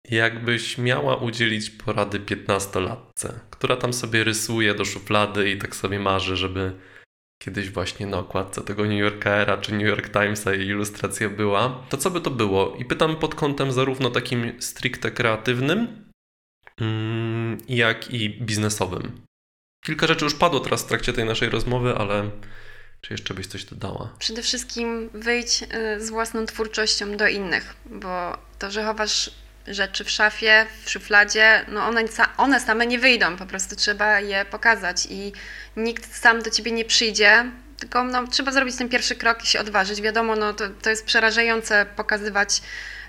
jakbyś 0.10 0.78
miała 0.78 1.16
udzielić 1.16 1.70
porady 1.70 2.20
15-latce, 2.20 3.34
która 3.50 3.76
tam 3.76 3.94
sobie 3.94 4.24
rysuje 4.24 4.74
do 4.74 4.86
szuflady 4.86 5.50
i 5.50 5.58
tak 5.58 5.76
sobie 5.76 6.00
marzy, 6.00 6.36
żeby 6.36 6.72
kiedyś 7.40 7.70
właśnie 7.70 8.06
na 8.06 8.18
okładce 8.18 8.62
tego 8.62 8.84
New 8.84 9.00
Yorkera 9.00 9.58
czy 9.58 9.74
New 9.74 9.88
York 9.88 10.10
Timesa 10.10 10.54
jej 10.54 10.68
ilustracja 10.68 11.30
była, 11.30 11.86
to 11.90 11.98
co 11.98 12.12
by 12.12 12.22
to 12.22 12.32
było? 12.32 12.76
I 12.80 12.86
pytam 12.86 13.16
pod 13.16 13.36
kątem 13.36 13.72
zarówno 13.72 14.10
takim 14.10 14.62
stricte 14.62 15.12
kreatywnym, 15.12 16.12
mm, 16.82 17.58
jak 17.70 18.14
i 18.14 18.30
biznesowym. 18.30 19.22
Kilka 19.86 20.08
rzeczy 20.08 20.26
już 20.26 20.36
padło 20.36 20.60
teraz 20.60 20.84
w 20.84 20.88
trakcie 20.88 21.14
tej 21.14 21.26
naszej 21.26 21.50
rozmowy, 21.50 21.96
ale 21.96 22.30
czy 23.02 23.14
jeszcze 23.14 23.34
byś 23.34 23.48
coś 23.48 23.66
dodała? 23.66 24.16
Przede 24.20 24.42
wszystkim 24.42 25.10
wyjdź 25.14 25.64
y, 25.64 26.06
z 26.06 26.10
własną 26.10 26.46
twórczością 26.46 27.18
do 27.18 27.28
innych, 27.28 27.76
bo 27.86 28.38
to, 28.60 28.72
że 28.72 28.84
chowasz 28.84 29.32
rzeczy 29.68 30.04
w 30.04 30.10
szafie, 30.10 30.66
w 30.84 30.90
szufladzie, 30.90 31.66
no 31.68 31.86
one, 31.86 32.04
one 32.38 32.60
same 32.60 32.88
nie 32.88 33.00
wyjdą, 33.00 33.38
po 33.38 33.46
prostu 33.46 33.76
trzeba 33.76 34.20
je 34.20 34.46
pokazać 34.46 35.08
i 35.10 35.34
nikt 35.78 36.16
sam 36.16 36.42
do 36.42 36.50
ciebie 36.50 36.72
nie 36.72 36.86
przyjdzie, 36.86 37.46
tylko 37.80 38.04
no, 38.04 38.28
trzeba 38.28 38.52
zrobić 38.52 38.76
ten 38.76 38.90
pierwszy 38.90 39.16
krok 39.16 39.44
i 39.44 39.48
się 39.48 39.60
odważyć. 39.60 40.02
Wiadomo, 40.02 40.36
no, 40.36 40.54
to, 40.54 40.70
to 40.70 40.90
jest 40.90 41.06
przerażające 41.06 41.86
pokazywać 41.96 42.62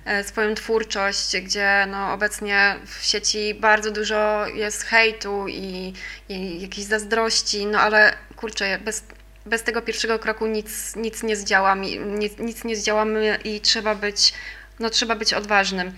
e, 0.05 0.25
swoją 0.25 0.55
twórczość, 0.55 1.37
gdzie 1.41 1.87
no, 1.91 2.13
obecnie 2.13 2.77
w 2.87 3.05
sieci 3.05 3.55
bardzo 3.55 3.91
dużo 3.91 4.47
jest 4.47 4.83
hejtu 4.83 5.49
i, 5.49 5.93
i 6.29 6.61
jakiejś 6.61 6.87
zazdrości, 6.87 7.67
no 7.67 7.81
ale 7.81 8.15
kurczę, 8.37 8.79
bez, 8.79 9.05
bez 9.47 9.63
tego 9.63 9.83
pierwszego 9.83 10.19
kroku 10.19 10.47
nic, 10.47 10.97
nic 10.97 11.23
nie 11.23 11.37
zdziałamy, 11.37 11.87
nic, 11.97 12.39
nic 12.39 12.65
nie 12.65 12.77
zdziałamy 12.77 13.39
i 13.45 13.61
trzeba 13.61 13.95
być, 13.95 14.33
no, 14.81 14.91
trzeba 14.91 15.15
być 15.15 15.35
odważnym. 15.35 15.93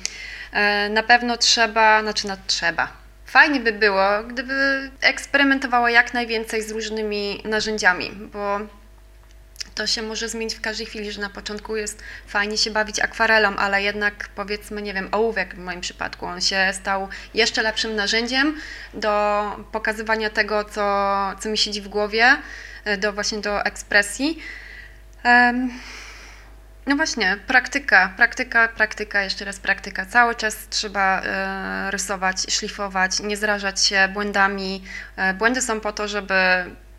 E, 0.53 0.89
na 0.89 1.03
pewno 1.03 1.37
trzeba, 1.37 2.03
znaczy 2.03 2.29
no 2.29 2.37
trzeba. 2.47 2.89
Fajnie 3.27 3.61
by 3.61 3.73
było, 3.73 4.23
gdyby 4.29 4.91
eksperymentowała 5.01 5.91
jak 5.91 6.15
najwięcej 6.15 6.63
z 6.63 6.71
różnymi 6.71 7.43
narzędziami, 7.45 8.11
bo 8.11 8.61
to 9.75 9.87
się 9.87 10.03
może 10.03 10.29
zmienić 10.29 10.55
w 10.55 10.61
każdej 10.61 10.87
chwili, 10.87 11.13
że 11.13 11.21
na 11.21 11.31
początku 11.31 11.77
jest 11.77 12.03
fajnie 12.27 12.59
się 12.59 12.71
bawić 12.71 13.01
akwarelą, 13.01 13.57
ale 13.57 13.83
jednak 13.83 14.29
powiedzmy, 14.35 14.83
nie 14.83 14.95
wiem, 14.95 15.09
ołówek 15.13 15.55
w 15.55 15.59
moim 15.59 15.81
przypadku, 15.81 16.27
on 16.27 16.41
się 16.41 16.71
stał 16.73 17.09
jeszcze 17.35 17.63
lepszym 17.63 17.97
narzędziem 17.97 18.57
do 18.95 19.43
pokazywania 19.73 20.31
tego, 20.31 20.65
co, 20.65 20.83
co 21.41 21.49
mi 21.49 21.59
siedzi 21.59 21.81
w 21.81 21.89
głowie, 21.89 22.37
e, 22.85 22.97
do 22.97 23.13
właśnie 23.13 23.39
do 23.39 23.65
ekspresji. 23.65 24.39
Um, 25.25 25.71
no 26.91 26.97
właśnie, 26.97 27.39
praktyka, 27.47 28.13
praktyka, 28.17 28.69
praktyka, 28.69 29.23
jeszcze 29.23 29.45
raz 29.45 29.59
praktyka. 29.59 30.07
Cały 30.07 30.35
czas 30.35 30.57
trzeba 30.71 31.23
e, 31.23 31.91
rysować, 31.91 32.43
szlifować, 32.49 33.21
nie 33.21 33.37
zrażać 33.37 33.85
się 33.85 34.09
błędami. 34.13 34.83
E, 35.17 35.35
błędy 35.35 35.63
są 35.63 35.81
po 35.81 35.93
to, 35.93 36.09
żeby 36.09 36.35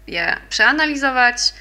je 0.08 0.38
przeanalizować 0.50 1.54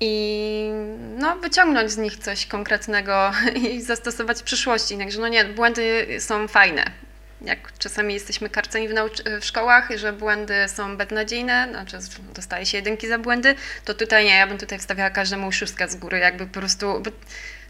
i 0.00 0.70
no, 1.18 1.36
wyciągnąć 1.36 1.90
z 1.90 1.96
nich 1.96 2.16
coś 2.16 2.46
konkretnego 2.46 3.32
i 3.70 3.82
zastosować 3.82 4.40
w 4.40 4.42
przyszłości. 4.42 4.98
Także 4.98 5.20
no 5.20 5.28
nie, 5.28 5.44
błędy 5.44 6.06
są 6.20 6.48
fajne 6.48 7.09
jak 7.42 7.78
czasami 7.78 8.14
jesteśmy 8.14 8.50
karceni 8.50 8.88
w, 8.88 8.92
w, 9.40 9.44
szkołach, 9.44 9.88
że 9.96 10.12
błędy 10.12 10.54
są 10.68 10.96
beznadziejne, 10.96 11.66
znaczy 11.70 11.98
dostaje 12.34 12.66
się 12.66 12.78
jedynki 12.78 13.08
za 13.08 13.18
błędy, 13.18 13.54
to 13.84 13.94
tutaj 13.94 14.24
nie, 14.24 14.34
ja 14.34 14.46
bym 14.46 14.58
tutaj 14.58 14.78
wstawiała 14.78 15.10
każdemu 15.10 15.52
szóstkę 15.52 15.88
z 15.88 15.96
góry, 15.96 16.18
jakby 16.18 16.46
po 16.46 16.52
prostu... 16.60 17.02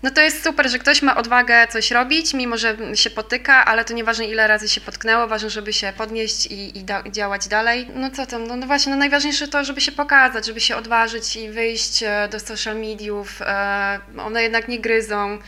No 0.02 0.10
to 0.10 0.20
jest 0.20 0.44
super, 0.44 0.70
że 0.70 0.78
ktoś 0.78 1.02
ma 1.02 1.16
odwagę 1.16 1.66
coś 1.68 1.90
robić, 1.90 2.34
mimo 2.34 2.56
że 2.56 2.76
się 2.94 3.10
potyka, 3.10 3.64
ale 3.64 3.84
to 3.84 3.94
nieważne 3.94 4.26
ile 4.26 4.46
razy 4.46 4.68
się 4.68 4.80
potknęło, 4.80 5.26
ważne, 5.26 5.50
żeby 5.50 5.72
się 5.72 5.92
podnieść 5.96 6.46
i, 6.46 6.78
i 6.78 6.84
da, 6.84 7.02
działać 7.10 7.48
dalej. 7.48 7.88
No 7.94 8.10
co 8.10 8.26
tam, 8.26 8.46
no, 8.46 8.56
no, 8.56 8.66
właśnie, 8.66 8.92
no 8.92 8.98
najważniejsze 8.98 9.48
to, 9.48 9.64
żeby 9.64 9.80
się 9.80 9.92
pokazać, 9.92 10.46
żeby 10.46 10.60
się 10.60 10.76
odważyć 10.76 11.36
i 11.36 11.50
wyjść 11.50 12.02
e, 12.02 12.28
do 12.30 12.40
social 12.40 12.76
mediów, 12.76 13.42
e, 13.42 14.00
one 14.18 14.42
jednak 14.42 14.68
nie 14.68 14.78
gryzą, 14.78 15.38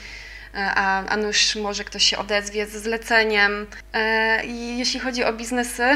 a, 0.55 1.07
a 1.07 1.17
nuż 1.17 1.57
może 1.57 1.85
ktoś 1.85 2.05
się 2.05 2.19
odezwie 2.19 2.67
ze 2.67 2.81
zleceniem. 2.81 3.67
E, 3.93 4.45
I 4.45 4.79
jeśli 4.79 5.01
chodzi 5.01 5.25
o 5.25 5.33
biznesy, 5.33 5.95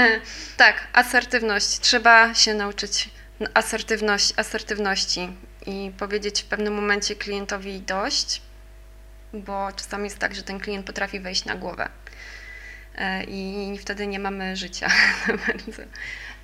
tak, 0.56 0.86
asertywność. 0.92 1.78
Trzeba 1.80 2.34
się 2.34 2.54
nauczyć 2.54 3.10
asertywność, 3.54 4.32
asertywności 4.36 5.28
i 5.66 5.92
powiedzieć 5.98 6.42
w 6.42 6.46
pewnym 6.46 6.74
momencie 6.74 7.16
klientowi 7.16 7.80
dość, 7.80 8.42
bo 9.32 9.68
czasami 9.76 10.04
jest 10.04 10.18
tak, 10.18 10.34
że 10.34 10.42
ten 10.42 10.60
klient 10.60 10.86
potrafi 10.86 11.20
wejść 11.20 11.44
na 11.44 11.54
głowę 11.54 11.88
e, 12.96 13.24
i 13.24 13.78
wtedy 13.78 14.06
nie 14.06 14.18
mamy 14.18 14.56
życia. 14.56 14.88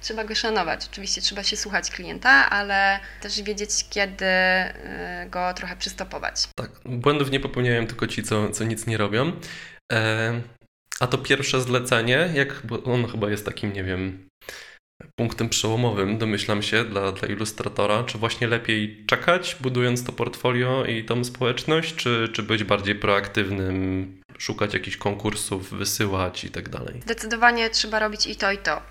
trzeba 0.00 0.24
go 0.24 0.34
szanować. 0.34 0.88
Oczywiście 0.92 1.20
trzeba 1.20 1.42
się 1.42 1.56
słuchać 1.56 1.90
klienta, 1.90 2.50
ale 2.50 3.00
też 3.20 3.42
wiedzieć, 3.42 3.70
kiedy 3.90 4.24
y, 4.24 5.30
go 5.30 5.54
trochę 5.54 5.76
przystopować. 5.76 6.48
Tak, 6.54 6.70
błędów 6.84 7.30
nie 7.30 7.40
popełniają 7.40 7.86
tylko 7.86 8.06
ci, 8.06 8.22
co, 8.22 8.50
co 8.50 8.64
nic 8.64 8.86
nie 8.86 8.96
robią. 8.96 9.32
E, 9.92 10.40
a 11.00 11.06
to 11.06 11.18
pierwsze 11.18 11.60
zlecenie, 11.60 12.30
jak, 12.34 12.60
bo 12.64 12.82
ono 12.82 13.08
chyba 13.08 13.30
jest 13.30 13.44
takim, 13.44 13.72
nie 13.72 13.84
wiem, 13.84 14.28
punktem 15.16 15.48
przełomowym, 15.48 16.18
domyślam 16.18 16.62
się, 16.62 16.84
dla, 16.84 17.12
dla 17.12 17.28
ilustratora. 17.28 18.04
Czy 18.04 18.18
właśnie 18.18 18.46
lepiej 18.46 19.04
czekać, 19.06 19.56
budując 19.60 20.04
to 20.04 20.12
portfolio 20.12 20.84
i 20.84 21.04
tą 21.04 21.24
społeczność, 21.24 21.94
czy, 21.94 22.28
czy 22.32 22.42
być 22.42 22.64
bardziej 22.64 22.94
proaktywnym, 22.94 24.19
szukać 24.40 24.74
jakichś 24.74 24.96
konkursów, 24.96 25.70
wysyłać 25.70 26.44
i 26.44 26.50
tak 26.50 26.68
dalej? 26.68 27.00
Zdecydowanie 27.02 27.70
trzeba 27.70 27.98
robić 27.98 28.26
i 28.26 28.36
to, 28.36 28.52
i 28.52 28.58
to. 28.58 28.82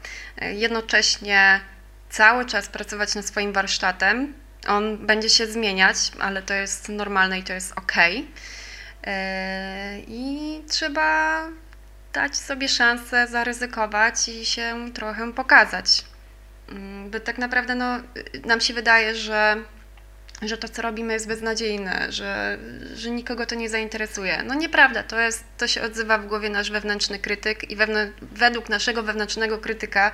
Jednocześnie 0.42 1.62
cały 2.10 2.46
czas 2.46 2.68
pracować 2.68 3.16
nad 3.16 3.26
swoim 3.26 3.54
warsztatem. 3.54 4.34
On 4.68 4.98
będzie 4.98 5.30
się 5.30 5.48
zmieniać, 5.48 5.98
ale 6.20 6.42
to 6.42 6.54
jest 6.54 6.90
normalne 6.90 7.40
i 7.40 7.44
to 7.44 7.54
jest 7.54 7.72
ok. 7.78 7.94
E, 9.04 10.00
I 10.08 10.62
trzeba 10.68 11.44
dać 12.14 12.38
sobie 12.38 12.68
szansę 12.68 13.28
zaryzykować 13.28 14.28
i 14.28 14.46
się 14.46 14.92
trochę 14.94 15.34
pokazać. 15.34 16.04
Mm, 16.70 17.12
bo 17.12 17.20
tak 17.20 17.38
naprawdę 17.38 17.76
no, 17.76 18.00
nam 18.46 18.62
się 18.62 18.74
wydaje, 18.74 19.16
że, 19.16 19.64
że 20.42 20.58
to, 20.58 20.70
co 20.70 20.82
robimy, 20.82 21.14
jest 21.14 21.28
beznadziejne, 21.28 22.12
że, 22.12 22.58
że 22.94 23.12
nikogo 23.12 23.46
to 23.46 23.56
nie 23.56 23.70
zainteresuje. 23.70 24.44
No 24.44 24.54
nieprawda, 24.54 25.04
to, 25.04 25.20
jest, 25.20 25.44
to 25.58 25.68
się 25.68 25.82
odzywa 25.82 26.18
w 26.18 26.28
głowie 26.28 26.50
nasz 26.50 26.72
wewnętrzny 26.72 27.20
krytyk 27.20 27.72
i 27.72 27.78
według 28.22 28.70
naszego 28.70 29.04
wewnętrznego 29.04 29.58
krytyka 29.58 30.12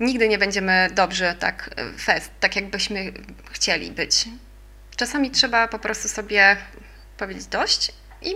nigdy 0.00 0.28
nie 0.28 0.38
będziemy 0.38 0.88
dobrze 0.92 1.34
tak 1.38 1.70
fest, 1.98 2.30
tak 2.40 2.56
jakbyśmy 2.56 3.12
chcieli 3.52 3.90
być. 3.90 4.24
Czasami 4.96 5.30
trzeba 5.30 5.68
po 5.68 5.78
prostu 5.78 6.08
sobie 6.08 6.56
powiedzieć 7.16 7.46
dość 7.46 7.92
i 8.22 8.34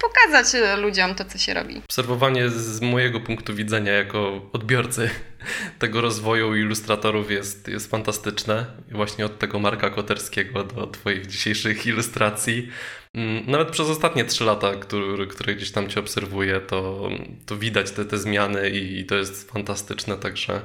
pokazać 0.00 0.54
e, 0.54 0.76
ludziom 0.76 1.14
to, 1.14 1.24
co 1.24 1.38
się 1.38 1.54
robi. 1.54 1.78
Obserwowanie 1.78 2.48
z 2.48 2.80
mojego 2.80 3.20
punktu 3.20 3.54
widzenia 3.54 3.92
jako 3.92 4.50
odbiorcy 4.52 5.10
tego 5.78 6.00
rozwoju 6.00 6.56
ilustratorów 6.56 7.30
jest, 7.30 7.68
jest 7.68 7.90
fantastyczne. 7.90 8.66
Właśnie 8.90 9.26
od 9.26 9.38
tego 9.38 9.58
Marka 9.58 9.90
Koterskiego 9.90 10.64
do 10.64 10.86
Twoich 10.86 11.26
dzisiejszych 11.26 11.86
ilustracji. 11.86 12.68
Mm, 13.14 13.50
nawet 13.50 13.70
przez 13.70 13.88
ostatnie 13.88 14.24
trzy 14.24 14.44
lata, 14.44 14.76
które, 14.76 15.26
które 15.26 15.54
gdzieś 15.54 15.70
tam 15.70 15.88
Cię 15.88 16.00
obserwuję, 16.00 16.60
to, 16.60 17.08
to 17.46 17.56
widać 17.56 17.90
te, 17.90 18.04
te 18.04 18.18
zmiany 18.18 18.70
i, 18.70 18.98
i 18.98 19.06
to 19.06 19.16
jest 19.16 19.50
fantastyczne, 19.50 20.16
także 20.16 20.60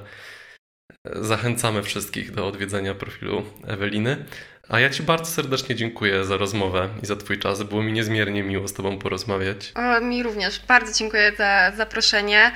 zachęcamy 1.06 1.84
wszystkich 1.84 2.32
do 2.32 2.48
odwiedzenia 2.48 2.96
profilu 2.96 3.44
Eweliny. 3.68 4.26
A 4.70 4.80
ja 4.80 4.90
Ci 4.90 5.04
bardzo 5.04 5.26
serdecznie 5.32 5.76
dziękuję 5.76 6.26
za 6.26 6.38
rozmowę 6.38 6.90
i 7.04 7.06
za 7.06 7.16
Twój 7.16 7.40
czas. 7.40 7.64
Było 7.64 7.84
mi 7.84 7.94
niezmiernie 7.94 8.44
miło 8.44 8.68
z 8.68 8.74
Tobą 8.74 9.00
porozmawiać. 9.00 9.72
O, 9.76 10.02
mi 10.02 10.24
również. 10.24 10.62
Bardzo 10.68 10.94
dziękuję 11.00 11.32
za 11.38 11.72
zaproszenie. 11.78 12.52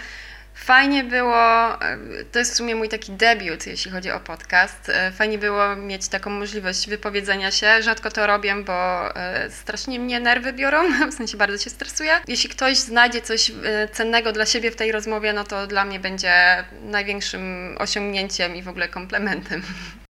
Fajnie 0.66 1.04
było, 1.04 1.74
e, 1.82 1.98
to 2.32 2.40
jest 2.40 2.54
w 2.54 2.56
sumie 2.56 2.76
mój 2.76 2.90
taki 2.90 3.12
debiut, 3.12 3.68
jeśli 3.68 3.92
chodzi 3.92 4.12
o 4.12 4.20
podcast. 4.20 4.90
E, 4.90 5.12
fajnie 5.12 5.38
było 5.38 5.76
mieć 5.76 6.08
taką 6.08 6.30
możliwość 6.30 6.90
wypowiedzenia 6.90 7.52
się. 7.52 7.82
Rzadko 7.82 8.12
to 8.12 8.28
robię, 8.28 8.56
bo 8.66 9.10
e, 9.16 9.52
strasznie 9.52 10.00
mnie 10.00 10.20
nerwy 10.20 10.54
biorą, 10.54 10.78
w 11.12 11.14
sensie 11.14 11.38
bardzo 11.38 11.58
się 11.58 11.70
stresuję. 11.70 12.12
Jeśli 12.28 12.50
ktoś 12.50 12.78
znajdzie 12.78 13.22
coś 13.22 13.52
cennego 13.92 14.32
dla 14.32 14.46
siebie 14.46 14.72
w 14.72 14.76
tej 14.76 14.92
rozmowie, 14.92 15.34
no 15.34 15.44
to 15.44 15.68
dla 15.68 15.86
mnie 15.86 16.00
będzie 16.00 16.64
największym 16.82 17.76
osiągnięciem 17.80 18.56
i 18.56 18.62
w 18.62 18.68
ogóle 18.68 18.88
komplementem. 18.88 19.62